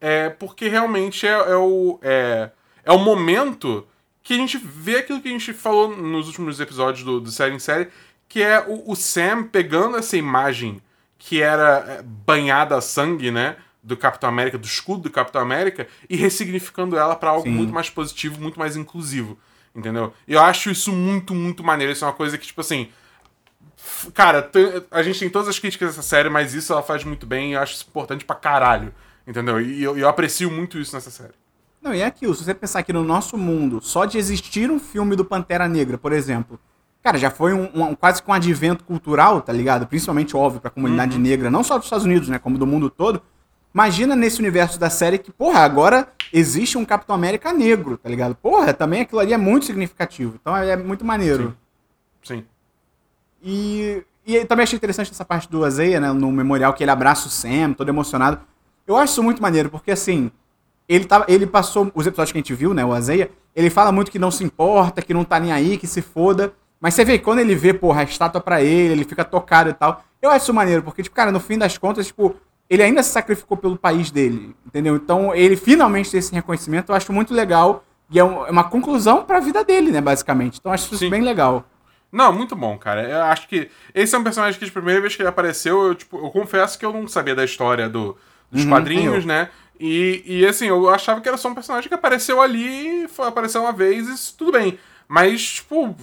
É, 0.00 0.30
porque 0.30 0.68
realmente 0.68 1.26
é, 1.26 1.30
é 1.30 1.56
o. 1.56 1.98
É, 2.02 2.50
é 2.84 2.92
o 2.92 2.98
momento 2.98 3.86
que 4.22 4.34
a 4.34 4.36
gente 4.36 4.58
vê 4.58 4.96
aquilo 4.96 5.20
que 5.20 5.28
a 5.28 5.32
gente 5.32 5.52
falou 5.52 5.96
nos 5.96 6.26
últimos 6.26 6.58
episódios 6.60 7.04
do, 7.04 7.20
do 7.20 7.30
série 7.30 7.54
em 7.54 7.58
série, 7.58 7.88
que 8.28 8.42
é 8.42 8.64
o, 8.66 8.92
o 8.92 8.96
Sam 8.96 9.44
pegando 9.44 9.96
essa 9.96 10.16
imagem 10.16 10.80
que 11.18 11.40
era 11.42 11.84
é, 11.88 12.02
banhada 12.02 12.76
a 12.76 12.80
sangue, 12.80 13.30
né? 13.30 13.56
Do 13.82 13.96
Capitão 13.96 14.28
América, 14.28 14.58
do 14.58 14.66
escudo 14.66 15.04
do 15.04 15.10
Capitão 15.10 15.40
América, 15.40 15.86
e 16.10 16.16
ressignificando 16.16 16.96
ela 16.96 17.14
para 17.14 17.30
algo 17.30 17.44
Sim. 17.44 17.54
muito 17.54 17.72
mais 17.72 17.88
positivo, 17.88 18.40
muito 18.40 18.58
mais 18.58 18.76
inclusivo. 18.76 19.38
Entendeu? 19.74 20.12
E 20.26 20.32
eu 20.32 20.40
acho 20.40 20.70
isso 20.70 20.92
muito, 20.92 21.34
muito 21.34 21.62
maneiro. 21.62 21.92
Isso 21.92 22.04
é 22.04 22.08
uma 22.08 22.14
coisa 22.14 22.36
que, 22.36 22.46
tipo 22.46 22.60
assim. 22.60 22.88
Cara, 24.14 24.50
a 24.90 25.02
gente 25.02 25.18
tem 25.18 25.30
todas 25.30 25.48
as 25.48 25.58
críticas 25.58 25.90
dessa 25.90 26.02
série, 26.02 26.28
mas 26.28 26.54
isso 26.54 26.72
ela 26.72 26.82
faz 26.82 27.04
muito 27.04 27.26
bem 27.26 27.50
e 27.50 27.54
eu 27.54 27.60
acho 27.60 27.74
isso 27.74 27.86
importante 27.88 28.24
pra 28.24 28.36
caralho. 28.36 28.94
Entendeu? 29.26 29.60
E 29.60 29.82
eu, 29.82 29.96
eu 29.96 30.08
aprecio 30.08 30.50
muito 30.50 30.78
isso 30.78 30.94
nessa 30.94 31.10
série. 31.10 31.34
Não, 31.80 31.94
e 31.94 32.00
é 32.00 32.06
aquilo, 32.06 32.34
se 32.34 32.44
você 32.44 32.54
pensar 32.54 32.82
que 32.82 32.92
no 32.92 33.04
nosso 33.04 33.36
mundo, 33.36 33.80
só 33.82 34.04
de 34.04 34.18
existir 34.18 34.70
um 34.70 34.80
filme 34.80 35.14
do 35.14 35.24
Pantera 35.24 35.68
Negra, 35.68 35.96
por 35.96 36.12
exemplo, 36.12 36.58
Cara, 37.02 37.16
já 37.16 37.30
foi 37.30 37.54
um, 37.54 37.70
um, 37.74 37.94
quase 37.94 38.22
que 38.22 38.30
um 38.30 38.34
advento 38.34 38.84
cultural, 38.84 39.40
tá 39.40 39.52
ligado? 39.52 39.86
Principalmente, 39.86 40.36
óbvio, 40.36 40.60
pra 40.60 40.70
comunidade 40.70 41.16
uhum. 41.16 41.22
negra, 41.22 41.50
não 41.50 41.62
só 41.62 41.76
dos 41.76 41.86
Estados 41.86 42.04
Unidos, 42.04 42.28
né? 42.28 42.38
Como 42.38 42.58
do 42.58 42.66
mundo 42.66 42.90
todo. 42.90 43.22
Imagina 43.72 44.16
nesse 44.16 44.40
universo 44.40 44.78
da 44.78 44.90
série 44.90 45.18
que, 45.18 45.30
porra, 45.30 45.60
agora 45.60 46.08
existe 46.32 46.76
um 46.76 46.84
Capitão 46.84 47.14
América 47.14 47.52
negro, 47.52 47.96
tá 47.96 48.08
ligado? 48.08 48.34
Porra, 48.34 48.74
também 48.74 49.02
aquilo 49.02 49.20
ali 49.20 49.32
é 49.32 49.36
muito 49.36 49.66
significativo. 49.66 50.36
Então 50.40 50.56
é, 50.56 50.70
é 50.70 50.76
muito 50.76 51.04
maneiro. 51.04 51.56
Sim. 52.22 52.34
Sim. 52.36 52.44
E, 53.42 54.02
e 54.26 54.44
também 54.44 54.64
achei 54.64 54.76
interessante 54.76 55.10
essa 55.10 55.24
parte 55.24 55.48
do 55.48 55.64
Azeia, 55.64 56.00
né? 56.00 56.12
No 56.12 56.30
memorial 56.30 56.72
que 56.74 56.84
ele 56.84 56.90
abraça 56.90 57.28
o 57.28 57.30
Sam, 57.30 57.72
todo 57.72 57.88
emocionado. 57.88 58.40
Eu 58.86 58.96
acho 58.96 59.12
isso 59.12 59.22
muito 59.22 59.42
maneiro, 59.42 59.68
porque 59.68 59.90
assim, 59.90 60.30
ele, 60.88 61.04
tava, 61.04 61.26
ele 61.28 61.46
passou 61.46 61.90
os 61.94 62.06
episódios 62.06 62.32
que 62.32 62.38
a 62.38 62.40
gente 62.40 62.54
viu, 62.54 62.72
né? 62.72 62.84
O 62.84 62.92
Azeia, 62.92 63.30
ele 63.54 63.70
fala 63.70 63.92
muito 63.92 64.10
que 64.10 64.18
não 64.18 64.30
se 64.30 64.42
importa, 64.42 65.02
que 65.02 65.12
não 65.12 65.24
tá 65.24 65.38
nem 65.38 65.52
aí, 65.52 65.76
que 65.76 65.86
se 65.86 66.00
foda. 66.00 66.52
Mas 66.80 66.94
você 66.94 67.04
vê, 67.04 67.18
quando 67.18 67.40
ele 67.40 67.54
vê, 67.54 67.74
porra, 67.74 68.00
a 68.00 68.04
estátua 68.04 68.40
pra 68.40 68.62
ele, 68.62 68.92
ele 68.92 69.04
fica 69.04 69.24
tocado 69.24 69.70
e 69.70 69.74
tal. 69.74 70.02
Eu 70.22 70.30
acho 70.30 70.44
isso 70.44 70.54
maneiro, 70.54 70.82
porque, 70.82 71.02
tipo, 71.02 71.14
cara, 71.14 71.30
no 71.30 71.40
fim 71.40 71.58
das 71.58 71.76
contas, 71.76 72.06
tipo, 72.06 72.36
ele 72.70 72.82
ainda 72.82 73.02
se 73.02 73.10
sacrificou 73.10 73.56
pelo 73.56 73.76
país 73.76 74.10
dele, 74.10 74.54
entendeu? 74.66 74.96
Então, 74.96 75.34
ele 75.34 75.56
finalmente 75.56 76.10
ter 76.10 76.18
esse 76.18 76.32
reconhecimento, 76.32 76.90
eu 76.90 76.96
acho 76.96 77.12
muito 77.12 77.34
legal. 77.34 77.84
E 78.10 78.18
é, 78.18 78.22
é 78.22 78.24
uma 78.24 78.64
conclusão 78.64 79.24
pra 79.24 79.40
vida 79.40 79.62
dele, 79.64 79.90
né, 79.90 80.00
basicamente. 80.00 80.58
Então, 80.58 80.70
eu 80.70 80.74
acho 80.74 80.86
isso 80.86 80.98
Sim. 80.98 81.10
bem 81.10 81.22
legal. 81.22 81.64
Não, 82.10 82.32
muito 82.32 82.56
bom, 82.56 82.76
cara. 82.78 83.02
Eu 83.02 83.22
acho 83.24 83.46
que 83.48 83.70
esse 83.94 84.14
é 84.14 84.18
um 84.18 84.24
personagem 84.24 84.58
que, 84.58 84.64
de 84.64 84.72
primeira 84.72 85.00
vez 85.00 85.14
que 85.14 85.22
ele 85.22 85.28
apareceu, 85.28 85.88
eu, 85.88 85.94
tipo, 85.94 86.16
eu 86.18 86.30
confesso 86.30 86.78
que 86.78 86.84
eu 86.84 86.92
não 86.92 87.06
sabia 87.06 87.34
da 87.34 87.44
história 87.44 87.88
do, 87.88 88.16
dos 88.50 88.64
uhum, 88.64 88.70
quadrinhos, 88.70 89.24
né? 89.24 89.50
E, 89.78 90.22
e, 90.26 90.46
assim, 90.46 90.66
eu 90.66 90.88
achava 90.88 91.20
que 91.20 91.28
era 91.28 91.36
só 91.36 91.48
um 91.48 91.54
personagem 91.54 91.88
que 91.88 91.94
apareceu 91.94 92.40
ali, 92.42 93.06
foi, 93.08 93.28
apareceu 93.28 93.62
uma 93.62 93.72
vez 93.72 94.08
e 94.08 94.36
tudo 94.36 94.52
bem. 94.52 94.78
Mas, 95.06 95.54
tipo, 95.54 95.94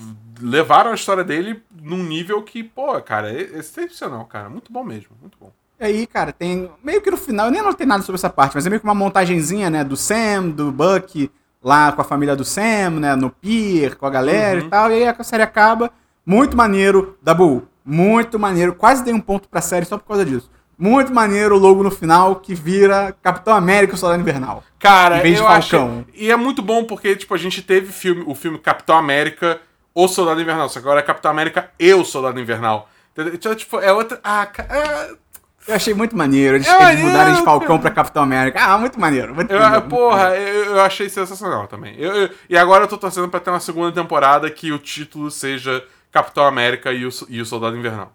levaram 0.42 0.92
a 0.92 0.96
história 0.96 1.24
dele 1.24 1.62
num 1.82 2.04
nível 2.04 2.42
que, 2.42 2.64
pô, 2.64 3.00
cara, 3.02 3.32
é 3.32 3.42
excepcional, 3.60 4.26
cara. 4.26 4.50
Muito 4.50 4.72
bom 4.72 4.84
mesmo, 4.84 5.12
muito 5.20 5.38
bom. 5.40 5.52
E 5.80 5.84
aí, 5.84 6.08
cara, 6.08 6.32
tem. 6.32 6.72
Meio 6.84 7.02
que 7.02 7.12
no 7.12 7.18
final, 7.18 7.48
eu 7.48 7.52
nem 7.52 7.60
anotei 7.60 7.86
nada 7.86 8.02
sobre 8.02 8.18
essa 8.18 8.30
parte, 8.30 8.56
mas 8.56 8.66
é 8.66 8.70
meio 8.70 8.80
que 8.80 8.88
uma 8.88 8.96
montagenzinha, 8.96 9.70
né? 9.70 9.84
Do 9.84 9.98
Sam, 9.98 10.50
do 10.50 10.72
Buck, 10.72 11.30
lá 11.66 11.92
com 11.92 12.02
a 12.02 12.06
família 12.06 12.36
do 12.36 12.46
Sam, 12.46 12.92
né? 13.00 13.16
No 13.16 13.32
pier, 13.32 13.96
com 13.96 14.06
a 14.06 14.10
galera 14.12 14.62
uhum. 14.62 14.68
e 14.68 14.70
tal. 14.70 14.92
E 14.92 14.94
aí 14.94 15.08
a 15.08 15.24
série 15.24 15.42
acaba. 15.42 15.90
Muito 16.24 16.56
maneiro, 16.56 17.18
Dabu. 17.24 17.68
Muito 17.84 18.38
maneiro. 18.38 18.76
Quase 18.76 19.04
dei 19.04 19.14
um 19.14 19.20
ponto 19.20 19.50
pra 19.50 19.62
série 19.62 19.86
só 19.86 19.98
por 19.98 20.06
causa 20.06 20.24
disso. 20.24 20.50
Muito 20.78 21.12
maneiro 21.12 21.56
o 21.56 21.60
logo 21.60 21.82
no 21.82 21.90
final 21.90 22.36
que 22.36 22.54
vira 22.54 23.16
Capitão 23.24 23.56
América 23.56 23.96
o 23.96 23.98
Soldado 23.98 24.22
Invernal. 24.22 24.64
Cara, 24.78 25.20
em 25.20 25.22
vez 25.22 25.38
de 25.38 25.42
Falcão. 25.42 26.06
Acho, 26.08 26.22
e 26.22 26.30
é 26.30 26.36
muito 26.36 26.62
bom 26.62 26.84
porque, 26.84 27.16
tipo, 27.16 27.34
a 27.34 27.38
gente 27.38 27.62
teve 27.62 27.92
filme, 27.92 28.24
o 28.28 28.36
filme 28.36 28.60
Capitão 28.60 28.96
América, 28.96 29.60
o 29.94 30.08
Soldado 30.08 30.42
Invernal. 30.42 30.70
Só 30.70 30.80
que 30.80 30.86
agora 30.86 31.00
é 31.00 31.04
Capitão 31.04 31.32
América 31.32 31.72
e 31.80 31.94
o 31.94 32.06
Soldado 32.06 32.40
Invernal. 32.40 32.90
Então, 33.18 33.56
tipo, 33.56 33.80
é 33.80 33.92
outra. 33.92 34.20
Ah, 34.24 34.48
é... 34.70 35.25
Eu 35.68 35.76
achei 35.76 35.94
muito 35.94 36.16
maneiro 36.16 36.58
eles, 36.58 36.68
é 36.68 36.94
eles 36.94 37.04
mudarem 37.04 37.34
de 37.34 37.44
Falcão 37.44 37.80
pra 37.80 37.90
Capitão 37.90 38.22
América. 38.22 38.64
Ah, 38.64 38.78
muito 38.78 39.00
maneiro. 39.00 39.34
Muito 39.34 39.52
eu, 39.52 39.60
maneiro, 39.60 39.88
porra, 39.88 40.30
muito 40.30 40.42
eu, 40.42 40.66
eu, 40.76 40.82
achei 40.82 41.10
sensacional 41.10 41.68
também. 41.68 41.96
Eu, 41.98 42.14
eu, 42.14 42.30
e 42.48 42.56
agora 42.56 42.84
eu 42.84 42.88
tô 42.88 42.98
torcendo 42.98 43.28
pra 43.28 43.40
ter 43.40 43.50
uma 43.50 43.60
segunda 43.60 43.92
temporada 43.92 44.50
que 44.52 44.72
o 44.72 44.78
título 44.78 45.32
seja 45.32 45.84
Capitão 46.12 46.46
América 46.46 46.94
e 46.94 47.06
o, 47.06 47.10
e 47.28 47.42
o 47.42 47.46
Soldado 47.46 47.76
Invernal. 47.76 48.14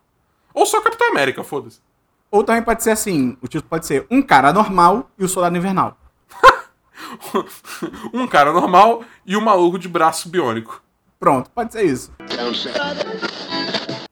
Ou 0.54 0.64
só 0.64 0.80
Capitão 0.80 1.08
América, 1.10 1.42
foda-se. 1.42 1.80
Ou 2.30 2.44
também 2.44 2.62
pode 2.62 2.84
ser 2.84 2.90
assim: 2.90 3.36
o 3.42 3.48
título 3.48 3.68
pode 3.68 3.86
ser 3.86 4.06
Um 4.08 4.22
Cara 4.22 4.52
Normal 4.52 5.10
e 5.18 5.24
o 5.24 5.28
Soldado 5.28 5.56
Invernal. 5.56 5.96
um 8.12 8.26
cara 8.26 8.52
normal 8.52 9.02
e 9.26 9.36
o 9.36 9.40
um 9.40 9.44
maluco 9.44 9.78
de 9.78 9.88
braço 9.88 10.28
biônico. 10.28 10.82
Pronto, 11.18 11.50
pode 11.50 11.72
ser 11.72 11.84
isso. 11.84 12.12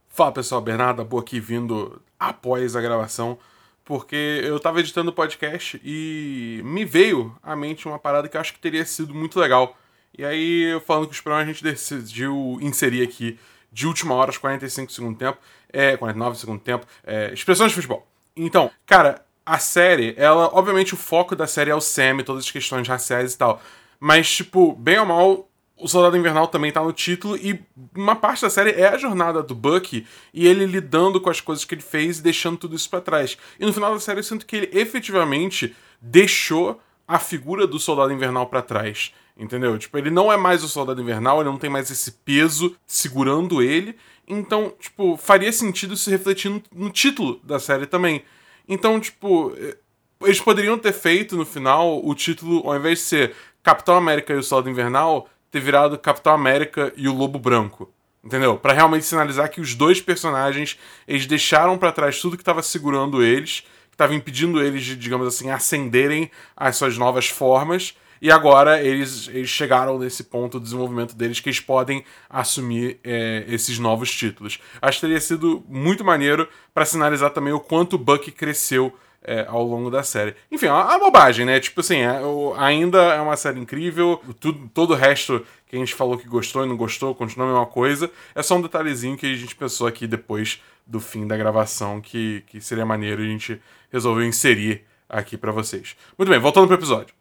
Fala 0.08 0.32
pessoal, 0.32 0.60
Bernardo 0.60 1.04
Boa 1.04 1.22
aqui 1.22 1.38
vindo 1.38 2.00
após 2.18 2.74
a 2.74 2.80
gravação, 2.80 3.38
porque 3.84 4.42
eu 4.44 4.58
tava 4.60 4.80
editando 4.80 5.10
o 5.10 5.14
podcast 5.14 5.80
e 5.84 6.60
me 6.64 6.84
veio 6.84 7.34
à 7.42 7.56
mente 7.56 7.88
uma 7.88 7.98
parada 7.98 8.28
que 8.28 8.36
eu 8.36 8.40
acho 8.40 8.52
que 8.52 8.58
teria 8.58 8.84
sido 8.84 9.14
muito 9.14 9.38
legal. 9.40 9.76
E 10.16 10.24
aí, 10.24 10.80
falando 10.86 11.04
com 11.06 11.10
os 11.10 11.16
Esperão, 11.16 11.36
a 11.36 11.44
gente 11.44 11.62
decidiu 11.62 12.58
inserir 12.60 13.02
aqui 13.02 13.38
de 13.72 13.86
última 13.86 14.14
hora, 14.14 14.30
aos 14.30 14.38
45 14.38 14.92
segundo 14.92 15.18
tempo, 15.18 15.38
é, 15.72 15.96
49 15.96 16.38
segundo 16.38 16.60
tempo, 16.60 16.86
é, 17.04 17.32
expressões 17.32 17.70
de 17.70 17.76
futebol. 17.76 18.06
Então, 18.36 18.70
cara, 18.86 19.24
a 19.44 19.58
série, 19.58 20.14
ela, 20.16 20.50
obviamente, 20.52 20.94
o 20.94 20.96
foco 20.96 21.34
da 21.34 21.46
série 21.46 21.70
é 21.70 21.74
o 21.74 21.80
Sam, 21.80 22.18
todas 22.24 22.44
as 22.44 22.50
questões 22.50 22.86
raciais 22.86 23.34
e 23.34 23.38
tal. 23.38 23.62
Mas, 23.98 24.30
tipo, 24.30 24.74
bem 24.74 24.98
ou 24.98 25.06
mal, 25.06 25.47
o 25.80 25.88
Soldado 25.88 26.16
Invernal 26.16 26.48
também 26.48 26.72
tá 26.72 26.82
no 26.82 26.92
título 26.92 27.36
e 27.36 27.60
uma 27.94 28.16
parte 28.16 28.42
da 28.42 28.50
série 28.50 28.70
é 28.70 28.88
a 28.88 28.98
jornada 28.98 29.42
do 29.42 29.54
Bucky 29.54 30.06
e 30.34 30.46
ele 30.46 30.66
lidando 30.66 31.20
com 31.20 31.30
as 31.30 31.40
coisas 31.40 31.64
que 31.64 31.74
ele 31.74 31.82
fez 31.82 32.18
e 32.18 32.22
deixando 32.22 32.58
tudo 32.58 32.74
isso 32.74 32.90
para 32.90 33.00
trás. 33.00 33.38
E 33.58 33.64
no 33.64 33.72
final 33.72 33.94
da 33.94 34.00
série 34.00 34.20
eu 34.20 34.24
sinto 34.24 34.44
que 34.44 34.56
ele 34.56 34.70
efetivamente 34.72 35.74
deixou 36.00 36.80
a 37.06 37.18
figura 37.18 37.66
do 37.66 37.78
Soldado 37.78 38.12
Invernal 38.12 38.46
para 38.46 38.60
trás. 38.60 39.12
Entendeu? 39.36 39.78
Tipo, 39.78 39.96
ele 39.96 40.10
não 40.10 40.32
é 40.32 40.36
mais 40.36 40.64
o 40.64 40.68
Soldado 40.68 41.00
Invernal, 41.00 41.40
ele 41.40 41.48
não 41.48 41.58
tem 41.58 41.70
mais 41.70 41.90
esse 41.92 42.10
peso 42.10 42.76
segurando 42.84 43.62
ele. 43.62 43.96
Então, 44.26 44.74
tipo, 44.80 45.16
faria 45.16 45.52
sentido 45.52 45.96
se 45.96 46.10
refletir 46.10 46.50
no, 46.50 46.60
no 46.74 46.90
título 46.90 47.40
da 47.44 47.60
série 47.60 47.86
também. 47.86 48.24
Então, 48.68 48.98
tipo, 48.98 49.54
eh, 49.56 49.76
eles 50.22 50.40
poderiam 50.40 50.76
ter 50.76 50.92
feito 50.92 51.36
no 51.36 51.46
final 51.46 52.04
o 52.04 52.12
título, 52.16 52.68
ao 52.68 52.76
invés 52.76 52.98
de 52.98 53.04
ser 53.04 53.34
Capitão 53.62 53.96
América 53.96 54.32
e 54.32 54.36
o 54.36 54.42
Soldado 54.42 54.68
Invernal, 54.68 55.28
ter 55.50 55.60
virado 55.60 55.98
Capitão 55.98 56.32
América 56.32 56.92
e 56.96 57.08
o 57.08 57.14
Lobo 57.14 57.38
Branco. 57.38 57.92
Entendeu? 58.22 58.58
Para 58.58 58.72
realmente 58.72 59.04
sinalizar 59.04 59.50
que 59.50 59.60
os 59.60 59.74
dois 59.74 60.00
personagens, 60.00 60.78
eles 61.06 61.26
deixaram 61.26 61.78
para 61.78 61.92
trás 61.92 62.20
tudo 62.20 62.36
que 62.36 62.42
estava 62.42 62.62
segurando 62.62 63.22
eles, 63.22 63.60
que 63.88 63.94
estava 63.94 64.14
impedindo 64.14 64.62
eles 64.62 64.84
de, 64.84 64.96
digamos 64.96 65.26
assim, 65.26 65.50
ascenderem 65.50 66.30
às 66.56 66.76
suas 66.76 66.98
novas 66.98 67.28
formas 67.28 67.94
e 68.20 68.30
agora 68.30 68.82
eles, 68.82 69.28
eles 69.28 69.48
chegaram 69.48 69.98
nesse 69.98 70.24
ponto 70.24 70.58
do 70.58 70.64
desenvolvimento 70.64 71.14
deles 71.14 71.40
que 71.40 71.48
eles 71.48 71.60
podem 71.60 72.04
assumir 72.28 72.98
é, 73.04 73.44
esses 73.48 73.78
novos 73.78 74.10
títulos. 74.10 74.58
Acho 74.82 74.98
que 74.98 75.06
teria 75.06 75.20
sido 75.20 75.64
muito 75.68 76.04
maneiro 76.04 76.48
para 76.74 76.84
sinalizar 76.84 77.30
também 77.30 77.52
o 77.52 77.60
quanto 77.60 77.94
o 77.94 77.98
Buck 77.98 78.30
cresceu 78.32 78.92
é, 79.22 79.44
ao 79.48 79.62
longo 79.62 79.90
da 79.90 80.02
série. 80.02 80.34
Enfim, 80.50 80.66
é 80.66 80.72
uma 80.72 80.98
bobagem, 80.98 81.44
né? 81.44 81.60
Tipo 81.60 81.80
assim, 81.80 81.98
é, 81.98 82.20
o, 82.20 82.54
ainda 82.56 82.98
é 83.14 83.20
uma 83.20 83.36
série 83.36 83.60
incrível, 83.60 84.20
tudo, 84.40 84.70
todo 84.72 84.92
o 84.92 84.96
resto 84.96 85.44
que 85.66 85.76
a 85.76 85.78
gente 85.78 85.94
falou 85.94 86.16
que 86.16 86.26
gostou 86.26 86.64
e 86.64 86.68
não 86.68 86.76
gostou 86.76 87.14
continua 87.14 87.46
a 87.46 87.50
mesma 87.50 87.66
coisa. 87.66 88.10
É 88.34 88.42
só 88.42 88.56
um 88.56 88.62
detalhezinho 88.62 89.16
que 89.16 89.26
a 89.26 89.36
gente 89.36 89.54
pensou 89.54 89.86
aqui 89.86 90.06
depois 90.06 90.62
do 90.86 91.00
fim 91.00 91.26
da 91.26 91.36
gravação 91.36 92.00
que, 92.00 92.42
que 92.46 92.60
seria 92.60 92.86
maneiro 92.86 93.22
a 93.22 93.26
gente 93.26 93.60
resolveu 93.92 94.24
inserir 94.24 94.84
aqui 95.08 95.36
para 95.36 95.52
vocês. 95.52 95.96
Muito 96.16 96.30
bem, 96.30 96.38
voltando 96.38 96.66
pro 96.66 96.76
episódio. 96.76 97.14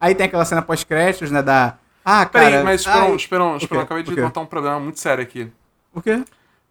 Aí 0.00 0.14
tem 0.14 0.26
aquela 0.26 0.44
cena 0.44 0.62
pós-créditos, 0.62 1.30
né, 1.30 1.42
da... 1.42 1.76
Ah, 2.04 2.26
Peraí, 2.26 2.50
cara... 2.50 2.64
mas 2.64 2.80
espera, 2.80 3.04
um, 3.04 3.14
espera, 3.14 3.56
espera, 3.56 3.82
acabei 3.82 4.02
de 4.02 4.16
notar 4.16 4.42
um 4.42 4.46
problema 4.46 4.80
muito 4.80 4.98
sério 4.98 5.22
aqui. 5.22 5.48
O 5.94 6.02
quê? 6.02 6.24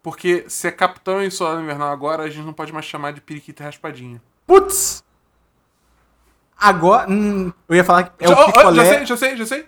Porque 0.04 0.46
se 0.50 0.68
é 0.68 0.72
Capitão 0.72 1.22
e 1.22 1.30
Soldado 1.30 1.62
Invernal 1.62 1.92
agora, 1.92 2.24
a 2.24 2.30
gente 2.30 2.46
não 2.46 2.54
pode 2.54 2.74
mais 2.74 2.86
chamar 2.86 3.14
de 3.14 3.22
periquita 3.22 3.64
raspadinha. 3.64 4.22
Putz! 4.48 5.04
Agora... 6.58 7.10
Hum, 7.10 7.52
eu 7.70 7.76
ia 7.76 7.84
falar 7.84 8.04
que 8.10 8.24
é 8.24 8.28
já, 8.28 8.34
o 8.34 8.46
picolé... 8.48 8.84
já 8.84 8.86
sei, 8.86 9.06
já 9.06 9.18
sei, 9.18 9.38
já 9.38 9.46
sei. 9.46 9.68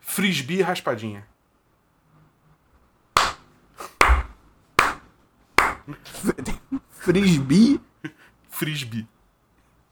Frisbee 0.00 0.60
raspadinha. 0.62 1.26
Frisbee... 6.90 7.80
Frisbee. 8.50 9.08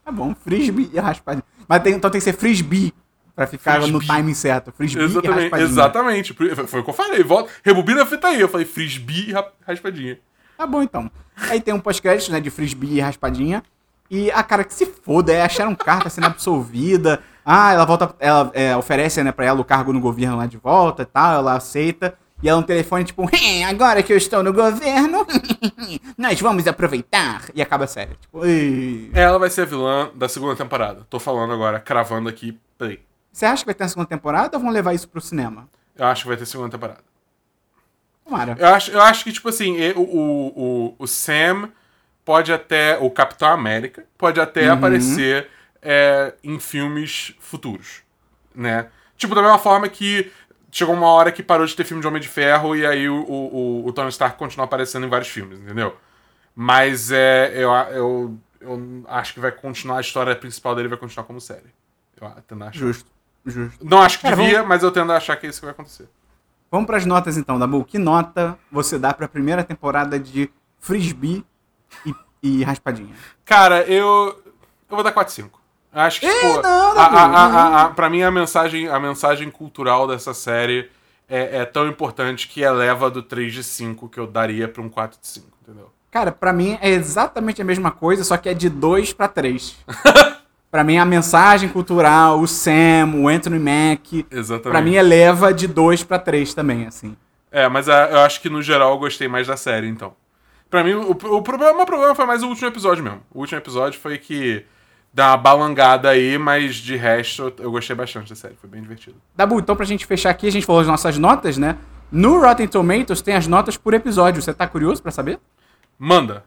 Tá 0.05 0.13
bom, 0.13 0.35
frisbee 0.35 0.91
e 0.93 0.99
raspadinha. 0.99 1.45
Mas 1.67 1.83
tem- 1.83 1.95
então 1.95 2.11
tem 2.11 2.21
que 2.21 2.25
ser 2.25 2.35
frisbee 2.35 2.93
pra 3.35 3.47
ficar 3.47 3.79
no 3.81 3.87
Frisbee. 3.99 4.07
timing 4.07 4.35
certo. 4.35 4.73
Frisbee 4.73 5.03
e 5.03 5.05
Exatamente, 5.07 5.41
raspadinha. 5.43 5.69
exatamente. 5.69 6.35
Foi 6.35 6.81
o 6.81 6.85
que 6.85 6.91
eu 6.91 6.95
falei. 6.95 7.23
Volta, 7.23 7.51
rebobina 7.65 8.03
a 8.03 8.07
fita 8.07 8.29
aí. 8.29 8.41
Eu 8.41 8.49
falei 8.49 8.67
frisbee 8.67 9.29
e 9.29 9.33
ra- 9.33 9.49
raspadinha. 9.67 10.19
Tá 10.57 10.67
bom, 10.67 10.83
então. 10.83 11.11
Aí 11.49 11.61
tem 11.61 11.73
um 11.73 11.81
pós-crédito, 11.81 12.31
né, 12.33 12.41
de 12.41 12.51
frisbee 12.51 12.97
e 12.97 13.01
raspadinha. 13.01 13.63
E 14.11 14.31
a 14.33 14.43
cara 14.43 14.65
que 14.65 14.75
se 14.75 14.85
foda, 14.87 15.33
é 15.33 15.41
acharam 15.43 15.75
carta 15.75 16.11
sendo 16.11 16.27
absolvida. 16.27 17.21
Ah, 17.45 17.73
ela 17.73 17.85
volta, 17.87 18.15
ela 18.21 18.51
é, 18.55 18.77
oferece, 18.77 19.23
né, 19.23 19.33
pra 19.33 19.47
ela 19.47 19.61
o 19.61 19.65
cargo 19.65 19.93
no 19.93 20.01
governo 20.01 20.37
lá 20.37 20.47
de 20.47 20.57
volta 20.59 21.03
e 21.03 21.07
tal, 21.07 21.35
ela 21.37 21.55
aceita. 21.55 22.15
E 22.43 22.49
ela 22.49 22.59
no 22.61 22.67
telefone, 22.67 23.05
tipo, 23.05 23.23
"Hum, 23.23 23.65
agora 23.69 24.03
que 24.03 24.13
eu 24.13 24.17
estou 24.17 24.43
no 24.43 24.51
governo, 24.53 25.27
nós 26.17 26.41
vamos 26.41 26.67
aproveitar. 26.67 27.43
E 27.55 27.61
acaba 27.61 27.85
a 27.85 27.87
série. 27.87 28.15
Tipo, 28.21 28.45
"Ei". 28.47 29.11
Ela 29.15 29.39
vai 29.39 29.51
ser 29.51 29.63
a 29.63 29.65
vilã 29.67 30.11
da 30.15 30.27
segunda 30.29 30.57
temporada. 30.57 31.07
Tô 31.11 31.19
falando 31.21 31.53
agora, 31.53 31.79
cravando 31.79 32.29
aqui. 32.29 32.59
Peraí. 32.79 32.99
Você 33.33 33.47
acha 33.47 33.63
que 33.63 33.67
vai 33.67 33.75
ter 33.75 33.85
uma 33.85 33.89
segunda 33.89 34.09
temporada 34.09 34.57
ou 34.57 34.63
vão 34.63 34.71
levar 34.71 34.95
isso 34.95 35.09
pro 35.09 35.21
cinema? 35.21 35.69
Eu 35.97 36.07
acho 36.07 36.23
que 36.23 36.29
vai 36.29 36.37
ter 36.37 36.47
segunda 36.47 36.71
temporada. 36.71 37.01
Tomara. 38.25 38.57
Eu 38.59 38.69
acho, 38.69 38.91
eu 38.91 39.01
acho 39.01 39.25
que, 39.25 39.33
tipo 39.33 39.49
assim, 39.49 39.77
o, 39.93 40.01
o, 40.01 40.95
o, 40.99 41.07
Sam 41.07 41.71
pode 42.25 42.53
até. 42.53 42.97
O 42.99 43.11
Capitão 43.11 43.49
América 43.49 44.05
pode 44.17 44.41
até 44.41 44.69
aparecer 44.69 45.49
é, 45.83 46.35
em 46.43 46.59
filmes 46.59 47.35
futuros. 47.41 48.03
Né? 48.55 48.89
Tipo, 49.17 49.35
da 49.35 49.43
mesma 49.43 49.59
forma 49.59 49.89
que 49.89 50.31
chegou 50.71 50.95
uma 50.95 51.09
hora 51.09 51.33
que 51.33 51.43
parou 51.43 51.67
de 51.67 51.75
ter 51.75 51.85
filme 51.85 52.01
de 52.01 52.07
Homem 52.07 52.21
de 52.23 52.29
Ferro 52.29 52.77
e 52.77 52.87
aí 52.87 53.09
o, 53.09 53.23
o, 53.23 53.87
o 53.87 53.93
Tony 53.93 54.09
Stark 54.11 54.39
continua 54.39 54.65
aparecendo 54.65 55.07
em 55.07 55.09
vários 55.09 55.29
filmes, 55.29 55.59
entendeu? 55.59 55.97
Mas 56.55 57.11
é, 57.11 57.53
eu, 57.55 57.71
eu, 57.71 58.39
eu 58.61 59.05
acho 59.09 59.35
que 59.35 59.41
vai 59.41 59.51
continuar, 59.51 59.99
a 59.99 60.01
história 60.01 60.35
principal 60.37 60.75
dele 60.75 60.89
vai 60.89 60.99
continuar 60.99 61.25
como 61.25 61.41
série. 61.41 61.73
Eu 62.21 62.31
tendo 62.47 62.65
a 62.65 62.69
achar. 62.69 62.79
Justo, 62.79 63.11
justo. 63.47 63.85
Não 63.85 64.01
acho 64.03 64.19
que 64.19 64.23
Cara, 64.25 64.37
devia, 64.37 64.63
mas 64.63 64.83
eu 64.83 64.91
tendo 64.91 65.13
a 65.13 65.17
achar 65.17 65.37
que 65.37 65.47
é 65.47 65.51
isso 65.51 65.61
que 65.61 65.67
vai 65.67 65.73
acontecer. 65.73 66.09
Vamos 66.71 66.87
pras 66.87 67.05
notas 67.05 67.37
então, 67.37 67.59
Dabu. 67.59 67.85
Que 67.85 67.99
nota 67.99 68.57
você 68.71 68.99
dá 68.99 69.13
pra 69.13 69.27
primeira 69.29 69.65
temporada 69.65 70.19
de 70.19 70.51
Frisbee 70.79 71.45
e, 72.07 72.15
e 72.43 72.63
Raspadinha? 72.63 73.15
Cara, 73.45 73.83
eu. 73.85 74.41
Eu 74.89 74.97
vou 74.97 75.03
dar 75.05 75.13
4-5. 75.13 75.51
Acho 75.93 76.21
que, 76.21 76.27
Ih, 76.27 76.33
tipo, 76.33 76.63
não, 76.63 76.93
a, 76.93 76.95
Dabu, 76.95 77.17
a, 77.17 77.23
a, 77.25 77.29
não. 77.29 77.59
a, 77.59 77.83
a- 77.83 77.89
pra 77.91 78.09
mim 78.09 78.23
a 78.23 78.31
mensagem, 78.31 78.89
a 78.89 78.99
mensagem 79.01 79.51
cultural 79.51 80.07
dessa 80.07 80.33
série 80.33 80.89
é, 81.29 81.59
é 81.59 81.65
tão 81.65 81.89
importante 81.89 82.47
que 82.49 82.61
eleva 82.63 83.11
do 83.11 83.23
3 83.23 83.53
de 83.53 83.65
5 83.65 84.09
que 84.09 84.19
eu 84.21 84.27
daria 84.27 84.69
pra 84.69 84.81
um 84.83 84.89
4 84.89 85.21
de 85.21 85.27
5, 85.27 85.47
entendeu? 85.63 85.91
Cara, 86.11 86.31
pra 86.33 86.53
mim 86.53 86.79
é 86.81 86.91
exatamente 86.91 87.61
a 87.63 87.65
mesma 87.65 87.91
coisa, 87.91 88.23
só 88.25 88.37
que 88.37 88.49
é 88.49 88.55
de 88.55 88.69
2 88.69 89.13
pra 89.13 89.27
3. 89.29 89.77
pra 90.71 90.85
mim 90.85 90.99
a 90.99 91.05
mensagem 91.05 91.69
cultural, 91.69 92.41
o 92.41 92.47
Sam, 92.47 93.13
o 93.17 93.29
Anthony 93.29 93.59
Mack, 93.59 94.27
Exatamente. 94.31 94.71
pra 94.71 94.81
mim 94.83 94.95
eleva 94.95 95.53
de 95.53 95.67
2 95.67 96.03
pra 96.05 96.19
3 96.19 96.55
também, 96.55 96.87
assim. 96.87 97.17
É, 97.51 97.69
mas 97.69 97.89
a- 97.89 98.09
eu 98.11 98.21
acho 98.21 98.41
que 98.41 98.49
no 98.49 98.63
geral 98.63 98.93
eu 98.93 98.99
gostei 98.99 99.27
mais 99.29 99.47
da 99.47 99.57
série, 99.57 99.89
então. 99.89 100.13
Pra 100.71 100.85
mim, 100.85 100.93
o, 100.95 101.11
o 101.11 101.43
problema, 101.43 101.83
o 101.83 101.87
problema 101.87 102.15
foi 102.15 102.25
mais 102.27 102.43
o 102.45 102.49
último 102.49 102.69
episódio 102.69 103.03
mesmo. 103.03 103.21
O 103.35 103.41
último 103.41 103.59
episódio 103.59 103.99
foi 103.99 104.19
que 104.19 104.65
dá 105.13 105.31
uma 105.33 105.37
balangada 105.37 106.09
aí, 106.11 106.39
mas 106.39 106.77
de 106.77 106.95
resto 106.95 107.53
eu, 107.59 107.73
gostei 107.73 107.97
bastante 107.97 108.29
da 108.31 108.37
série. 108.37 108.55
Foi 108.61 108.71
bem 108.71 108.81
divertido. 108.81 109.17
Dabu, 109.35 109.59
então 109.59 109.75
pra 109.75 109.85
gente 109.85 110.07
fechar 110.07 110.31
aqui, 110.31 110.47
a 110.47 110.53
gente 110.53 110.65
falou 110.65 110.81
as 110.81 110.87
nossas 110.87 111.19
notas, 111.19 111.59
né? 111.59 111.77
No 112.13 112.41
Rotten 112.41 112.69
Tomatoes 112.69 113.21
tem 113.21 113.35
as 113.35 113.49
notas 113.49 113.77
por 113.77 113.95
episódio. 113.95 114.41
Você 114.41 114.55
tá 114.55 114.69
curioso 114.69 115.03
pra 115.03 115.11
saber? 115.11 115.41
Manda. 115.99 116.45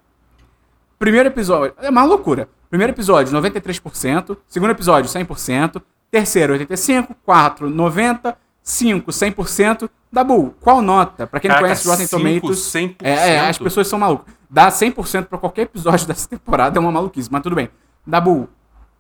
Primeiro 1.04 1.28
episódio, 1.28 1.76
é 1.82 1.90
uma 1.90 2.06
loucura. 2.06 2.48
Primeiro 2.70 2.94
episódio, 2.94 3.38
93%. 3.38 4.38
Segundo 4.48 4.70
episódio, 4.70 5.12
100%. 5.12 5.82
Terceiro, 6.10 6.54
85%. 6.54 7.10
Quarto, 7.26 7.66
90%. 7.66 8.36
5, 8.64 9.12
100%. 9.12 9.90
Dabu, 10.10 10.56
qual 10.62 10.82
nota? 10.82 11.28
Pra 11.28 11.42
quem 11.42 11.50
não 11.50 11.56
Caraca, 11.58 11.74
conhece 11.74 11.90
Rotten 11.90 12.08
5, 12.08 12.18
Tomatoes... 12.18 12.60
100%? 12.60 12.96
É, 13.04 13.32
é, 13.32 13.40
as 13.42 13.58
pessoas 13.58 13.86
são 13.86 14.00
malucas. 14.00 14.34
Dá 14.50 14.70
100% 14.70 15.26
pra 15.26 15.38
qualquer 15.38 15.64
episódio 15.64 16.08
dessa 16.08 16.26
temporada 16.26 16.78
é 16.78 16.80
uma 16.80 16.90
maluquice, 16.90 17.28
mas 17.30 17.44
tudo 17.44 17.58
bem. 17.58 17.70
Dabu, 18.08 18.48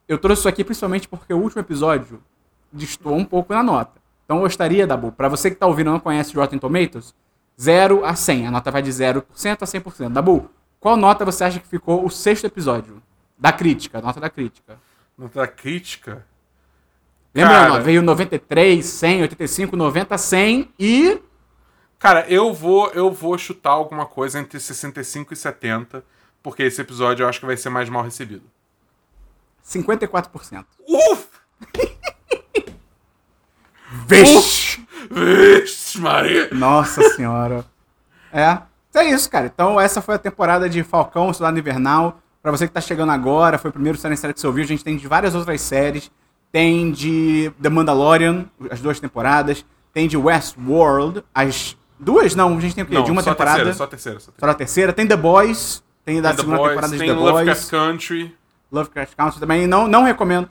eu 0.06 0.18
trouxe 0.18 0.42
isso 0.42 0.50
aqui 0.50 0.66
principalmente 0.66 1.08
porque 1.08 1.34
o 1.34 1.38
último 1.38 1.62
episódio 1.62 2.22
destoou 2.70 3.16
um 3.16 3.24
pouco 3.24 3.54
na 3.54 3.64
nota. 3.64 3.94
Então 4.26 4.36
eu 4.40 4.44
gostaria, 4.44 4.86
Dabu, 4.86 5.14
pra 5.14 5.30
você 5.30 5.50
que 5.50 5.56
tá 5.56 5.68
ouvindo 5.68 5.90
e 5.90 5.94
não 5.94 6.02
conhece 6.02 6.36
Rotten 6.36 6.60
Tomatoes, 6.60 7.16
0 7.58 8.04
a 8.04 8.14
100. 8.14 8.48
A 8.48 8.52
nota 8.52 8.70
vai 8.70 8.82
de 8.82 8.90
0% 8.92 9.24
a 9.62 9.66
100%. 9.66 10.10
Dabu, 10.10 10.50
qual 10.84 10.98
nota 10.98 11.24
você 11.24 11.46
acha 11.46 11.62
que 11.62 11.68
ficou 11.70 12.06
o 12.06 12.10
sexto 12.10 12.44
episódio? 12.44 13.02
Da 13.38 13.54
crítica, 13.54 14.02
nota 14.02 14.20
da 14.20 14.30
crítica. 14.30 14.78
Nota 15.18 15.40
da 15.40 15.48
crítica. 15.48 16.28
Lembrando, 17.34 17.72
Cara. 17.72 17.84
veio 17.84 18.02
93, 18.02 18.86
100, 18.86 19.22
85, 19.22 19.78
90, 19.78 20.18
100 20.18 20.74
e... 20.78 21.22
Cara, 21.98 22.28
eu 22.28 22.54
vou, 22.54 22.90
eu 22.90 23.10
vou 23.10 23.38
chutar 23.38 23.70
alguma 23.70 24.06
coisa 24.06 24.38
entre 24.42 24.60
65 24.60 25.32
e 25.32 25.38
70, 25.38 26.04
porque 26.44 26.64
esse 26.64 26.82
episódio 26.82 27.24
eu 27.24 27.30
acho 27.30 27.40
que 27.40 27.46
vai 27.46 27.56
ser 27.56 27.70
mais 27.70 27.88
mal 27.88 28.04
recebido. 28.04 28.44
54%. 29.66 30.66
Uf! 30.86 31.28
Vixe! 34.06 34.86
Vixe, 35.10 35.98
Maria! 35.98 36.50
Nossa 36.52 37.02
senhora. 37.12 37.64
É. 38.34 38.73
É 38.96 39.04
isso, 39.06 39.30
cara. 39.30 39.48
Então, 39.54 39.80
essa 39.80 40.02
foi 40.02 40.16
a 40.16 40.20
temporada 40.20 40.70
de 40.70 40.84
Falcão, 40.84 41.34
Soldado 41.34 41.58
Invernal. 41.58 42.20
Pra 42.42 42.52
você 42.52 42.68
que 42.68 42.74
tá 42.74 42.82
chegando 42.82 43.12
agora, 43.12 43.58
foi 43.58 43.70
o 43.70 43.74
primeiro 43.74 43.98
série 43.98 44.16
série 44.18 44.34
que 44.34 44.40
você 44.40 44.48
ouviu. 44.48 44.64
A 44.64 44.68
gente 44.68 44.84
tem 44.84 44.96
de 44.98 45.08
várias 45.08 45.34
outras 45.34 45.62
séries. 45.62 46.12
Tem 46.52 46.92
de 46.92 47.52
The 47.62 47.70
Mandalorian, 47.70 48.46
as 48.70 48.80
duas 48.82 49.00
temporadas. 49.00 49.66
Tem 49.94 50.08
de 50.08 50.18
Westworld, 50.18 51.24
as 51.34 51.76
duas? 52.00 52.36
Não, 52.36 52.56
a 52.58 52.60
gente 52.60 52.76
tem 52.76 52.84
o 52.84 52.88
quê? 52.88 52.94
Não, 52.96 53.04
de 53.04 53.12
uma 53.12 53.22
só 53.24 53.32
a 53.32 53.34
temporada. 53.34 53.56
terceira, 53.58 53.78
só 53.78 53.84
a 53.84 53.88
terceira. 53.88 54.20
Só 54.20 54.24
a 54.24 54.26
Só 54.26 54.32
terceira. 54.32 54.54
da 54.54 54.58
terceira. 54.58 54.94
Tem 54.94 55.08
The 55.08 55.16
Boys. 55.16 55.84
Tem 56.06 56.22
da 56.22 56.30
Tem 56.30 56.38
segunda 56.40 56.58
Boys, 56.58 56.70
temporada 56.70 56.94
de 56.94 57.00
tem 57.00 57.08
The 57.08 57.14
Lovecraft 57.14 57.62
Boys. 57.62 57.70
Country. 57.72 58.36
Lovecraft 58.72 59.16
Country 59.16 59.40
também. 59.40 59.66
Não, 59.68 59.88
não 59.88 60.04
recomendo. 60.04 60.50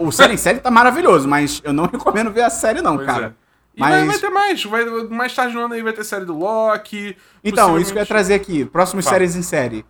O 0.00 0.10
série 0.10 0.34
em 0.34 0.36
série 0.36 0.58
tá 0.58 0.70
maravilhoso, 0.70 1.28
mas 1.28 1.60
eu 1.64 1.72
não 1.72 1.84
recomendo 1.92 2.30
ver 2.32 2.42
a 2.42 2.50
série, 2.50 2.82
não, 2.82 2.96
Pois 2.96 3.06
cara. 3.06 3.26
é. 3.26 3.47
E 3.78 3.80
vai, 3.80 3.90
Mas- 4.04 4.06
vai 4.06 4.18
ter 4.18 4.30
mais. 4.30 4.64
Vai, 4.64 4.84
mais 5.08 5.34
tarde 5.34 5.54
no 5.54 5.60
ano 5.62 5.74
aí 5.74 5.82
vai 5.82 5.92
ter 5.92 6.02
série 6.04 6.24
do 6.24 6.36
Loki. 6.36 7.16
Então, 7.44 7.78
isso 7.78 7.92
que 7.92 7.98
eu 7.98 8.02
ia 8.02 8.06
trazer 8.06 8.34
aqui. 8.34 8.64
Próximos 8.64 9.04
Fala. 9.04 9.14
séries 9.14 9.36
em 9.36 9.42
série. 9.42 9.86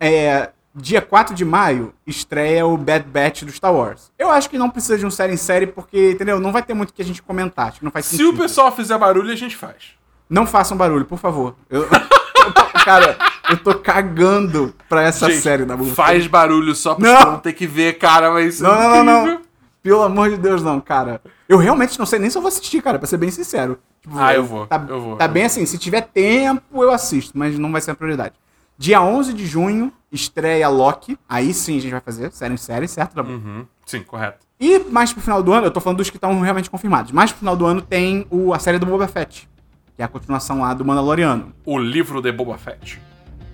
É, 0.00 0.50
dia 0.74 1.00
4 1.00 1.34
de 1.34 1.44
maio 1.44 1.94
estreia 2.06 2.66
o 2.66 2.76
Bad 2.76 3.04
Batch 3.08 3.42
do 3.44 3.52
Star 3.52 3.72
Wars. 3.72 4.10
Eu 4.18 4.30
acho 4.30 4.50
que 4.50 4.58
não 4.58 4.68
precisa 4.68 4.98
de 4.98 5.06
um 5.06 5.10
série 5.10 5.32
em 5.32 5.36
série, 5.36 5.66
porque, 5.68 6.10
entendeu? 6.10 6.40
Não 6.40 6.50
vai 6.52 6.62
ter 6.62 6.74
muito 6.74 6.92
que 6.92 7.00
a 7.00 7.04
gente 7.04 7.22
comentar. 7.22 7.68
Acho 7.68 7.78
que 7.78 7.84
não 7.84 7.92
faz 7.92 8.06
Se 8.06 8.16
sentido. 8.16 8.30
o 8.34 8.36
pessoal 8.38 8.74
fizer 8.74 8.98
barulho, 8.98 9.30
a 9.32 9.36
gente 9.36 9.56
faz. 9.56 9.92
Não 10.28 10.44
façam 10.46 10.76
barulho, 10.76 11.04
por 11.04 11.18
favor. 11.18 11.54
Eu, 11.70 11.86
cara, 12.84 13.16
eu 13.50 13.56
tô 13.56 13.74
cagando 13.74 14.74
pra 14.88 15.02
essa 15.02 15.28
Gente, 15.30 15.42
série 15.42 15.64
da 15.64 15.76
Faz 15.78 16.26
barulho 16.26 16.74
só 16.74 16.94
pra 16.94 17.06
Não. 17.24 17.32
não 17.32 17.38
ter 17.38 17.52
que 17.52 17.66
ver, 17.66 17.98
cara, 17.98 18.30
mas 18.32 18.54
isso 18.54 18.66
é 18.66 18.68
Não, 18.68 18.82
não, 18.82 19.04
não, 19.04 19.26
não. 19.26 19.41
Pelo 19.82 20.02
amor 20.02 20.30
de 20.30 20.36
Deus, 20.36 20.62
não, 20.62 20.80
cara. 20.80 21.20
Eu 21.48 21.58
realmente 21.58 21.98
não 21.98 22.06
sei 22.06 22.18
nem 22.18 22.30
se 22.30 22.38
eu 22.38 22.42
vou 22.42 22.48
assistir, 22.48 22.80
cara, 22.82 22.98
pra 22.98 23.06
ser 23.08 23.16
bem 23.16 23.30
sincero. 23.30 23.78
Tipo, 24.00 24.16
Ah, 24.18 24.32
eu 24.34 24.44
vou, 24.44 24.66
Tá, 24.66 24.84
eu 24.88 25.00
vou, 25.00 25.16
Tá 25.16 25.24
eu 25.24 25.28
bem 25.28 25.42
vou. 25.42 25.46
assim, 25.46 25.66
se 25.66 25.76
tiver 25.78 26.02
tempo, 26.02 26.82
eu 26.82 26.90
assisto, 26.92 27.36
mas 27.36 27.58
não 27.58 27.70
vai 27.72 27.80
ser 27.80 27.90
a 27.90 27.94
prioridade. 27.94 28.34
Dia 28.78 29.00
11 29.02 29.32
de 29.32 29.46
junho, 29.46 29.92
estreia 30.10 30.68
Loki. 30.68 31.18
Aí 31.28 31.52
sim 31.52 31.78
a 31.78 31.80
gente 31.80 31.90
vai 31.92 32.00
fazer, 32.00 32.32
série 32.32 32.54
em 32.54 32.56
série, 32.56 32.88
certo? 32.88 33.14
Dabu? 33.14 33.32
Uhum. 33.32 33.66
Sim, 33.84 34.02
correto. 34.02 34.46
E 34.58 34.78
mais 34.78 35.12
pro 35.12 35.20
final 35.22 35.42
do 35.42 35.52
ano, 35.52 35.66
eu 35.66 35.70
tô 35.70 35.80
falando 35.80 35.98
dos 35.98 36.08
que 36.10 36.16
estão 36.16 36.40
realmente 36.40 36.70
confirmados. 36.70 37.10
Mais 37.12 37.30
pro 37.30 37.40
final 37.40 37.56
do 37.56 37.66
ano 37.66 37.82
tem 37.82 38.26
o, 38.30 38.54
a 38.54 38.58
série 38.58 38.78
do 38.78 38.86
Boba 38.86 39.08
Fett, 39.08 39.48
que 39.96 40.02
é 40.02 40.04
a 40.04 40.08
continuação 40.08 40.60
lá 40.60 40.72
do 40.74 40.84
Mandaloriano. 40.84 41.52
O 41.66 41.78
livro 41.78 42.20
de 42.22 42.30
Boba 42.32 42.56
Fett. 42.56 43.00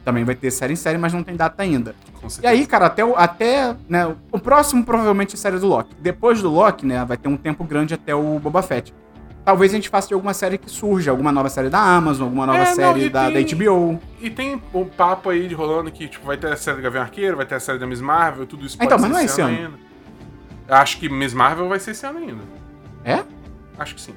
Também 0.09 0.25
vai 0.25 0.35
ter 0.35 0.51
série 0.51 0.73
em 0.73 0.77
série, 0.77 0.97
mas 0.97 1.13
não 1.13 1.23
tem 1.23 1.37
data 1.37 1.63
ainda. 1.63 1.95
E 2.43 2.47
aí, 2.47 2.67
cara, 2.67 2.87
até, 2.87 3.05
o, 3.05 3.15
até 3.15 3.77
né, 3.87 4.17
o 4.33 4.39
próximo 4.39 4.83
provavelmente 4.83 5.35
é 5.35 5.35
a 5.35 5.39
série 5.39 5.59
do 5.59 5.67
Loki. 5.67 5.95
Depois 6.01 6.41
do 6.41 6.49
Loki, 6.51 6.87
né, 6.87 7.05
vai 7.05 7.19
ter 7.19 7.29
um 7.29 7.37
tempo 7.37 7.63
grande 7.63 7.93
até 7.93 8.15
o 8.15 8.39
Boba 8.39 8.63
Fett. 8.63 8.95
Talvez 9.45 9.71
a 9.73 9.77
gente 9.77 9.91
faça 9.91 10.09
de 10.09 10.15
alguma 10.15 10.33
série 10.33 10.57
que 10.57 10.71
surja, 10.71 11.11
alguma 11.11 11.31
nova 11.31 11.51
série 11.51 11.69
da 11.69 11.79
Amazon, 11.79 12.25
alguma 12.25 12.47
nova 12.47 12.59
É, 12.59 12.65
não, 12.69 12.75
série 12.75 13.05
e 13.05 13.11
da, 13.11 13.31
tem- 13.31 13.45
da 13.45 13.55
HBO. 13.55 14.01
E 14.21 14.31
tem 14.31 14.63
um 14.73 14.85
papo 14.87 15.29
aí 15.29 15.47
de 15.47 15.55
rolando 15.55 15.91
que, 15.93 16.09
tipo, 16.09 16.27
vai 16.27 16.39
ter 16.39 16.51
a 16.53 16.57
série 16.57 16.79
do 16.79 16.83
Gavião 16.83 17.03
Arqueiro, 17.03 17.37
vai 17.37 17.45
ter 17.45 17.57
a 17.57 17.61
série 17.61 17.79
da 17.79 17.87
Miss 17.87 18.01
Marvel, 18.01 18.47
tudo 18.47 18.65
isso 18.65 18.79
Ah, 18.81 18.85
então, 18.87 18.99
mas 18.99 19.11
não 19.11 19.19
é 19.19 19.25
esse 19.25 19.41
ano. 19.43 19.57
ainda. 19.57 19.73
Eu 20.69 20.75
Acho 20.75 20.99
que 20.99 21.09
Miss 21.11 21.35
Marvel 21.35 21.69
vai 21.69 21.79
ser 21.79 21.91
esse 21.91 22.05
ano 22.07 22.19
ainda. 22.19 22.43
É? 23.05 23.23
Acho 23.79 23.95
que 23.95 24.01
sim. 24.01 24.15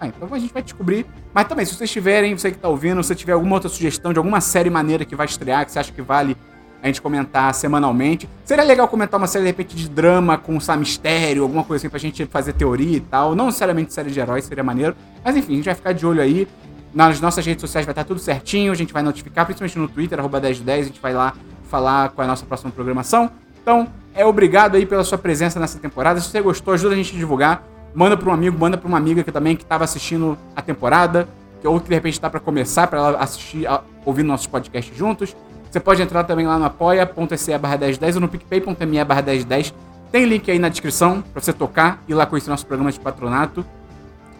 Ah, 0.00 0.06
então 0.06 0.28
a 0.30 0.38
gente 0.38 0.52
vai 0.52 0.62
descobrir. 0.62 1.06
Mas 1.32 1.46
também, 1.46 1.64
se 1.64 1.74
vocês 1.74 1.90
tiverem, 1.90 2.36
você 2.36 2.50
que 2.50 2.58
tá 2.58 2.68
ouvindo, 2.68 3.02
se 3.02 3.14
tiver 3.14 3.32
alguma 3.32 3.54
outra 3.54 3.68
sugestão 3.68 4.12
de 4.12 4.18
alguma 4.18 4.40
série 4.40 4.70
maneira 4.70 5.04
que 5.04 5.14
vai 5.14 5.26
estrear, 5.26 5.64
que 5.64 5.72
você 5.72 5.78
acha 5.78 5.92
que 5.92 6.02
vale 6.02 6.36
a 6.82 6.86
gente 6.86 7.00
comentar 7.00 7.54
semanalmente. 7.54 8.28
Seria 8.44 8.62
legal 8.62 8.86
comentar 8.88 9.18
uma 9.18 9.26
série, 9.26 9.44
de 9.44 9.50
repente, 9.50 9.74
de 9.74 9.88
drama 9.88 10.36
com, 10.36 10.60
sabe, 10.60 10.80
mistério, 10.80 11.42
alguma 11.42 11.64
coisa 11.64 11.80
assim 11.80 11.88
pra 11.88 11.98
gente 11.98 12.26
fazer 12.26 12.52
teoria 12.52 12.98
e 12.98 13.00
tal. 13.00 13.34
Não 13.34 13.46
necessariamente 13.46 13.92
série 13.92 14.10
de 14.10 14.20
heróis, 14.20 14.44
seria 14.44 14.62
maneiro. 14.62 14.94
Mas 15.24 15.34
enfim, 15.34 15.54
a 15.54 15.56
gente 15.56 15.64
vai 15.64 15.74
ficar 15.74 15.92
de 15.92 16.04
olho 16.04 16.20
aí. 16.20 16.46
Nas 16.92 17.20
nossas 17.20 17.44
redes 17.44 17.62
sociais 17.62 17.86
vai 17.86 17.92
estar 17.92 18.04
tudo 18.04 18.20
certinho, 18.20 18.70
a 18.70 18.74
gente 18.74 18.92
vai 18.92 19.02
notificar, 19.02 19.46
principalmente 19.46 19.78
no 19.78 19.88
Twitter, 19.88 20.18
arroba 20.18 20.38
1010, 20.38 20.84
a 20.84 20.88
gente 20.88 21.00
vai 21.00 21.12
lá 21.12 21.34
falar 21.74 22.12
é 22.16 22.22
a 22.22 22.26
nossa 22.26 22.46
próxima 22.46 22.70
programação. 22.70 23.30
Então, 23.60 23.88
é 24.14 24.24
obrigado 24.24 24.76
aí 24.76 24.86
pela 24.86 25.02
sua 25.02 25.18
presença 25.18 25.58
nessa 25.58 25.78
temporada. 25.78 26.20
Se 26.20 26.28
você 26.28 26.40
gostou, 26.40 26.72
ajuda 26.74 26.94
a 26.94 26.96
gente 26.96 27.16
a 27.16 27.18
divulgar. 27.18 27.64
Manda 27.94 28.16
para 28.16 28.28
um 28.28 28.32
amigo, 28.32 28.58
manda 28.58 28.76
para 28.76 28.88
uma 28.88 28.98
amiga 28.98 29.22
que 29.22 29.30
também 29.30 29.54
que 29.56 29.62
estava 29.62 29.84
assistindo 29.84 30.36
a 30.56 30.60
temporada, 30.60 31.28
que 31.60 31.68
ou 31.68 31.78
que 31.80 31.88
de 31.88 31.94
repente 31.94 32.14
está 32.14 32.28
para 32.28 32.40
começar, 32.40 32.86
para 32.88 32.98
ela 32.98 33.18
assistir, 33.18 33.66
a- 33.66 33.82
ouvir 34.04 34.22
nossos 34.24 34.46
podcasts 34.46 34.96
juntos. 34.96 35.34
Você 35.70 35.78
pode 35.80 36.02
entrar 36.02 36.24
também 36.24 36.46
lá 36.46 36.58
no 36.58 36.64
apoia.se 36.64 37.56
barra 37.58 37.76
1010 37.78 38.16
ou 38.16 38.20
no 38.20 38.28
picpay.me 38.28 39.04
barra 39.04 39.22
1010. 39.22 39.72
Tem 40.10 40.24
link 40.24 40.50
aí 40.50 40.58
na 40.58 40.68
descrição 40.68 41.22
para 41.32 41.40
você 41.42 41.52
tocar 41.52 42.02
e 42.08 42.14
lá 42.14 42.26
conhecer 42.26 42.50
nosso 42.50 42.66
programa 42.66 42.90
de 42.92 43.00
patronato. 43.00 43.64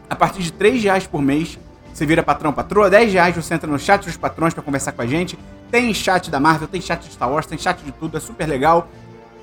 A 0.08 0.14
partir 0.14 0.42
de 0.42 0.52
3 0.52 0.82
reais 0.84 1.06
por 1.06 1.20
mês, 1.22 1.58
você 1.92 2.04
vira 2.06 2.22
patrão 2.22 2.52
patroa. 2.52 2.90
10 2.90 3.12
reais 3.12 3.34
você 3.36 3.54
entra 3.54 3.68
no 3.70 3.78
chat 3.78 4.04
dos 4.04 4.16
patrões 4.16 4.52
para 4.54 4.62
conversar 4.62 4.92
com 4.92 5.02
a 5.02 5.06
gente. 5.06 5.38
Tem 5.70 5.92
chat 5.94 6.30
da 6.30 6.38
Marvel, 6.38 6.68
tem 6.68 6.80
chat 6.80 7.00
de 7.02 7.12
Star 7.12 7.30
Wars, 7.30 7.46
tem 7.46 7.58
chat 7.58 7.78
de 7.82 7.90
tudo, 7.92 8.16
é 8.16 8.20
super 8.20 8.46
legal. 8.46 8.86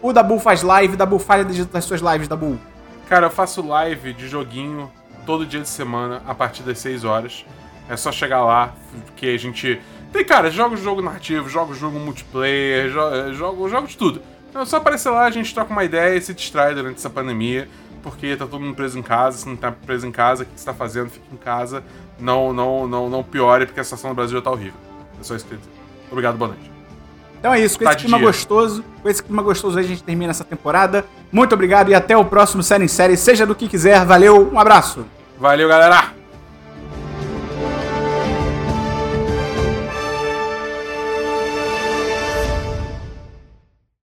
O 0.02 0.14
Dabu 0.14 0.40
faz 0.40 0.62
live, 0.62 0.96
Dabu 0.96 1.20
faz 1.20 1.46
das 1.68 1.84
suas 1.84 2.00
lives, 2.02 2.28
Dabu. 2.28 2.58
Cara, 3.12 3.26
eu 3.26 3.30
faço 3.30 3.62
live 3.68 4.14
de 4.14 4.26
joguinho 4.30 4.90
todo 5.26 5.46
dia 5.46 5.60
de 5.60 5.68
semana, 5.68 6.22
a 6.26 6.34
partir 6.34 6.64
das 6.64 6.80
6 6.80 7.04
horas. 7.04 7.44
É 7.90 7.98
só 7.98 8.10
chegar 8.10 8.42
lá, 8.42 8.74
que 9.18 9.36
a 9.36 9.38
gente. 9.38 9.82
Tem, 10.14 10.24
cara, 10.24 10.50
jogo 10.50 10.78
jogo 10.78 11.02
narrativo, 11.02 11.50
jogo 11.50 11.74
jogo 11.74 12.00
multiplayer, 12.00 12.90
jo- 12.90 13.34
jogo, 13.34 13.68
jogo 13.68 13.86
de 13.86 13.98
tudo. 13.98 14.22
Então 14.50 14.62
é 14.62 14.66
só 14.66 14.78
aparecer 14.78 15.10
lá, 15.10 15.26
a 15.26 15.30
gente 15.30 15.54
troca 15.54 15.74
uma 15.74 15.84
ideia 15.84 16.16
e 16.16 16.22
se 16.22 16.34
distrai 16.34 16.74
durante 16.74 17.00
essa 17.00 17.10
pandemia, 17.10 17.68
porque 18.02 18.34
tá 18.38 18.48
todo 18.48 18.62
mundo 18.62 18.76
preso 18.76 18.98
em 18.98 19.02
casa, 19.02 19.40
se 19.40 19.46
não 19.50 19.58
tá 19.58 19.74
preso 19.74 20.08
em 20.08 20.12
casa, 20.14 20.44
o 20.44 20.46
que 20.46 20.54
você 20.56 20.66
tá 20.66 20.74
fazendo? 20.74 21.10
Fica 21.10 21.26
em 21.34 21.38
casa, 21.38 21.84
não, 22.18 22.54
não, 22.54 22.88
não, 22.88 23.10
não 23.10 23.24
piore, 23.24 23.66
porque 23.66 23.82
a 23.82 23.84
situação 23.84 24.12
no 24.12 24.16
Brasil 24.16 24.38
já 24.38 24.42
tá 24.42 24.52
horrível. 24.52 24.80
É 25.20 25.24
só 25.24 25.36
isso 25.36 25.46
que 25.46 25.54
eu. 25.54 25.60
Obrigado, 26.10 26.38
boa 26.38 26.52
noite. 26.52 26.72
Então 27.40 27.54
é 27.54 27.60
isso, 27.60 27.78
com 27.78 27.84
Tá 27.84 27.92
esse 27.92 28.00
clima 28.04 28.18
dia. 28.20 28.28
gostoso, 28.28 28.86
com 29.02 29.10
esse 29.10 29.22
clima 29.22 29.42
gostoso 29.44 29.78
aí 29.78 29.84
a 29.84 29.88
gente 29.90 30.02
termina 30.02 30.32
essa 30.32 30.46
temporada. 30.46 31.06
Muito 31.32 31.54
obrigado 31.54 31.90
e 31.90 31.96
até 31.96 32.16
o 32.16 32.26
próximo 32.26 32.62
Série 32.62 32.84
em 32.84 32.88
Série, 32.88 33.16
seja 33.16 33.46
do 33.46 33.56
que 33.56 33.68
quiser. 33.68 34.06
Valeu, 34.06 34.50
um 34.52 34.60
abraço! 34.60 35.06
Valeu, 35.40 35.68
galera! 35.68 36.21